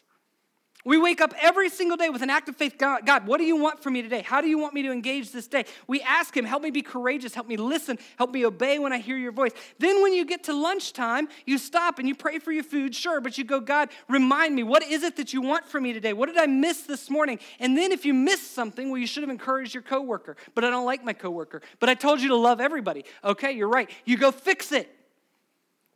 We 0.88 0.96
wake 0.96 1.20
up 1.20 1.34
every 1.38 1.68
single 1.68 1.98
day 1.98 2.08
with 2.08 2.22
an 2.22 2.30
act 2.30 2.48
of 2.48 2.56
faith. 2.56 2.76
God, 2.78 3.04
God, 3.04 3.26
what 3.26 3.36
do 3.36 3.44
you 3.44 3.56
want 3.56 3.82
from 3.82 3.92
me 3.92 4.00
today? 4.00 4.22
How 4.22 4.40
do 4.40 4.48
you 4.48 4.58
want 4.58 4.72
me 4.72 4.80
to 4.84 4.90
engage 4.90 5.32
this 5.32 5.46
day? 5.46 5.66
We 5.86 6.00
ask 6.00 6.34
Him, 6.34 6.46
help 6.46 6.62
me 6.62 6.70
be 6.70 6.80
courageous, 6.80 7.34
help 7.34 7.46
me 7.46 7.58
listen, 7.58 7.98
help 8.16 8.30
me 8.30 8.46
obey 8.46 8.78
when 8.78 8.90
I 8.90 8.96
hear 8.96 9.18
your 9.18 9.32
voice. 9.32 9.52
Then, 9.78 10.02
when 10.02 10.14
you 10.14 10.24
get 10.24 10.44
to 10.44 10.54
lunchtime, 10.54 11.28
you 11.44 11.58
stop 11.58 11.98
and 11.98 12.08
you 12.08 12.14
pray 12.14 12.38
for 12.38 12.52
your 12.52 12.64
food, 12.64 12.94
sure, 12.94 13.20
but 13.20 13.36
you 13.36 13.44
go, 13.44 13.60
God, 13.60 13.90
remind 14.08 14.54
me, 14.54 14.62
what 14.62 14.82
is 14.82 15.02
it 15.02 15.16
that 15.16 15.34
you 15.34 15.42
want 15.42 15.66
from 15.66 15.82
me 15.82 15.92
today? 15.92 16.14
What 16.14 16.30
did 16.30 16.38
I 16.38 16.46
miss 16.46 16.84
this 16.84 17.10
morning? 17.10 17.38
And 17.60 17.76
then, 17.76 17.92
if 17.92 18.06
you 18.06 18.14
miss 18.14 18.40
something, 18.40 18.88
well, 18.88 18.98
you 18.98 19.06
should 19.06 19.24
have 19.24 19.30
encouraged 19.30 19.74
your 19.74 19.82
coworker, 19.82 20.38
but 20.54 20.64
I 20.64 20.70
don't 20.70 20.86
like 20.86 21.04
my 21.04 21.12
coworker. 21.12 21.60
But 21.80 21.90
I 21.90 21.94
told 21.96 22.22
you 22.22 22.28
to 22.28 22.36
love 22.36 22.62
everybody. 22.62 23.04
Okay, 23.22 23.52
you're 23.52 23.68
right. 23.68 23.90
You 24.06 24.16
go 24.16 24.30
fix 24.30 24.72
it. 24.72 24.97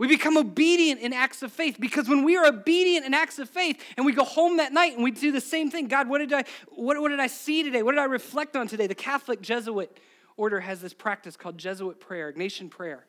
We 0.02 0.08
become 0.08 0.36
obedient 0.36 1.00
in 1.00 1.12
acts 1.12 1.44
of 1.44 1.52
faith 1.52 1.76
because 1.78 2.08
when 2.08 2.24
we 2.24 2.36
are 2.36 2.44
obedient 2.44 3.06
in 3.06 3.14
acts 3.14 3.38
of 3.38 3.48
faith 3.48 3.80
and 3.96 4.04
we 4.04 4.12
go 4.12 4.24
home 4.24 4.56
that 4.56 4.72
night 4.72 4.94
and 4.94 5.04
we 5.04 5.12
do 5.12 5.30
the 5.30 5.40
same 5.40 5.70
thing, 5.70 5.86
God, 5.86 6.08
what 6.08 6.18
did 6.18 6.32
I 6.32 6.42
what, 6.70 7.00
what 7.00 7.10
did 7.10 7.20
I 7.20 7.28
see 7.28 7.62
today? 7.62 7.84
What 7.84 7.92
did 7.92 8.00
I 8.00 8.06
reflect 8.06 8.56
on 8.56 8.66
today? 8.66 8.88
The 8.88 8.96
Catholic 8.96 9.40
Jesuit 9.40 9.96
order 10.36 10.58
has 10.58 10.80
this 10.80 10.92
practice 10.92 11.36
called 11.36 11.56
Jesuit 11.56 12.00
prayer, 12.00 12.32
Ignatian 12.32 12.68
prayer, 12.68 13.06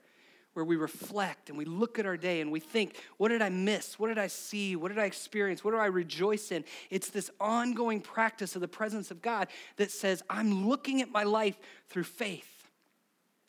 where 0.54 0.64
we 0.64 0.76
reflect 0.76 1.50
and 1.50 1.58
we 1.58 1.66
look 1.66 1.98
at 1.98 2.06
our 2.06 2.16
day 2.16 2.42
and 2.42 2.52
we 2.52 2.60
think, 2.60 2.96
what 3.18 3.30
did 3.30 3.42
I 3.42 3.50
miss? 3.50 3.98
What 3.98 4.10
did 4.10 4.20
I 4.20 4.28
see? 4.28 4.76
What 4.76 4.90
did 4.90 5.00
I 5.00 5.06
experience? 5.06 5.64
What 5.64 5.72
do 5.72 5.78
I 5.78 5.88
rejoice 5.88 6.52
in? 6.52 6.64
It's 6.92 7.10
this 7.10 7.32
ongoing 7.40 8.02
practice 8.02 8.54
of 8.54 8.62
the 8.62 8.68
presence 8.68 9.10
of 9.10 9.20
God 9.24 9.48
that 9.78 9.90
says, 9.90 10.22
I'm 10.30 10.68
looking 10.68 11.02
at 11.02 11.10
my 11.10 11.24
life 11.24 11.58
through 11.90 12.04
faith. 12.04 12.68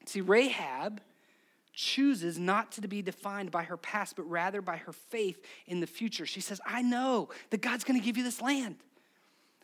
See, 0.06 0.22
Rahab 0.22 1.02
chooses 1.74 2.38
not 2.38 2.72
to 2.72 2.88
be 2.88 3.02
defined 3.02 3.50
by 3.50 3.64
her 3.64 3.76
past, 3.76 4.16
but 4.16 4.28
rather 4.28 4.62
by 4.62 4.76
her 4.76 4.92
faith 4.92 5.44
in 5.66 5.80
the 5.80 5.86
future. 5.86 6.26
She 6.26 6.40
says, 6.40 6.60
I 6.64 6.82
know 6.82 7.28
that 7.50 7.60
God's 7.60 7.84
going 7.84 7.98
to 7.98 8.04
give 8.04 8.16
you 8.16 8.24
this 8.24 8.40
land. 8.40 8.76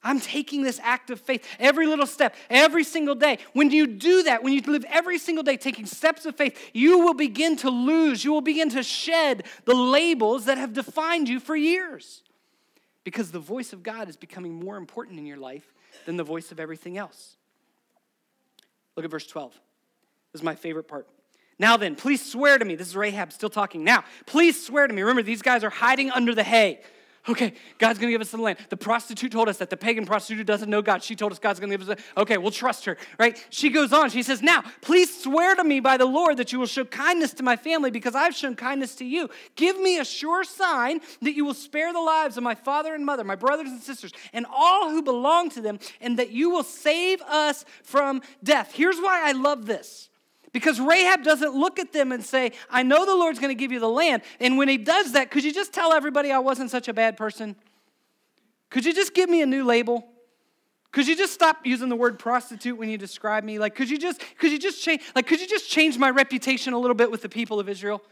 I'm 0.03 0.19
taking 0.19 0.63
this 0.63 0.81
act 0.83 1.11
of 1.11 1.21
faith 1.21 1.47
every 1.59 1.87
little 1.87 2.07
step, 2.07 2.35
every 2.49 2.85
single 2.85 3.15
day. 3.15 3.39
When 3.53 3.71
you 3.71 3.87
do 3.87 4.23
that, 4.23 4.43
when 4.43 4.55
you 4.55 4.63
live 4.63 4.85
every 4.89 5.19
single 5.19 5.45
day 5.45 5.57
taking 5.57 5.85
steps 5.85 6.25
of 6.25 6.37
faith, 6.37 6.71
you 6.73 7.01
will 7.01 7.15
begin 7.15 7.57
to 7.57 7.71
lose, 7.71 8.25
you 8.25 8.33
will 8.33 8.41
begin 8.41 8.71
to 8.71 8.83
shed 8.83 9.45
the 9.67 9.75
labels 9.75 10.47
that 10.47 10.57
have 10.57 10.73
defined 10.73 11.29
you 11.29 11.39
for 11.39 11.55
years. 11.55 12.23
Because 13.05 13.31
the 13.31 13.39
voice 13.39 13.73
of 13.73 13.83
God 13.83 14.09
is 14.09 14.17
becoming 14.17 14.55
more 14.55 14.77
important 14.77 15.19
in 15.19 15.27
your 15.27 15.39
life 15.39 15.73
than 16.07 16.17
the 16.17 16.25
voice 16.25 16.51
of 16.51 16.61
everything 16.61 16.97
else. 16.97 17.37
Look 18.97 19.05
at 19.05 19.11
verse 19.11 19.27
12. 19.27 19.53
This 20.33 20.41
is 20.41 20.45
my 20.45 20.55
favorite 20.55 20.89
part. 20.89 21.07
Now 21.61 21.77
then, 21.77 21.95
please 21.95 22.25
swear 22.25 22.57
to 22.57 22.65
me. 22.65 22.75
This 22.75 22.89
is 22.89 22.97
Rahab 22.97 23.35
still 23.35 23.51
talking. 23.51 23.85
Now, 23.85 24.03
please 24.25 24.65
swear 24.65 24.87
to 24.87 24.95
me. 24.95 25.03
Remember, 25.03 25.23
these 25.23 25.43
guys 25.43 25.63
are 25.63 25.69
hiding 25.69 26.11
under 26.11 26.35
the 26.35 26.43
hay. 26.43 26.81
Okay, 27.29 27.53
God's 27.77 27.99
gonna 27.99 28.13
give 28.13 28.23
us 28.23 28.31
the 28.31 28.39
land. 28.39 28.59
The 28.71 28.79
prostitute 28.79 29.31
told 29.31 29.47
us 29.47 29.59
that 29.59 29.69
the 29.69 29.77
pagan 29.77 30.07
prostitute 30.07 30.47
doesn't 30.47 30.71
know 30.71 30.81
God. 30.81 31.03
She 31.03 31.15
told 31.15 31.33
us 31.33 31.39
God's 31.39 31.61
gonna 31.61 31.77
give 31.77 31.87
us 31.87 31.99
the, 31.99 32.21
okay, 32.23 32.39
we'll 32.39 32.51
trust 32.51 32.87
her, 32.87 32.97
right? 33.19 33.47
She 33.51 33.69
goes 33.69 33.93
on, 33.93 34.09
she 34.09 34.23
says, 34.23 34.41
Now, 34.41 34.65
please 34.81 35.23
swear 35.23 35.55
to 35.55 35.63
me 35.63 35.81
by 35.81 35.99
the 35.99 36.07
Lord 36.07 36.39
that 36.39 36.51
you 36.51 36.59
will 36.59 36.67
show 36.67 36.87
kindness 36.87 37.35
to 37.35 37.43
my 37.43 37.57
family 37.57 37.91
because 37.91 38.15
I've 38.15 38.35
shown 38.35 38.57
kindness 38.57 38.95
to 38.97 39.05
you. 39.05 39.29
Give 39.55 39.79
me 39.79 39.99
a 39.99 40.05
sure 40.05 40.45
sign 40.45 41.01
that 41.21 41.37
you 41.37 41.45
will 41.45 41.53
spare 41.53 41.93
the 41.93 42.01
lives 42.01 42.39
of 42.39 42.43
my 42.43 42.55
father 42.55 42.95
and 42.95 43.05
mother, 43.05 43.23
my 43.23 43.37
brothers 43.37 43.69
and 43.69 43.83
sisters, 43.83 44.13
and 44.33 44.47
all 44.51 44.89
who 44.89 45.03
belong 45.03 45.51
to 45.51 45.61
them, 45.61 45.79
and 46.01 46.19
that 46.19 46.31
you 46.31 46.49
will 46.49 46.65
save 46.65 47.21
us 47.21 47.67
from 47.83 48.23
death. 48.43 48.73
Here's 48.73 48.97
why 48.97 49.29
I 49.29 49.33
love 49.33 49.67
this. 49.67 50.10
Because 50.53 50.81
Rahab 50.81 51.23
doesn't 51.23 51.55
look 51.55 51.79
at 51.79 51.93
them 51.93 52.11
and 52.13 52.25
say, 52.25 52.53
I 52.69 52.83
know 52.83 53.07
the 53.07 53.15
Lord's 53.15 53.39
going 53.39 53.51
to 53.51 53.59
give 53.59 53.71
you 53.71 53.79
the 53.79 53.89
land. 53.89 54.23
And 54.41 54.59
when 54.59 54.69
he 54.69 54.79
does 54.79 55.13
that, 55.13 55.31
could 55.31 55.45
you 55.45 55.53
just 55.53 55.73
tell 55.73 55.93
everybody 55.93 56.33
I 56.33 56.39
wasn't 56.39 56.71
such 56.71 56.89
a 56.89 56.93
bad 56.93 57.17
person? 57.17 57.55
Could 58.69 58.85
you 58.85 58.93
just 58.93 59.15
give 59.15 59.29
me 59.31 59.43
a 59.43 59.47
new 59.47 59.65
label? 59.65 60.09
Could 60.93 61.07
you 61.07 61.17
just 61.17 61.33
stop 61.33 61.65
using 61.65 61.89
the 61.89 61.97
word 61.97 62.19
prostitute 62.19 62.77
when 62.77 62.89
you 62.89 62.99
describe 62.99 63.45
me? 63.45 63.61
Like, 63.61 63.77
could 63.77 63.89
you 63.89 63.99
just, 63.99 64.21
could 64.39 64.51
you 64.51 64.59
just 64.59 64.83
change, 64.83 65.03
like, 65.15 65.27
could 65.27 65.41
you 65.41 65.47
just 65.47 65.71
change 65.71 65.97
my 65.99 66.11
reputation 66.11 66.73
a 66.73 66.79
little 66.79 66.97
bit 66.97 67.11
with 67.11 67.23
the 67.23 67.29
people 67.29 67.61
of 67.61 67.69
Israel? 67.69 68.03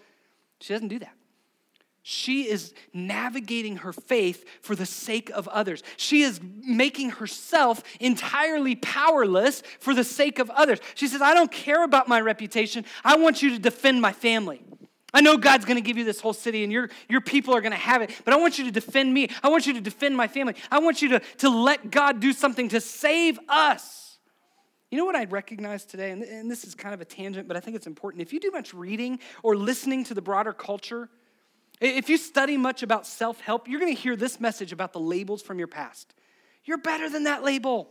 She 0.60 0.72
doesn't 0.72 0.88
do 0.88 1.00
that. 1.00 1.12
She 2.10 2.48
is 2.48 2.72
navigating 2.94 3.76
her 3.76 3.92
faith 3.92 4.46
for 4.62 4.74
the 4.74 4.86
sake 4.86 5.28
of 5.28 5.46
others. 5.48 5.82
She 5.98 6.22
is 6.22 6.40
making 6.64 7.10
herself 7.10 7.82
entirely 8.00 8.76
powerless 8.76 9.62
for 9.78 9.92
the 9.92 10.04
sake 10.04 10.38
of 10.38 10.48
others. 10.48 10.78
She 10.94 11.06
says, 11.06 11.20
I 11.20 11.34
don't 11.34 11.52
care 11.52 11.84
about 11.84 12.08
my 12.08 12.18
reputation. 12.22 12.86
I 13.04 13.16
want 13.16 13.42
you 13.42 13.50
to 13.50 13.58
defend 13.58 14.00
my 14.00 14.12
family. 14.12 14.62
I 15.12 15.20
know 15.20 15.36
God's 15.36 15.66
going 15.66 15.76
to 15.76 15.82
give 15.82 15.98
you 15.98 16.04
this 16.04 16.18
whole 16.18 16.32
city 16.32 16.64
and 16.64 16.72
your, 16.72 16.88
your 17.10 17.20
people 17.20 17.54
are 17.54 17.60
going 17.60 17.72
to 17.72 17.76
have 17.76 18.00
it, 18.00 18.10
but 18.24 18.32
I 18.32 18.38
want 18.38 18.58
you 18.58 18.64
to 18.64 18.70
defend 18.70 19.12
me. 19.12 19.28
I 19.42 19.50
want 19.50 19.66
you 19.66 19.74
to 19.74 19.80
defend 19.82 20.16
my 20.16 20.28
family. 20.28 20.54
I 20.70 20.78
want 20.78 21.02
you 21.02 21.10
to, 21.10 21.20
to 21.20 21.50
let 21.50 21.90
God 21.90 22.20
do 22.20 22.32
something 22.32 22.70
to 22.70 22.80
save 22.80 23.38
us. 23.50 24.16
You 24.90 24.96
know 24.96 25.04
what 25.04 25.14
I 25.14 25.26
recognize 25.26 25.84
today? 25.84 26.12
And, 26.12 26.22
and 26.22 26.50
this 26.50 26.64
is 26.64 26.74
kind 26.74 26.94
of 26.94 27.02
a 27.02 27.04
tangent, 27.04 27.48
but 27.48 27.58
I 27.58 27.60
think 27.60 27.76
it's 27.76 27.86
important. 27.86 28.22
If 28.22 28.32
you 28.32 28.40
do 28.40 28.50
much 28.50 28.72
reading 28.72 29.18
or 29.42 29.54
listening 29.54 30.04
to 30.04 30.14
the 30.14 30.22
broader 30.22 30.54
culture, 30.54 31.10
if 31.80 32.08
you 32.08 32.16
study 32.16 32.56
much 32.56 32.82
about 32.82 33.06
self 33.06 33.40
help, 33.40 33.68
you're 33.68 33.80
going 33.80 33.94
to 33.94 34.00
hear 34.00 34.16
this 34.16 34.40
message 34.40 34.72
about 34.72 34.92
the 34.92 35.00
labels 35.00 35.42
from 35.42 35.58
your 35.58 35.68
past. 35.68 36.14
You're 36.64 36.78
better 36.78 37.08
than 37.08 37.24
that 37.24 37.42
label. 37.42 37.88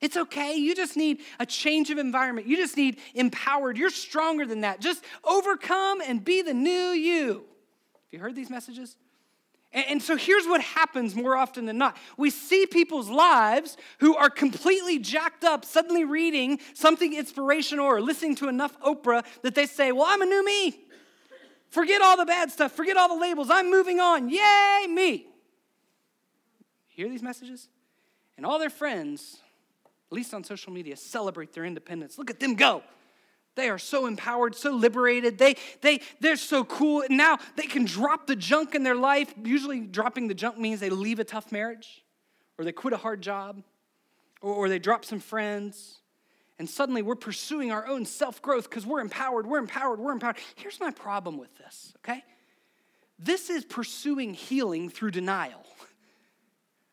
It's 0.00 0.16
okay. 0.16 0.54
You 0.54 0.76
just 0.76 0.96
need 0.96 1.22
a 1.40 1.46
change 1.46 1.90
of 1.90 1.98
environment. 1.98 2.46
You 2.46 2.56
just 2.56 2.76
need 2.76 2.98
empowered. 3.14 3.76
You're 3.76 3.90
stronger 3.90 4.46
than 4.46 4.60
that. 4.60 4.80
Just 4.80 5.04
overcome 5.24 6.00
and 6.00 6.24
be 6.24 6.42
the 6.42 6.54
new 6.54 6.90
you. 6.90 7.32
Have 7.32 8.12
you 8.12 8.18
heard 8.20 8.36
these 8.36 8.50
messages? 8.50 8.96
And, 9.70 10.00
so 10.02 10.16
here's 10.16 10.46
what 10.46 10.62
happens 10.62 11.14
more 11.14 11.36
often 11.36 11.66
than 11.66 11.76
not 11.76 11.98
we 12.16 12.30
see 12.30 12.64
people's 12.64 13.10
lives 13.10 13.76
who 13.98 14.16
are 14.16 14.30
completely 14.30 14.98
jacked 14.98 15.44
up, 15.44 15.64
suddenly 15.64 16.04
reading 16.04 16.58
something 16.72 17.14
inspirational 17.14 17.84
or 17.84 18.00
listening 18.00 18.34
to 18.36 18.48
enough 18.48 18.80
Oprah 18.80 19.24
that 19.42 19.54
they 19.54 19.66
say, 19.66 19.92
Well, 19.92 20.06
I'm 20.08 20.22
a 20.22 20.26
new 20.26 20.44
me. 20.44 20.87
Forget 21.70 22.00
all 22.00 22.16
the 22.16 22.24
bad 22.24 22.50
stuff, 22.50 22.72
forget 22.72 22.96
all 22.96 23.08
the 23.08 23.20
labels. 23.20 23.48
I'm 23.50 23.70
moving 23.70 24.00
on. 24.00 24.28
Yay, 24.28 24.86
me. 24.88 25.26
Hear 26.86 27.08
these 27.08 27.22
messages? 27.22 27.68
And 28.36 28.46
all 28.46 28.58
their 28.58 28.70
friends, 28.70 29.38
at 30.10 30.14
least 30.14 30.32
on 30.32 30.44
social 30.44 30.72
media, 30.72 30.96
celebrate 30.96 31.52
their 31.52 31.64
independence. 31.64 32.18
Look 32.18 32.30
at 32.30 32.40
them 32.40 32.54
go. 32.54 32.82
They 33.54 33.68
are 33.68 33.78
so 33.78 34.06
empowered, 34.06 34.54
so 34.54 34.70
liberated. 34.70 35.36
They, 35.36 35.56
they, 35.80 36.00
they're 36.20 36.36
so 36.36 36.64
cool. 36.64 37.02
Now 37.10 37.38
they 37.56 37.66
can 37.66 37.84
drop 37.84 38.28
the 38.28 38.36
junk 38.36 38.76
in 38.76 38.84
their 38.84 38.94
life. 38.94 39.34
Usually, 39.42 39.80
dropping 39.80 40.28
the 40.28 40.34
junk 40.34 40.58
means 40.58 40.78
they 40.78 40.90
leave 40.90 41.18
a 41.18 41.24
tough 41.24 41.50
marriage, 41.50 42.04
or 42.56 42.64
they 42.64 42.70
quit 42.70 42.94
a 42.94 42.96
hard 42.96 43.20
job, 43.20 43.62
or, 44.40 44.54
or 44.54 44.68
they 44.68 44.78
drop 44.78 45.04
some 45.04 45.18
friends. 45.18 45.98
And 46.58 46.68
suddenly 46.68 47.02
we're 47.02 47.14
pursuing 47.14 47.70
our 47.70 47.86
own 47.86 48.04
self 48.04 48.42
growth 48.42 48.68
because 48.68 48.84
we're 48.84 49.00
empowered, 49.00 49.46
we're 49.46 49.58
empowered, 49.58 50.00
we're 50.00 50.12
empowered. 50.12 50.36
Here's 50.56 50.80
my 50.80 50.90
problem 50.90 51.38
with 51.38 51.56
this, 51.56 51.94
okay? 51.98 52.24
This 53.18 53.50
is 53.50 53.64
pursuing 53.64 54.34
healing 54.34 54.88
through 54.90 55.12
denial. 55.12 55.64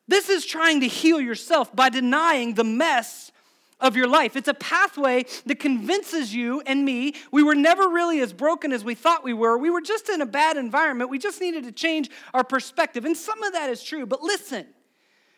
This 0.08 0.30
is 0.30 0.46
trying 0.46 0.82
to 0.82 0.88
heal 0.88 1.20
yourself 1.20 1.76
by 1.76 1.90
denying 1.90 2.54
the 2.54 2.64
mess 2.64 3.32
of 3.80 3.96
your 3.96 4.08
life. 4.08 4.36
It's 4.36 4.48
a 4.48 4.54
pathway 4.54 5.26
that 5.46 5.60
convinces 5.60 6.34
you 6.34 6.62
and 6.62 6.86
me 6.86 7.16
we 7.32 7.44
were 7.44 7.56
never 7.56 7.90
really 7.90 8.22
as 8.22 8.34
broken 8.34 8.72
as 8.72 8.84
we 8.84 8.96
thought 8.96 9.24
we 9.24 9.34
were. 9.34 9.58
We 9.58 9.70
were 9.70 9.82
just 9.82 10.10
in 10.10 10.22
a 10.22 10.26
bad 10.26 10.58
environment. 10.58 11.10
We 11.10 11.20
just 11.20 11.42
needed 11.42 11.64
to 11.66 11.72
change 11.72 12.10
our 12.34 12.44
perspective. 12.44 13.06
And 13.06 13.18
some 13.18 13.42
of 13.44 13.54
that 13.54 13.70
is 13.70 13.84
true, 13.84 14.06
but 14.06 14.22
listen. 14.22 14.68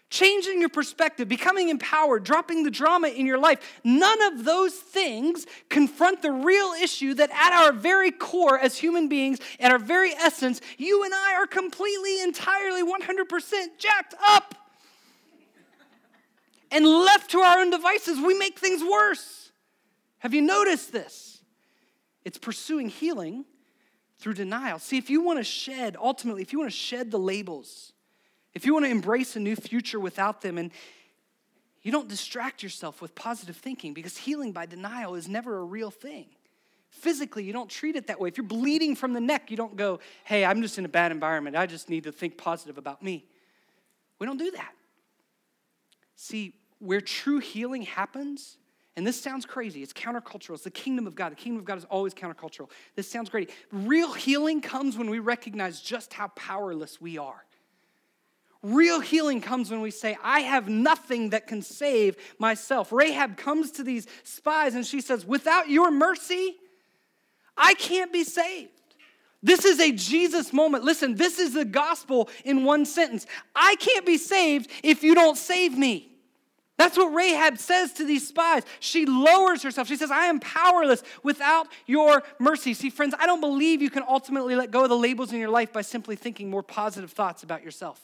Changing 0.10 0.62
your 0.62 0.70
perspective, 0.70 1.28
becoming 1.28 1.68
empowered, 1.68 2.24
dropping 2.24 2.64
the 2.64 2.72
drama 2.72 3.10
in 3.10 3.26
your 3.26 3.38
life, 3.38 3.60
none 3.84 4.22
of 4.32 4.46
those 4.46 4.74
things 4.74 5.46
confront 5.70 6.22
the 6.22 6.32
real 6.32 6.72
issue 6.82 7.14
that 7.16 7.30
at 7.32 7.52
our 7.52 7.74
very 7.74 8.12
core 8.12 8.58
as 8.58 8.78
human 8.78 9.10
beings, 9.10 9.40
at 9.60 9.70
our 9.70 9.80
very 9.80 10.12
essence, 10.12 10.62
you 10.78 11.04
and 11.04 11.14
I 11.14 11.34
are 11.34 11.46
completely, 11.46 12.22
entirely, 12.22 12.84
100% 12.84 13.68
jacked 13.78 14.16
up. 14.26 14.56
And 16.72 16.86
left 16.86 17.32
to 17.32 17.40
our 17.40 17.60
own 17.60 17.70
devices, 17.70 18.20
we 18.20 18.38
make 18.38 18.60
things 18.60 18.82
worse. 18.82 19.52
Have 20.20 20.34
you 20.34 20.42
noticed 20.42 20.94
this? 20.94 21.42
It's 22.24 22.38
pursuing 22.38 22.90
healing 22.90 23.46
through 24.20 24.36
denial. 24.36 24.80
See, 24.80 24.98
if 24.98 25.10
you 25.10 25.22
want 25.22 25.40
to 25.40 25.44
shed, 25.44 25.98
ultimately, 26.02 26.42
if 26.42 26.54
you 26.54 26.60
want 26.60 26.72
to 26.72 26.78
shed 26.78 27.12
the 27.12 27.20
labels, 27.20 27.94
if 28.54 28.66
you 28.66 28.74
want 28.74 28.86
to 28.86 28.92
embrace 28.92 29.36
a 29.36 29.40
new 29.40 29.56
future 29.56 30.00
without 30.00 30.42
them, 30.42 30.58
and 30.58 30.72
you 31.82 31.92
don't 31.92 32.08
distract 32.08 32.64
yourself 32.64 33.02
with 33.02 33.16
positive 33.16 33.56
thinking 33.56 33.94
because 33.94 34.18
healing 34.18 34.52
by 34.52 34.66
denial 34.66 35.16
is 35.16 35.28
never 35.28 35.58
a 35.58 35.64
real 35.64 35.92
thing. 35.92 36.26
Physically, 36.90 37.44
you 37.44 37.54
don't 37.54 37.70
treat 37.70 37.96
it 37.96 38.08
that 38.08 38.20
way. 38.20 38.28
If 38.28 38.38
you're 38.38 38.48
bleeding 38.48 38.96
from 38.96 39.14
the 39.14 39.22
neck, 39.22 39.52
you 39.52 39.58
don't 39.58 39.76
go, 39.76 40.00
hey, 40.24 40.44
I'm 40.44 40.62
just 40.62 40.78
in 40.78 40.86
a 40.86 40.90
bad 40.90 41.12
environment. 41.12 41.56
I 41.56 41.66
just 41.66 41.90
need 41.90 42.06
to 42.06 42.12
think 42.12 42.38
positive 42.38 42.78
about 42.78 43.04
me. 43.04 43.26
We 44.20 44.26
don't 44.26 44.38
do 44.38 44.52
that. 44.52 44.72
See, 46.16 46.56
where 46.80 47.02
true 47.02 47.40
healing 47.40 47.84
happens, 47.84 48.58
and 48.96 49.06
this 49.06 49.22
sounds 49.22 49.46
crazy, 49.46 49.84
it's 49.84 49.94
countercultural. 49.94 50.56
It's 50.56 50.64
the 50.64 50.72
kingdom 50.72 51.06
of 51.06 51.16
God. 51.16 51.32
The 51.32 51.36
kingdom 51.36 51.60
of 51.60 51.66
God 51.66 51.78
is 51.78 51.86
always 51.86 52.14
countercultural. 52.14 52.70
This 52.96 53.10
sounds 53.10 53.30
great. 53.30 53.52
Real 53.72 54.14
healing 54.14 54.60
comes 54.60 54.98
when 54.98 55.10
we 55.10 55.20
recognize 55.20 55.82
just 55.82 56.14
how 56.14 56.30
powerless 56.30 57.00
we 57.00 57.18
are. 57.18 57.46
Real 58.68 59.00
healing 59.00 59.40
comes 59.40 59.72
when 59.72 59.80
we 59.80 59.92
say, 59.92 60.18
I 60.22 60.42
have 60.42 60.68
nothing 60.68 61.30
that 61.30 61.48
can 61.48 61.62
save 61.62 62.18
myself. 62.38 62.92
Rahab 62.92 63.38
comes 63.38 63.72
to 63.72 63.84
these 63.84 64.08
spies 64.24 64.76
and 64.76 64.86
she 64.86 65.00
says, 65.00 65.26
Without 65.26 65.70
your 65.70 65.90
mercy, 65.90 66.58
I 67.56 67.76
can't 67.76 68.12
be 68.12 68.26
saved. 68.26 68.72
This 69.42 69.64
is 69.64 69.80
a 69.80 69.94
Jesus 69.94 70.52
moment. 70.52 70.84
Listen, 70.84 71.16
this 71.16 71.40
is 71.40 71.54
the 71.54 71.64
gospel 71.64 72.30
in 72.44 72.66
one 72.66 72.86
sentence. 72.86 73.26
I 73.56 73.78
can't 73.78 74.06
be 74.06 74.18
saved 74.18 74.70
if 74.84 75.02
you 75.02 75.16
don't 75.16 75.38
save 75.38 75.78
me. 75.78 76.12
That's 76.76 76.98
what 76.98 77.14
Rahab 77.14 77.60
says 77.60 77.94
to 77.94 78.06
these 78.06 78.28
spies. 78.28 78.64
She 78.82 79.06
lowers 79.06 79.64
herself. 79.64 79.88
She 79.88 79.96
says, 79.96 80.12
I 80.12 80.26
am 80.26 80.42
powerless 80.42 81.04
without 81.24 81.68
your 81.86 82.22
mercy. 82.38 82.74
See, 82.74 82.90
friends, 82.90 83.16
I 83.18 83.28
don't 83.28 83.40
believe 83.40 83.82
you 83.82 83.90
can 83.90 84.04
ultimately 84.06 84.56
let 84.56 84.72
go 84.72 84.84
of 84.84 84.90
the 84.90 84.98
labels 84.98 85.32
in 85.32 85.40
your 85.40 85.50
life 85.52 85.72
by 85.72 85.84
simply 85.84 86.18
thinking 86.18 86.50
more 86.50 86.64
positive 86.64 87.12
thoughts 87.12 87.44
about 87.44 87.64
yourself. 87.64 88.02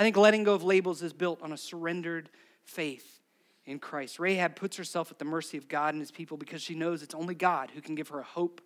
I 0.00 0.02
think 0.02 0.16
letting 0.16 0.44
go 0.44 0.54
of 0.54 0.64
labels 0.64 1.02
is 1.02 1.12
built 1.12 1.42
on 1.42 1.52
a 1.52 1.58
surrendered 1.58 2.30
faith 2.64 3.20
in 3.66 3.78
Christ. 3.78 4.18
Rahab 4.18 4.56
puts 4.56 4.78
herself 4.78 5.10
at 5.10 5.18
the 5.18 5.26
mercy 5.26 5.58
of 5.58 5.68
God 5.68 5.92
and 5.92 6.00
his 6.00 6.10
people 6.10 6.38
because 6.38 6.62
she 6.62 6.74
knows 6.74 7.02
it's 7.02 7.14
only 7.14 7.34
God 7.34 7.70
who 7.74 7.82
can 7.82 7.94
give 7.94 8.08
her 8.08 8.18
a 8.18 8.24
hope 8.24 8.62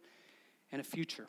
and 0.71 0.81
a 0.81 0.85
future. 0.85 1.27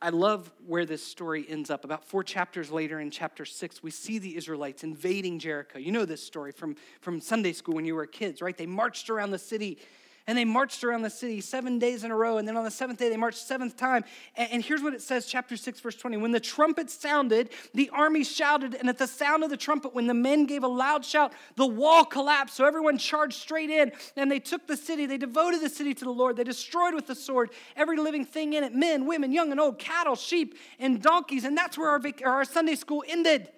I 0.00 0.10
love 0.10 0.52
where 0.64 0.86
this 0.86 1.04
story 1.04 1.44
ends 1.48 1.70
up. 1.70 1.84
About 1.84 2.04
four 2.04 2.22
chapters 2.22 2.70
later, 2.70 3.00
in 3.00 3.10
chapter 3.10 3.44
six, 3.44 3.82
we 3.82 3.90
see 3.90 4.20
the 4.20 4.36
Israelites 4.36 4.84
invading 4.84 5.40
Jericho. 5.40 5.80
You 5.80 5.90
know 5.90 6.04
this 6.04 6.24
story 6.24 6.52
from, 6.52 6.76
from 7.00 7.20
Sunday 7.20 7.52
school 7.52 7.74
when 7.74 7.84
you 7.84 7.96
were 7.96 8.06
kids, 8.06 8.40
right? 8.40 8.56
They 8.56 8.66
marched 8.66 9.10
around 9.10 9.32
the 9.32 9.40
city 9.40 9.78
and 10.26 10.36
they 10.36 10.44
marched 10.44 10.82
around 10.82 11.02
the 11.02 11.10
city 11.10 11.40
seven 11.40 11.78
days 11.78 12.02
in 12.02 12.10
a 12.10 12.16
row. 12.16 12.38
And 12.38 12.48
then 12.48 12.56
on 12.56 12.64
the 12.64 12.70
seventh 12.70 12.98
day, 12.98 13.08
they 13.08 13.16
marched 13.16 13.38
seventh 13.38 13.76
time. 13.76 14.04
And, 14.36 14.50
and 14.50 14.64
here's 14.64 14.82
what 14.82 14.92
it 14.92 15.00
says, 15.00 15.26
chapter 15.26 15.56
6, 15.56 15.78
verse 15.78 15.94
20. 15.94 16.16
When 16.16 16.32
the 16.32 16.40
trumpet 16.40 16.90
sounded, 16.90 17.50
the 17.74 17.88
army 17.90 18.24
shouted. 18.24 18.74
And 18.74 18.88
at 18.88 18.98
the 18.98 19.06
sound 19.06 19.44
of 19.44 19.50
the 19.50 19.56
trumpet, 19.56 19.94
when 19.94 20.08
the 20.08 20.14
men 20.14 20.46
gave 20.46 20.64
a 20.64 20.68
loud 20.68 21.04
shout, 21.04 21.32
the 21.54 21.66
wall 21.66 22.04
collapsed. 22.04 22.56
So 22.56 22.64
everyone 22.64 22.98
charged 22.98 23.38
straight 23.38 23.70
in. 23.70 23.92
And 24.16 24.30
they 24.30 24.40
took 24.40 24.66
the 24.66 24.76
city. 24.76 25.06
They 25.06 25.18
devoted 25.18 25.60
the 25.60 25.70
city 25.70 25.94
to 25.94 26.04
the 26.04 26.10
Lord. 26.10 26.36
They 26.36 26.44
destroyed 26.44 26.94
with 26.94 27.06
the 27.06 27.14
sword 27.14 27.50
every 27.76 27.96
living 27.96 28.24
thing 28.24 28.54
in 28.54 28.64
it 28.64 28.74
men, 28.74 29.06
women, 29.06 29.30
young 29.32 29.52
and 29.52 29.60
old, 29.60 29.78
cattle, 29.78 30.16
sheep, 30.16 30.58
and 30.80 31.00
donkeys. 31.00 31.44
And 31.44 31.56
that's 31.56 31.78
where 31.78 31.90
our, 31.90 32.00
our 32.24 32.44
Sunday 32.44 32.74
school 32.74 33.04
ended. 33.06 33.48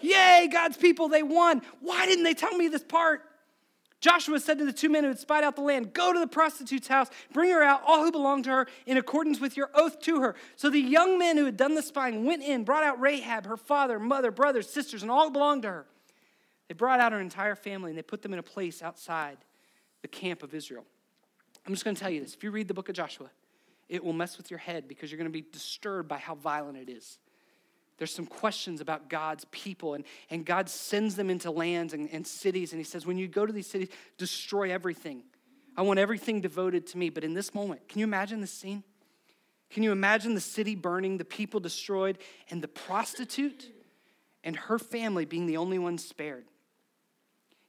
Yay, 0.00 0.48
God's 0.50 0.76
people, 0.76 1.08
they 1.08 1.22
won. 1.22 1.62
Why 1.80 2.06
didn't 2.06 2.24
they 2.24 2.34
tell 2.34 2.56
me 2.56 2.68
this 2.68 2.82
part? 2.82 3.22
Joshua 4.04 4.38
said 4.38 4.58
to 4.58 4.66
the 4.66 4.72
two 4.72 4.90
men 4.90 5.02
who 5.02 5.08
had 5.08 5.18
spied 5.18 5.44
out 5.44 5.56
the 5.56 5.62
land, 5.62 5.94
Go 5.94 6.12
to 6.12 6.18
the 6.18 6.26
prostitute's 6.26 6.88
house, 6.88 7.08
bring 7.32 7.50
her 7.50 7.62
out, 7.62 7.80
all 7.86 8.04
who 8.04 8.12
belong 8.12 8.42
to 8.42 8.50
her, 8.50 8.66
in 8.84 8.98
accordance 8.98 9.40
with 9.40 9.56
your 9.56 9.70
oath 9.72 9.98
to 10.00 10.20
her. 10.20 10.34
So 10.56 10.68
the 10.68 10.78
young 10.78 11.18
men 11.18 11.38
who 11.38 11.46
had 11.46 11.56
done 11.56 11.74
the 11.74 11.80
spying 11.80 12.26
went 12.26 12.42
in, 12.42 12.64
brought 12.64 12.84
out 12.84 13.00
Rahab, 13.00 13.46
her 13.46 13.56
father, 13.56 13.98
mother, 13.98 14.30
brothers, 14.30 14.68
sisters, 14.68 15.00
and 15.00 15.10
all 15.10 15.28
who 15.28 15.30
belonged 15.30 15.62
to 15.62 15.70
her. 15.70 15.86
They 16.68 16.74
brought 16.74 17.00
out 17.00 17.12
her 17.12 17.20
entire 17.20 17.54
family 17.54 17.92
and 17.92 17.96
they 17.96 18.02
put 18.02 18.20
them 18.20 18.34
in 18.34 18.38
a 18.38 18.42
place 18.42 18.82
outside 18.82 19.38
the 20.02 20.08
camp 20.08 20.42
of 20.42 20.52
Israel. 20.52 20.84
I'm 21.66 21.72
just 21.72 21.86
going 21.86 21.96
to 21.96 22.02
tell 22.02 22.10
you 22.10 22.20
this. 22.20 22.34
If 22.34 22.44
you 22.44 22.50
read 22.50 22.68
the 22.68 22.74
book 22.74 22.90
of 22.90 22.94
Joshua, 22.94 23.30
it 23.88 24.04
will 24.04 24.12
mess 24.12 24.36
with 24.36 24.50
your 24.50 24.58
head 24.58 24.86
because 24.86 25.10
you're 25.10 25.18
going 25.18 25.32
to 25.32 25.32
be 25.32 25.46
disturbed 25.50 26.10
by 26.10 26.18
how 26.18 26.34
violent 26.34 26.76
it 26.76 26.90
is. 26.90 27.18
There's 27.96 28.12
some 28.12 28.26
questions 28.26 28.80
about 28.80 29.08
God's 29.08 29.44
people, 29.52 29.94
and, 29.94 30.04
and 30.30 30.44
God 30.44 30.68
sends 30.68 31.14
them 31.14 31.30
into 31.30 31.50
lands 31.50 31.92
and, 31.92 32.08
and 32.12 32.26
cities, 32.26 32.72
and 32.72 32.80
He 32.80 32.84
says, 32.84 33.06
When 33.06 33.18
you 33.18 33.28
go 33.28 33.46
to 33.46 33.52
these 33.52 33.66
cities, 33.66 33.88
destroy 34.18 34.70
everything. 34.72 35.22
I 35.76 35.82
want 35.82 35.98
everything 35.98 36.40
devoted 36.40 36.86
to 36.88 36.98
me. 36.98 37.10
But 37.10 37.24
in 37.24 37.34
this 37.34 37.54
moment, 37.54 37.88
can 37.88 37.98
you 37.98 38.04
imagine 38.04 38.40
this 38.40 38.52
scene? 38.52 38.82
Can 39.70 39.82
you 39.82 39.92
imagine 39.92 40.34
the 40.34 40.40
city 40.40 40.74
burning, 40.76 41.18
the 41.18 41.24
people 41.24 41.58
destroyed, 41.58 42.18
and 42.50 42.62
the 42.62 42.68
prostitute 42.68 43.72
and 44.44 44.56
her 44.56 44.78
family 44.78 45.24
being 45.24 45.46
the 45.46 45.56
only 45.56 45.78
ones 45.78 46.04
spared? 46.04 46.44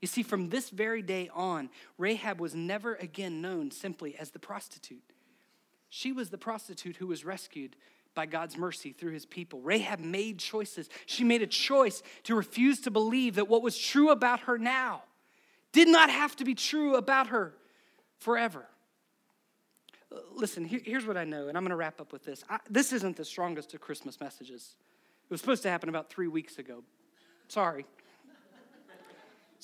You 0.02 0.08
see, 0.08 0.22
from 0.22 0.50
this 0.50 0.70
very 0.70 1.02
day 1.02 1.30
on, 1.34 1.70
Rahab 1.98 2.40
was 2.40 2.54
never 2.54 2.96
again 2.96 3.42
known 3.42 3.72
simply 3.72 4.16
as 4.18 4.30
the 4.30 4.40
prostitute. 4.40 5.02
She 5.90 6.12
was 6.12 6.30
the 6.30 6.38
prostitute 6.38 6.98
who 6.98 7.08
was 7.08 7.26
rescued 7.26 7.76
by 8.16 8.26
God's 8.26 8.58
mercy 8.58 8.94
through 8.94 9.12
his 9.12 9.26
people. 9.26 9.60
Rahab 9.62 10.00
made 10.00 10.40
choices. 10.40 10.90
She 11.06 11.24
made 11.24 11.42
a 11.42 11.48
choice 11.48 12.02
to 12.24 12.34
refuse 12.34 12.80
to 12.82 12.92
believe 12.92 13.36
that 13.36 13.48
what 13.48 13.62
was 13.62 13.78
true 13.78 14.10
about 14.10 14.42
her 14.42 14.58
now 14.58 15.04
did 15.72 15.90
not 15.90 16.10
have 16.10 16.36
to 16.38 16.46
be 16.46 16.56
true 16.56 16.96
about 16.96 17.28
her 17.28 17.54
forever. 18.18 18.66
Uh, 20.12 20.20
listen, 20.34 20.64
here's 20.64 21.06
what 21.06 21.18
I 21.18 21.26
know, 21.26 21.50
and 21.50 21.58
I'm 21.58 21.64
going 21.64 21.72
to 21.72 21.76
wrap 21.76 22.00
up 22.00 22.14
with 22.14 22.24
this. 22.24 22.44
I, 22.50 22.60
this 22.70 22.94
isn't 22.94 23.18
the 23.18 23.26
strongest 23.26 23.74
of 23.74 23.82
Christmas 23.82 24.20
messages. 24.20 24.78
It 25.26 25.34
was 25.34 25.42
supposed 25.42 25.64
to 25.64 25.70
happen 25.70 25.90
about 25.90 26.10
three 26.10 26.28
weeks 26.28 26.58
ago. 26.58 26.84
Sorry. 27.48 27.86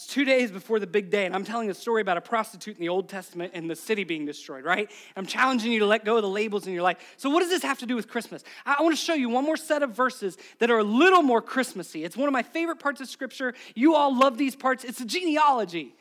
It's 0.02 0.12
two 0.12 0.26
days 0.26 0.50
before 0.50 0.80
the 0.80 0.88
big 0.88 1.12
day, 1.12 1.28
and 1.28 1.36
I'm 1.36 1.44
telling 1.44 1.70
a 1.70 1.76
story 1.76 2.02
about 2.02 2.18
a 2.18 2.22
prostitute 2.22 2.76
in 2.76 2.82
the 2.82 2.90
Old 2.90 3.08
Testament 3.08 3.52
and 3.54 3.70
the 3.70 3.76
city 3.76 4.04
being 4.04 4.26
destroyed, 4.26 4.66
right? 4.66 4.90
I'm 5.16 5.28
challenging 5.28 5.72
you 5.72 5.78
to 5.78 5.86
let 5.86 6.04
go 6.06 6.16
of 6.16 6.24
the 6.24 6.28
labels 6.28 6.66
in 6.66 6.74
your 6.74 6.82
life. 6.82 6.98
So, 7.18 7.30
what 7.30 7.42
does 7.42 7.52
this 7.52 7.62
have 7.62 7.78
to 7.80 7.86
do 7.86 7.96
with 7.96 8.08
Christmas? 8.08 8.44
I 8.66 8.82
want 8.82 8.98
to 8.98 9.00
show 9.00 9.14
you 9.14 9.30
one 9.30 9.46
more 9.46 9.58
set 9.58 9.84
of 9.84 9.92
verses 9.92 10.40
that 10.58 10.72
are 10.72 10.80
a 10.80 10.84
little 10.84 11.22
more 11.22 11.40
Christmassy. 11.40 12.04
It's 12.04 12.18
one 12.18 12.28
of 12.28 12.34
my 12.34 12.42
favorite 12.42 12.80
parts 12.80 13.00
of 13.00 13.10
Scripture. 13.10 13.54
You 13.76 13.94
all 13.94 14.18
love 14.18 14.40
these 14.40 14.56
parts. 14.56 14.84
It's 14.84 15.02
a 15.02 15.06
genealogy. 15.06 15.94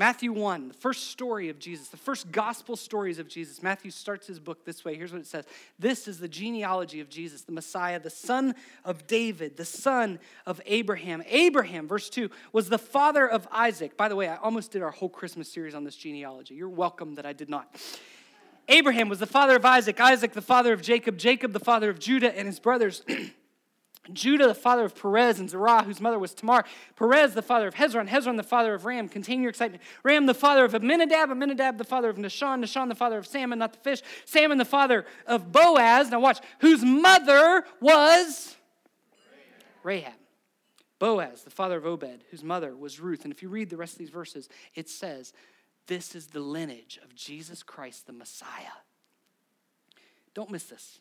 Matthew 0.00 0.32
1, 0.32 0.68
the 0.68 0.72
first 0.72 1.08
story 1.08 1.50
of 1.50 1.58
Jesus, 1.58 1.88
the 1.88 1.98
first 1.98 2.32
gospel 2.32 2.74
stories 2.74 3.18
of 3.18 3.28
Jesus. 3.28 3.62
Matthew 3.62 3.90
starts 3.90 4.26
his 4.26 4.40
book 4.40 4.64
this 4.64 4.82
way. 4.82 4.94
Here's 4.94 5.12
what 5.12 5.20
it 5.20 5.26
says 5.26 5.44
This 5.78 6.08
is 6.08 6.18
the 6.18 6.26
genealogy 6.26 7.00
of 7.00 7.10
Jesus, 7.10 7.42
the 7.42 7.52
Messiah, 7.52 8.00
the 8.00 8.08
son 8.08 8.54
of 8.82 9.06
David, 9.06 9.58
the 9.58 9.66
son 9.66 10.18
of 10.46 10.58
Abraham. 10.64 11.22
Abraham, 11.26 11.86
verse 11.86 12.08
2, 12.08 12.30
was 12.50 12.70
the 12.70 12.78
father 12.78 13.28
of 13.28 13.46
Isaac. 13.52 13.98
By 13.98 14.08
the 14.08 14.16
way, 14.16 14.26
I 14.26 14.36
almost 14.36 14.72
did 14.72 14.80
our 14.80 14.90
whole 14.90 15.10
Christmas 15.10 15.52
series 15.52 15.74
on 15.74 15.84
this 15.84 15.96
genealogy. 15.96 16.54
You're 16.54 16.70
welcome 16.70 17.16
that 17.16 17.26
I 17.26 17.34
did 17.34 17.50
not. 17.50 17.78
Abraham 18.68 19.10
was 19.10 19.18
the 19.18 19.26
father 19.26 19.56
of 19.56 19.66
Isaac, 19.66 20.00
Isaac, 20.00 20.32
the 20.32 20.40
father 20.40 20.72
of 20.72 20.80
Jacob, 20.80 21.18
Jacob, 21.18 21.52
the 21.52 21.60
father 21.60 21.90
of 21.90 21.98
Judah 21.98 22.34
and 22.34 22.46
his 22.46 22.58
brothers. 22.58 23.02
Judah, 24.12 24.46
the 24.46 24.54
father 24.54 24.84
of 24.84 24.94
Perez 24.94 25.40
and 25.40 25.48
Zerah, 25.48 25.82
whose 25.82 26.00
mother 26.00 26.18
was 26.18 26.34
Tamar. 26.34 26.64
Perez, 26.96 27.34
the 27.34 27.42
father 27.42 27.68
of 27.68 27.74
Hezron. 27.74 28.08
Hezron, 28.08 28.36
the 28.36 28.42
father 28.42 28.74
of 28.74 28.84
Ram. 28.84 29.08
Continue 29.08 29.42
your 29.42 29.50
excitement. 29.50 29.82
Ram, 30.02 30.26
the 30.26 30.34
father 30.34 30.64
of 30.64 30.74
Amminadab. 30.74 31.30
Amminadab, 31.30 31.76
the 31.76 31.84
father 31.84 32.08
of 32.08 32.16
Nahshon. 32.16 32.64
Nahshon, 32.64 32.88
the 32.88 32.94
father 32.94 33.18
of 33.18 33.26
Salmon, 33.26 33.58
not 33.58 33.72
the 33.72 33.78
fish. 33.78 34.02
Salmon, 34.24 34.58
the 34.58 34.64
father 34.64 35.04
of 35.26 35.52
Boaz. 35.52 36.10
Now 36.10 36.20
watch. 36.20 36.38
Whose 36.60 36.82
mother 36.82 37.64
was 37.80 38.56
Rahab. 39.82 40.14
Boaz, 40.98 41.42
the 41.42 41.50
father 41.50 41.78
of 41.78 41.86
Obed, 41.86 42.24
whose 42.30 42.42
mother 42.42 42.76
was 42.76 43.00
Ruth. 43.00 43.24
And 43.24 43.32
if 43.32 43.42
you 43.42 43.48
read 43.48 43.70
the 43.70 43.76
rest 43.76 43.94
of 43.94 43.98
these 43.98 44.10
verses, 44.10 44.48
it 44.74 44.88
says, 44.88 45.32
This 45.86 46.14
is 46.14 46.28
the 46.28 46.40
lineage 46.40 46.98
of 47.02 47.14
Jesus 47.14 47.62
Christ, 47.62 48.06
the 48.06 48.12
Messiah. 48.12 48.80
Don't 50.34 50.50
miss 50.50 50.64
this 50.64 51.00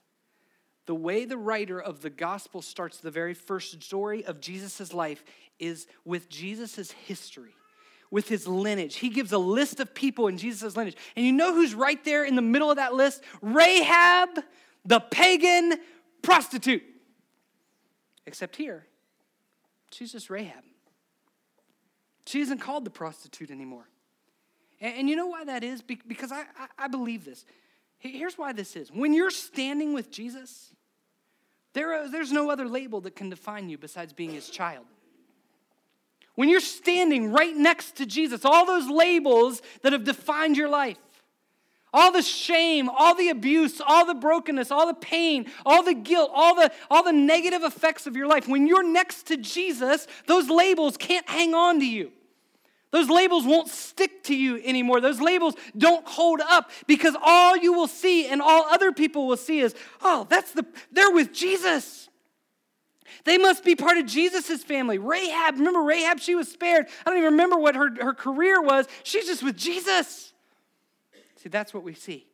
the 0.90 0.96
way 0.96 1.24
the 1.24 1.38
writer 1.38 1.80
of 1.80 2.02
the 2.02 2.10
gospel 2.10 2.64
starts 2.64 2.98
the 2.98 3.12
very 3.12 3.36
first 3.36 3.84
story 3.84 4.26
of 4.26 4.42
Jesus' 4.42 4.92
life 4.92 5.24
is 5.60 5.86
with 6.04 6.30
Jesus' 6.30 6.90
history, 6.90 7.54
with 8.10 8.28
his 8.28 8.48
lineage. 8.48 8.96
He 8.96 9.10
gives 9.10 9.32
a 9.32 9.38
list 9.38 9.80
of 9.80 9.94
people 9.94 10.26
in 10.26 10.40
Jesus' 10.40 10.76
lineage. 10.76 10.98
And 11.16 11.24
you 11.24 11.32
know 11.32 11.54
who's 11.54 11.76
right 11.76 12.04
there 12.04 12.26
in 12.26 12.36
the 12.36 12.42
middle 12.42 12.72
of 12.72 12.78
that 12.78 12.96
list? 12.96 13.22
Rahab, 13.40 14.30
the 14.84 15.00
pagan 15.00 15.76
prostitute. 16.24 16.82
Except 18.26 18.56
here, 18.56 18.88
she's 19.92 20.12
just 20.12 20.32
Rahab. 20.32 20.64
She 22.26 22.42
isn't 22.42 22.62
called 22.62 22.84
the 22.84 22.90
prostitute 22.90 23.52
anymore. 23.52 23.88
And, 24.82 25.02
and 25.02 25.10
you 25.10 25.16
know 25.16 25.28
why 25.28 25.44
that 25.44 25.64
is? 25.64 25.84
Be- 25.84 26.02
because 26.08 26.32
I, 26.32 26.46
I, 26.58 26.68
I 26.80 26.88
believe 26.88 27.26
this. 27.26 27.46
Here's 28.00 28.40
why 28.40 28.54
this 28.54 28.76
is. 28.76 28.92
When 28.92 29.14
you're 29.14 29.30
standing 29.30 29.94
with 29.94 30.10
Jesus, 30.10 30.72
there, 31.74 32.10
there's 32.10 32.32
no 32.32 32.50
other 32.50 32.68
label 32.68 33.02
that 33.02 33.16
can 33.16 33.30
define 33.30 33.70
you 33.70 33.78
besides 33.78 34.14
being 34.14 34.32
his 34.32 34.50
child. 34.50 34.86
When 36.36 36.50
you're 36.50 36.62
standing 36.62 37.32
right 37.32 37.56
next 37.56 37.98
to 37.98 38.06
Jesus, 38.06 38.46
all 38.46 38.66
those 38.66 38.90
labels 38.90 39.62
that 39.82 39.94
have 39.94 40.06
defined 40.06 40.56
your 40.56 40.70
life, 40.70 40.98
all 41.92 42.12
the 42.12 42.22
shame, 42.22 42.90
all 42.90 43.16
the 43.16 43.30
abuse, 43.30 43.82
all 43.86 44.06
the 44.06 44.14
brokenness, 44.14 44.72
all 44.72 44.88
the 44.88 44.94
pain, 44.94 45.48
all 45.66 45.84
the 45.84 45.94
guilt, 45.94 46.32
all 46.34 46.56
the, 46.56 46.72
all 46.90 47.04
the 47.04 47.12
negative 47.12 47.64
effects 47.64 48.08
of 48.08 48.16
your 48.16 48.28
life, 48.28 48.48
when 48.48 48.68
you're 48.68 48.88
next 48.88 49.28
to 49.28 49.38
Jesus, 49.38 50.08
those 50.28 50.50
labels 50.50 50.98
can't 50.98 51.28
hang 51.28 51.54
on 51.54 51.80
to 51.80 51.86
you. 51.86 52.12
Those 52.92 53.10
labels 53.10 53.46
won't 53.46 53.68
stick 53.68 54.24
to 54.24 54.36
you 54.36 54.60
anymore. 54.64 55.00
Those 55.00 55.22
labels 55.22 55.56
don't 55.78 56.08
hold 56.08 56.42
up 56.42 56.72
because 56.88 57.16
all 57.24 57.56
you 57.56 57.74
will 57.74 57.88
see 57.88 58.28
and 58.28 58.42
all 58.42 58.66
other 58.66 58.92
people 58.92 59.28
will 59.28 59.38
see 59.38 59.60
is, 59.60 59.76
oh, 60.02 60.26
that's 60.30 60.54
the, 60.54 60.66
they're 60.92 61.12
with 61.12 61.32
Jesus. 61.32 62.10
They 63.26 63.38
must 63.38 63.64
be 63.64 63.76
part 63.76 63.98
of 63.98 64.06
Jesus' 64.06 64.64
family. 64.64 64.98
Rahab, 64.98 65.56
remember 65.56 65.82
Rahab? 65.82 66.20
She 66.20 66.36
was 66.36 66.50
spared. 66.50 66.88
I 67.06 67.10
don't 67.10 67.20
even 67.20 67.32
remember 67.32 67.58
what 67.58 67.76
her, 67.76 67.90
her 68.02 68.14
career 68.14 68.62
was. 68.62 68.88
She's 69.04 69.26
just 69.26 69.44
with 69.44 69.58
Jesus. 69.58 70.34
See, 71.38 71.50
that's 71.50 71.74
what 71.74 71.84
we 71.84 71.94
see. 71.94 72.26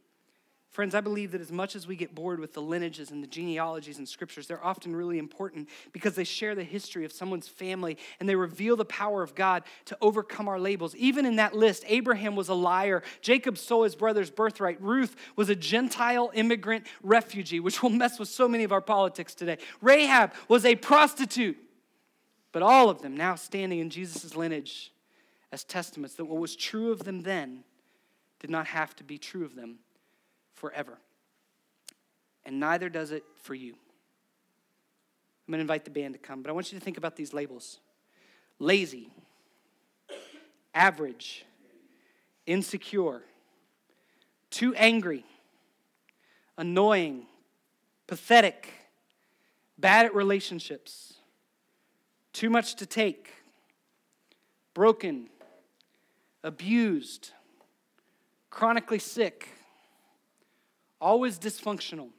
Friends, 0.76 0.94
I 0.94 1.00
believe 1.00 1.32
that 1.32 1.40
as 1.40 1.54
much 1.54 1.74
as 1.74 1.88
we 1.88 1.96
get 1.96 2.14
bored 2.14 2.38
with 2.38 2.52
the 2.52 2.62
lineages 2.62 3.10
and 3.10 3.24
the 3.24 3.28
genealogies 3.28 3.98
and 3.98 4.06
scriptures, 4.06 4.46
they're 4.46 4.62
often 4.62 4.94
really 4.94 5.18
important 5.18 5.70
because 5.94 6.16
they 6.16 6.26
share 6.26 6.54
the 6.54 6.66
history 6.66 7.06
of 7.06 7.14
someone's 7.14 7.48
family 7.48 7.98
and 8.20 8.28
they 8.28 8.36
reveal 8.36 8.76
the 8.76 8.84
power 8.84 9.24
of 9.24 9.36
God 9.36 9.64
to 9.86 9.98
overcome 10.02 10.50
our 10.50 10.60
labels. 10.60 10.94
Even 10.98 11.26
in 11.26 11.38
that 11.38 11.56
list, 11.56 11.86
Abraham 11.88 12.36
was 12.36 12.50
a 12.50 12.54
liar, 12.54 13.04
Jacob 13.22 13.58
stole 13.58 13.84
his 13.84 13.96
brother's 13.96 14.30
birthright, 14.30 14.82
Ruth 14.82 15.16
was 15.38 15.48
a 15.48 15.56
Gentile 15.56 16.30
immigrant 16.34 16.86
refugee, 17.02 17.62
which 17.62 17.82
will 17.82 17.90
mess 17.90 18.20
with 18.20 18.28
so 18.28 18.46
many 18.46 18.66
of 18.66 18.74
our 18.74 18.82
politics 18.82 19.34
today. 19.34 19.60
Rahab 19.82 20.34
was 20.50 20.66
a 20.66 20.76
prostitute. 20.76 21.56
But 22.52 22.64
all 22.64 22.90
of 22.90 23.02
them 23.02 23.16
now 23.16 23.36
standing 23.36 23.80
in 23.80 23.90
Jesus' 23.90 24.36
lineage 24.36 24.92
as 25.54 25.64
testaments 25.64 26.16
that 26.16 26.26
what 26.26 26.42
was 26.42 26.54
true 26.54 26.92
of 26.92 27.06
them 27.06 27.22
then 27.22 27.64
did 28.42 28.50
not 28.50 28.68
have 28.68 28.94
to 28.98 29.06
be 29.06 29.18
true 29.18 29.46
of 29.46 29.56
them 29.56 29.80
forever. 30.66 30.98
And 32.44 32.60
neither 32.60 32.90
does 32.90 33.12
it 33.12 33.24
for 33.44 33.54
you. 33.54 33.74
I'm 33.74 35.52
going 35.52 35.60
to 35.60 35.62
invite 35.62 35.86
the 35.86 35.92
band 35.92 36.16
to 36.16 36.20
come, 36.20 36.42
but 36.42 36.50
I 36.50 36.54
want 36.54 36.72
you 36.72 36.80
to 36.80 36.84
think 36.84 36.98
about 36.98 37.16
these 37.16 37.34
labels 37.34 37.80
lazy, 38.58 39.12
average, 40.74 41.46
insecure, 42.48 43.22
too 44.50 44.74
angry, 44.74 45.24
annoying, 46.58 47.28
pathetic, 48.08 48.70
bad 49.78 50.08
at 50.08 50.16
relationships, 50.16 51.14
too 52.34 52.50
much 52.50 52.74
to 52.76 52.88
take, 52.88 53.30
broken, 54.74 55.28
abused, 56.44 57.34
chronically 58.50 59.00
sick 59.00 59.50
always 61.06 61.38
dysfunctional. 61.38 62.10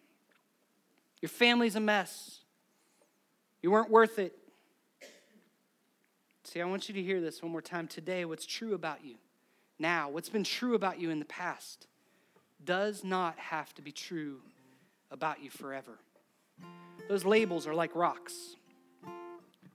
Your 1.20 1.29
family's 1.29 1.75
a 1.75 1.81
mess. 1.81 2.38
You 3.61 3.72
weren't 3.72 3.90
worth 3.90 4.20
it. 4.20 4.38
See, 6.44 6.61
I 6.61 6.64
want 6.66 6.88
you 6.88 6.94
to 6.94 7.03
hear 7.03 7.20
this 7.20 7.42
one 7.42 7.51
more 7.51 7.61
time 7.61 7.88
today. 7.88 8.25
What's 8.25 8.46
true 8.46 8.75
about 8.75 9.05
you 9.05 9.16
now, 9.79 10.09
what's 10.09 10.29
been 10.29 10.44
true 10.44 10.75
about 10.75 11.01
you 11.01 11.11
in 11.11 11.18
the 11.18 11.27
past, 11.27 11.88
does 12.64 13.03
not 13.05 13.37
have 13.38 13.75
to 13.75 13.83
be 13.83 13.92
true 13.92 14.38
about 15.11 15.42
you 15.42 15.51
forever. 15.51 15.99
Those 17.09 17.25
labels 17.25 17.66
are 17.66 17.75
like 17.75 17.94
rocks. 17.94 18.57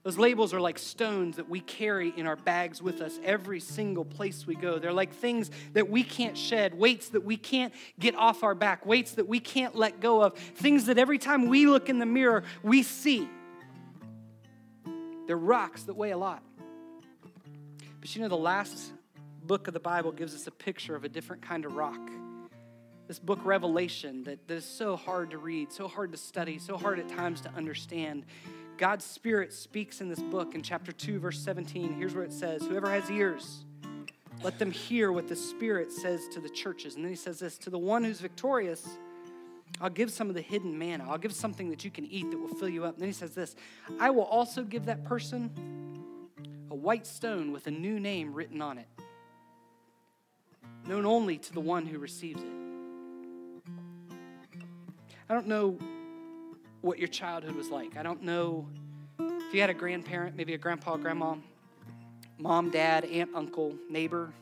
Those 0.02 0.18
labels 0.18 0.52
are 0.52 0.60
like 0.60 0.80
stones 0.80 1.36
that 1.36 1.48
we 1.48 1.60
carry 1.60 2.12
in 2.16 2.26
our 2.26 2.34
bags 2.34 2.82
with 2.82 3.00
us 3.00 3.20
every 3.22 3.60
single 3.60 4.04
place 4.04 4.46
we 4.46 4.56
go. 4.56 4.80
They're 4.80 4.92
like 4.92 5.14
things 5.14 5.50
that 5.74 5.88
we 5.88 6.02
can't 6.02 6.36
shed, 6.36 6.74
weights 6.74 7.10
that 7.10 7.22
we 7.22 7.36
can't 7.36 7.72
get 8.00 8.16
off 8.16 8.42
our 8.42 8.56
back, 8.56 8.84
weights 8.84 9.12
that 9.12 9.28
we 9.28 9.38
can't 9.38 9.76
let 9.76 10.00
go 10.00 10.20
of, 10.20 10.34
things 10.34 10.86
that 10.86 10.98
every 10.98 11.18
time 11.18 11.48
we 11.48 11.66
look 11.66 11.88
in 11.88 12.00
the 12.00 12.06
mirror, 12.06 12.42
we 12.64 12.82
see. 12.82 13.28
They're 15.28 15.36
rocks 15.36 15.84
that 15.84 15.94
weigh 15.94 16.10
a 16.10 16.18
lot. 16.18 16.42
But 18.00 18.16
you 18.16 18.22
know, 18.22 18.28
the 18.28 18.36
last 18.36 18.92
book 19.44 19.68
of 19.68 19.74
the 19.74 19.80
Bible 19.80 20.10
gives 20.10 20.34
us 20.34 20.48
a 20.48 20.50
picture 20.50 20.96
of 20.96 21.04
a 21.04 21.08
different 21.08 21.42
kind 21.42 21.64
of 21.64 21.74
rock. 21.74 22.00
This 23.06 23.20
book, 23.20 23.38
Revelation, 23.44 24.24
that, 24.24 24.48
that 24.48 24.54
is 24.54 24.64
so 24.64 24.96
hard 24.96 25.30
to 25.30 25.38
read, 25.38 25.72
so 25.72 25.86
hard 25.86 26.10
to 26.10 26.18
study, 26.18 26.58
so 26.58 26.76
hard 26.76 26.98
at 26.98 27.08
times 27.08 27.40
to 27.42 27.50
understand. 27.50 28.24
God's 28.82 29.04
Spirit 29.04 29.52
speaks 29.52 30.00
in 30.00 30.08
this 30.08 30.18
book 30.18 30.56
in 30.56 30.62
chapter 30.62 30.90
2, 30.90 31.20
verse 31.20 31.38
17. 31.38 31.92
Here's 31.92 32.16
where 32.16 32.24
it 32.24 32.32
says 32.32 32.62
Whoever 32.62 32.90
has 32.90 33.08
ears, 33.12 33.64
let 34.42 34.58
them 34.58 34.72
hear 34.72 35.12
what 35.12 35.28
the 35.28 35.36
Spirit 35.36 35.92
says 35.92 36.26
to 36.32 36.40
the 36.40 36.48
churches. 36.48 36.96
And 36.96 37.04
then 37.04 37.10
he 37.10 37.16
says 37.16 37.38
this 37.38 37.58
To 37.58 37.70
the 37.70 37.78
one 37.78 38.02
who's 38.02 38.18
victorious, 38.18 38.84
I'll 39.80 39.88
give 39.88 40.10
some 40.10 40.28
of 40.28 40.34
the 40.34 40.40
hidden 40.40 40.76
manna. 40.76 41.08
I'll 41.08 41.16
give 41.16 41.32
something 41.32 41.70
that 41.70 41.84
you 41.84 41.92
can 41.92 42.06
eat 42.06 42.28
that 42.32 42.36
will 42.36 42.56
fill 42.56 42.68
you 42.68 42.84
up. 42.84 42.94
And 42.94 43.02
then 43.02 43.08
he 43.08 43.12
says 43.12 43.36
this 43.36 43.54
I 44.00 44.10
will 44.10 44.24
also 44.24 44.64
give 44.64 44.86
that 44.86 45.04
person 45.04 45.48
a 46.68 46.74
white 46.74 47.06
stone 47.06 47.52
with 47.52 47.68
a 47.68 47.70
new 47.70 48.00
name 48.00 48.34
written 48.34 48.60
on 48.60 48.78
it, 48.78 48.88
known 50.88 51.06
only 51.06 51.38
to 51.38 51.52
the 51.52 51.60
one 51.60 51.86
who 51.86 52.00
receives 52.00 52.42
it. 52.42 53.72
I 55.28 55.34
don't 55.34 55.46
know 55.46 55.78
what 56.82 56.98
your 56.98 57.08
childhood 57.08 57.54
was 57.54 57.70
like. 57.70 57.96
I 57.96 58.02
don't 58.02 58.22
know 58.22 58.66
if 59.18 59.54
you 59.54 59.60
had 59.60 59.70
a 59.70 59.74
grandparent, 59.74 60.36
maybe 60.36 60.54
a 60.54 60.58
grandpa, 60.58 60.96
grandma, 60.96 61.36
mom, 62.38 62.70
dad, 62.70 63.04
aunt, 63.04 63.30
uncle, 63.34 63.74
neighbor. 63.88 64.32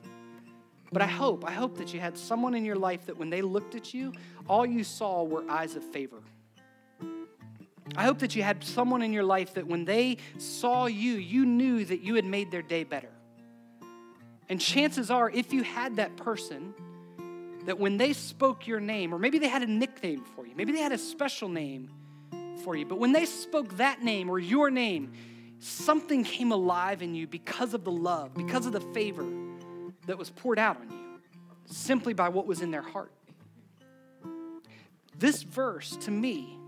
But 0.93 1.03
I 1.03 1.07
hope, 1.07 1.47
I 1.47 1.53
hope 1.53 1.79
that 1.79 1.95
you 1.95 2.01
had 2.01 2.19
someone 2.19 2.55
in 2.55 2.65
your 2.65 2.77
life 2.77 3.07
that 3.07 3.17
when 3.17 3.31
they 3.31 3.43
looked 3.43 3.75
at 3.75 3.95
you, 3.95 4.13
all 4.49 4.67
you 4.67 4.83
saw 4.83 5.23
were 5.23 5.49
eyes 5.49 5.77
of 5.77 5.85
favor. 5.85 6.19
I 7.97 8.05
hope 8.05 8.21
that 8.21 8.35
you 8.35 8.43
had 8.43 8.65
someone 8.65 9.03
in 9.03 9.13
your 9.13 9.23
life 9.23 9.55
that 9.55 9.67
when 9.67 9.85
they 9.85 10.17
saw 10.39 10.87
you, 10.87 11.13
you 11.13 11.45
knew 11.45 11.85
that 11.85 12.01
you 12.01 12.15
had 12.15 12.25
made 12.25 12.51
their 12.51 12.63
day 12.63 12.85
better. 12.85 13.11
And 14.49 14.61
chances 14.61 15.11
are, 15.11 15.29
if 15.31 15.53
you 15.53 15.63
had 15.63 15.97
that 15.97 16.17
person, 16.17 16.75
that 17.67 17.79
when 17.79 17.99
they 17.99 18.13
spoke 18.13 18.67
your 18.67 18.81
name, 18.81 19.15
or 19.15 19.19
maybe 19.19 19.39
they 19.39 19.49
had 19.49 19.63
a 19.63 19.67
nickname 19.67 20.25
for 20.35 20.47
you, 20.47 20.55
maybe 20.57 20.73
they 20.73 20.81
had 20.81 20.93
a 20.93 20.99
special 20.99 21.49
name 21.49 21.91
for 22.63 22.77
you, 22.77 22.87
but 22.87 22.99
when 22.99 23.13
they 23.13 23.25
spoke 23.25 23.77
that 23.77 24.03
name 24.03 24.31
or 24.31 24.39
your 24.39 24.71
name, 24.71 25.13
something 25.59 26.25
came 26.25 26.53
alive 26.53 27.03
in 27.03 27.15
you 27.15 27.27
because 27.27 27.75
of 27.75 27.85
the 27.85 27.93
love, 27.93 28.35
because 28.35 28.67
of 28.67 28.73
the 28.73 28.81
favor 28.81 29.27
that 30.07 30.19
was 30.19 30.31
poured 30.31 30.59
out 30.59 30.79
on 30.79 30.91
you, 30.91 31.21
simply 31.67 32.15
by 32.15 32.29
what 32.29 32.47
was 32.47 32.63
in 32.63 32.71
their 32.71 32.83
heart. 32.83 33.13
This 35.17 35.43
verse, 35.43 35.97
to 35.97 36.11
me, 36.11 36.59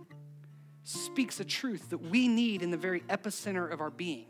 speaks 0.85 1.41
a 1.41 1.45
truth 1.45 1.91
that 1.91 1.99
we 1.99 2.29
need 2.29 2.63
in 2.63 2.71
the 2.71 2.77
very 2.77 3.01
epicenter 3.03 3.71
of 3.71 3.81
our 3.81 3.91
being. 3.91 4.27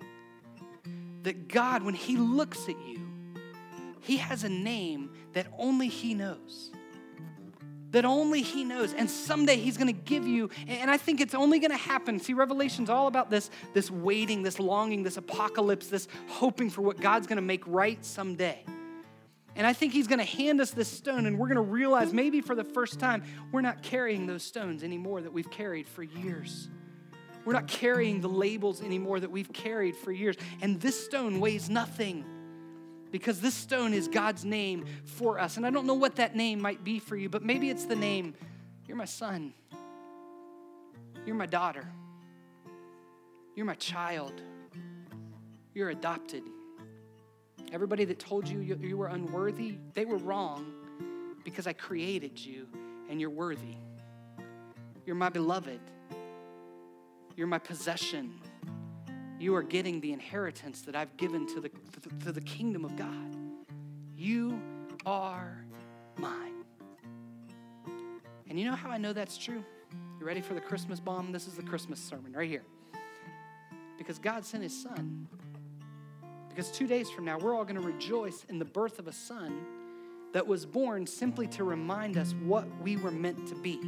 That 1.24 1.48
God, 1.48 1.82
when 1.82 1.94
He 1.94 2.16
looks 2.16 2.68
at 2.68 2.76
you, 2.86 3.00
He 4.00 4.18
has 4.18 4.44
a 4.44 4.48
name 4.48 5.10
that 5.32 5.46
only 5.58 5.88
He 5.88 6.14
knows. 6.14 6.70
That 7.92 8.04
only 8.04 8.42
He 8.42 8.64
knows. 8.64 8.92
And 8.92 9.08
someday 9.08 9.56
He's 9.56 9.76
gonna 9.76 9.92
give 9.92 10.26
you, 10.26 10.50
and 10.66 10.90
I 10.90 10.96
think 10.96 11.20
it's 11.20 11.34
only 11.34 11.58
gonna 11.58 11.76
happen. 11.76 12.18
See, 12.18 12.34
Revelation's 12.34 12.90
all 12.90 13.06
about 13.06 13.30
this, 13.30 13.50
this 13.72 13.90
waiting, 13.90 14.42
this 14.42 14.58
longing, 14.58 15.02
this 15.02 15.16
apocalypse, 15.16 15.86
this 15.86 16.08
hoping 16.28 16.68
for 16.68 16.82
what 16.82 17.00
God's 17.00 17.26
gonna 17.26 17.40
make 17.40 17.66
right 17.66 18.04
someday. 18.04 18.64
And 19.54 19.66
I 19.66 19.72
think 19.72 19.92
he's 19.92 20.06
going 20.06 20.18
to 20.18 20.24
hand 20.24 20.60
us 20.60 20.70
this 20.70 20.88
stone, 20.88 21.26
and 21.26 21.38
we're 21.38 21.48
going 21.48 21.56
to 21.56 21.60
realize 21.60 22.12
maybe 22.12 22.40
for 22.40 22.54
the 22.54 22.64
first 22.64 22.98
time, 22.98 23.22
we're 23.52 23.60
not 23.60 23.82
carrying 23.82 24.26
those 24.26 24.42
stones 24.42 24.82
anymore 24.82 25.20
that 25.20 25.32
we've 25.32 25.50
carried 25.50 25.86
for 25.86 26.02
years. 26.02 26.68
We're 27.44 27.52
not 27.52 27.66
carrying 27.66 28.20
the 28.20 28.28
labels 28.28 28.82
anymore 28.82 29.20
that 29.20 29.30
we've 29.30 29.52
carried 29.52 29.96
for 29.96 30.12
years. 30.12 30.36
And 30.62 30.80
this 30.80 31.04
stone 31.04 31.40
weighs 31.40 31.68
nothing 31.68 32.24
because 33.12 33.40
this 33.40 33.54
stone 33.54 33.92
is 33.92 34.08
God's 34.08 34.44
name 34.44 34.86
for 35.04 35.38
us. 35.38 35.56
And 35.58 35.64
I 35.64 35.70
don't 35.70 35.86
know 35.86 35.94
what 35.94 36.16
that 36.16 36.34
name 36.34 36.60
might 36.60 36.82
be 36.82 36.98
for 36.98 37.14
you, 37.14 37.28
but 37.28 37.44
maybe 37.44 37.70
it's 37.70 37.84
the 37.84 37.94
name 37.94 38.34
You're 38.88 38.96
my 38.96 39.04
son, 39.04 39.54
you're 41.24 41.36
my 41.36 41.46
daughter, 41.46 41.86
you're 43.54 43.66
my 43.66 43.76
child, 43.76 44.40
you're 45.74 45.90
adopted. 45.90 46.42
Everybody 47.72 48.04
that 48.06 48.18
told 48.18 48.48
you 48.48 48.60
you 48.60 48.96
were 48.96 49.06
unworthy, 49.06 49.78
they 49.94 50.04
were 50.04 50.18
wrong 50.18 50.74
because 51.44 51.66
I 51.66 51.72
created 51.72 52.38
you 52.38 52.66
and 53.08 53.20
you're 53.20 53.30
worthy. 53.30 53.76
You're 55.06 55.16
my 55.16 55.30
beloved. 55.30 55.80
You're 57.36 57.46
my 57.46 57.58
possession. 57.58 58.34
You 59.42 59.56
are 59.56 59.62
getting 59.64 60.00
the 60.00 60.12
inheritance 60.12 60.82
that 60.82 60.94
I've 60.94 61.16
given 61.16 61.48
to 61.48 61.60
the, 61.60 61.70
to 62.24 62.30
the 62.30 62.40
kingdom 62.40 62.84
of 62.84 62.94
God. 62.94 63.36
You 64.16 64.62
are 65.04 65.64
mine. 66.16 66.64
And 68.48 68.56
you 68.56 68.64
know 68.64 68.76
how 68.76 68.88
I 68.88 68.98
know 68.98 69.12
that's 69.12 69.36
true? 69.36 69.64
You 70.20 70.24
ready 70.24 70.42
for 70.42 70.54
the 70.54 70.60
Christmas 70.60 71.00
bomb? 71.00 71.32
This 71.32 71.48
is 71.48 71.54
the 71.54 71.62
Christmas 71.64 71.98
sermon 71.98 72.32
right 72.32 72.48
here. 72.48 72.62
Because 73.98 74.20
God 74.20 74.44
sent 74.44 74.62
his 74.62 74.80
son 74.80 75.26
because 76.48 76.70
two 76.70 76.86
days 76.86 77.10
from 77.10 77.24
now, 77.24 77.36
we're 77.38 77.56
all 77.56 77.64
going 77.64 77.80
to 77.80 77.86
rejoice 77.86 78.44
in 78.48 78.60
the 78.60 78.64
birth 78.64 78.98
of 78.98 79.08
a 79.08 79.12
son 79.12 79.64
that 80.34 80.46
was 80.46 80.66
born 80.66 81.04
simply 81.06 81.48
to 81.48 81.64
remind 81.64 82.16
us 82.16 82.32
what 82.44 82.66
we 82.80 82.96
were 82.96 83.10
meant 83.10 83.48
to 83.48 83.56
be, 83.56 83.80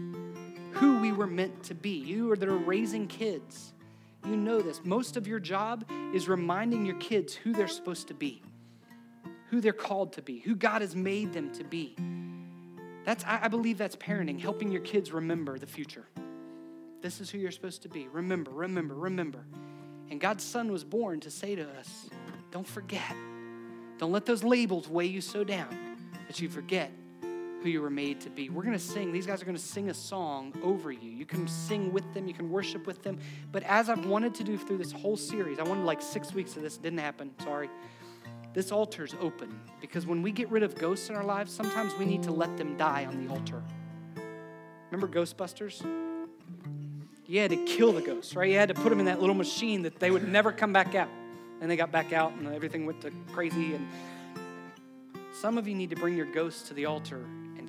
who 0.73 0.99
we 0.99 1.13
were 1.13 1.29
meant 1.29 1.63
to 1.65 1.75
be. 1.75 1.91
You 1.91 2.35
that 2.35 2.49
are 2.49 2.57
raising 2.57 3.07
kids, 3.07 3.74
you 4.27 4.37
know 4.37 4.61
this. 4.61 4.81
Most 4.85 5.16
of 5.16 5.27
your 5.27 5.41
job 5.41 5.89
is 6.12 6.29
reminding 6.29 6.85
your 6.87 6.97
kids 6.97 7.35
who 7.35 7.53
they're 7.53 7.68
supposed 7.68 8.09
to 8.09 8.14
be, 8.14 8.43
who 9.51 9.61
they're 9.61 9.72
called 9.72 10.12
to 10.14 10.22
be, 10.22 10.41
who 10.41 10.55
God 10.55 10.81
has 10.81 10.97
made 10.97 11.33
them 11.33 11.53
to 11.55 11.64
be. 11.64 11.97
That's, 13.05 13.25
I 13.27 13.49
believe 13.49 13.77
that's 13.77 13.97
parenting, 13.97 14.41
helping 14.41 14.72
your 14.72 14.81
kids 14.81 15.12
remember 15.12 15.59
the 15.59 15.66
future. 15.66 16.07
This 17.03 17.20
is 17.20 17.29
who 17.29 17.37
you're 17.37 17.51
supposed 17.51 17.83
to 17.83 17.89
be. 17.89 18.09
Remember, 18.09 18.51
remember, 18.51 18.95
remember. 18.95 19.45
And 20.11 20.18
God's 20.20 20.43
Son 20.43 20.72
was 20.72 20.85
born 20.85 21.20
to 21.20 21.31
say 21.31 21.55
to 21.55 21.68
us, 21.79 22.09
don't 22.51 22.66
forget. 22.66 23.14
Don't 23.99 24.12
let 24.12 24.25
those 24.25 24.43
labels 24.43 24.89
weigh 24.89 25.07
you 25.07 25.20
so 25.20 25.45
down 25.45 25.68
that 26.27 26.41
you 26.41 26.49
forget 26.49 26.91
who 27.65 27.71
you 27.71 27.81
were 27.81 27.89
made 27.89 28.21
to 28.21 28.29
be. 28.29 28.51
We're 28.51 28.62
going 28.62 28.77
to 28.77 28.85
sing, 28.85 29.11
these 29.11 29.27
guys 29.27 29.41
are 29.41 29.47
going 29.47 29.57
to 29.57 29.62
sing 29.62 29.89
a 29.89 29.95
song 29.95 30.53
over 30.62 30.93
you. 30.93 31.11
You 31.11 31.25
can 31.25 31.49
sing 31.49 31.95
with 31.95 32.05
them, 32.12 32.29
you 32.29 32.35
can 32.35 32.51
worship 32.51 32.87
with 32.87 33.03
them. 33.03 33.19
But 33.53 33.62
as 33.62 33.89
I've 33.89 34.05
wanted 34.05 34.35
to 34.35 34.45
do 34.45 34.59
through 34.59 34.77
this 34.77 34.93
whole 34.93 35.17
series, 35.17 35.59
I 35.59 35.62
wanted 35.62 35.87
like 35.87 36.03
six 36.03 36.35
weeks 36.35 36.57
of 36.57 36.62
this, 36.62 36.77
didn't 36.77 36.99
happen, 36.99 37.31
sorry. 37.43 37.71
This 38.53 38.71
altar's 38.71 39.15
open 39.19 39.59
because 39.81 40.07
when 40.07 40.21
we 40.21 40.31
get 40.31 40.51
rid 40.51 40.62
of 40.62 40.75
ghosts 40.75 41.09
in 41.09 41.17
our 41.17 41.25
lives, 41.25 41.53
sometimes 41.53 41.95
we 41.95 42.05
need 42.05 42.23
to 42.25 42.33
let 42.33 42.55
them 42.59 42.77
die 42.77 43.07
on 43.07 43.27
the 43.27 43.33
altar. 43.33 43.62
Remember 44.91 45.09
Ghostbusters? 45.09 45.83
You 47.27 47.41
had 47.41 47.51
to 47.51 47.65
kill 47.65 47.93
the 47.93 48.03
ghosts, 48.03 48.37
right? 48.37 48.51
You 48.51 48.59
had 48.59 48.69
to 48.69 48.75
put 48.75 48.91
them 48.91 49.01
in 49.01 49.07
that 49.07 49.21
little 49.21 49.35
machine 49.35 49.81
that 49.83 49.99
they 49.99 50.11
would 50.11 50.29
never 50.29 50.53
come 50.53 50.75
back 50.75 50.95
out. 50.95 51.09
And 51.62 51.71
they 51.71 51.77
got 51.77 51.91
back 51.91 52.12
out 52.12 52.33
and 52.33 52.47
everything 52.49 52.85
went 52.85 53.01
to 53.01 53.11
crazy. 53.33 53.75
And 53.75 53.89
some 55.33 55.57
of 55.57 55.67
you 55.67 55.75
need 55.75 55.89
to 55.91 55.97
bring 55.97 56.15
your 56.15 56.31
ghosts 56.31 56.69
to 56.69 56.75
the 56.75 56.85
altar 56.85 57.25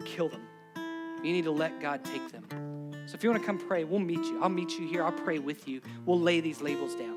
kill 0.05 0.29
them. 0.29 0.47
You 1.23 1.33
need 1.33 1.43
to 1.45 1.51
let 1.51 1.81
God 1.81 2.03
take 2.05 2.31
them. 2.31 2.45
So 3.07 3.15
if 3.15 3.23
you 3.23 3.29
want 3.29 3.41
to 3.41 3.45
come 3.45 3.57
pray, 3.57 3.83
we'll 3.83 3.99
meet 3.99 4.23
you. 4.23 4.41
I'll 4.41 4.49
meet 4.49 4.77
you 4.77 4.87
here. 4.87 5.03
I'll 5.03 5.11
pray 5.11 5.39
with 5.39 5.67
you. 5.67 5.81
We'll 6.05 6.19
lay 6.19 6.39
these 6.39 6.61
labels 6.61 6.95
down. 6.95 7.15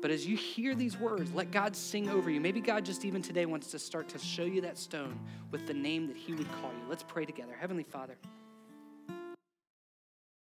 But 0.00 0.10
as 0.10 0.26
you 0.26 0.36
hear 0.36 0.74
these 0.74 0.98
words, 0.98 1.32
let 1.32 1.52
God 1.52 1.76
sing 1.76 2.08
over 2.08 2.28
you. 2.28 2.40
Maybe 2.40 2.60
God 2.60 2.84
just 2.84 3.04
even 3.04 3.22
today 3.22 3.46
wants 3.46 3.70
to 3.70 3.78
start 3.78 4.08
to 4.10 4.18
show 4.18 4.42
you 4.42 4.60
that 4.62 4.76
stone 4.76 5.18
with 5.50 5.66
the 5.66 5.74
name 5.74 6.08
that 6.08 6.16
He 6.16 6.34
would 6.34 6.50
call 6.60 6.70
you. 6.70 6.88
Let's 6.88 7.04
pray 7.04 7.24
together. 7.24 7.54
Heavenly 7.58 7.84
Father. 7.84 8.16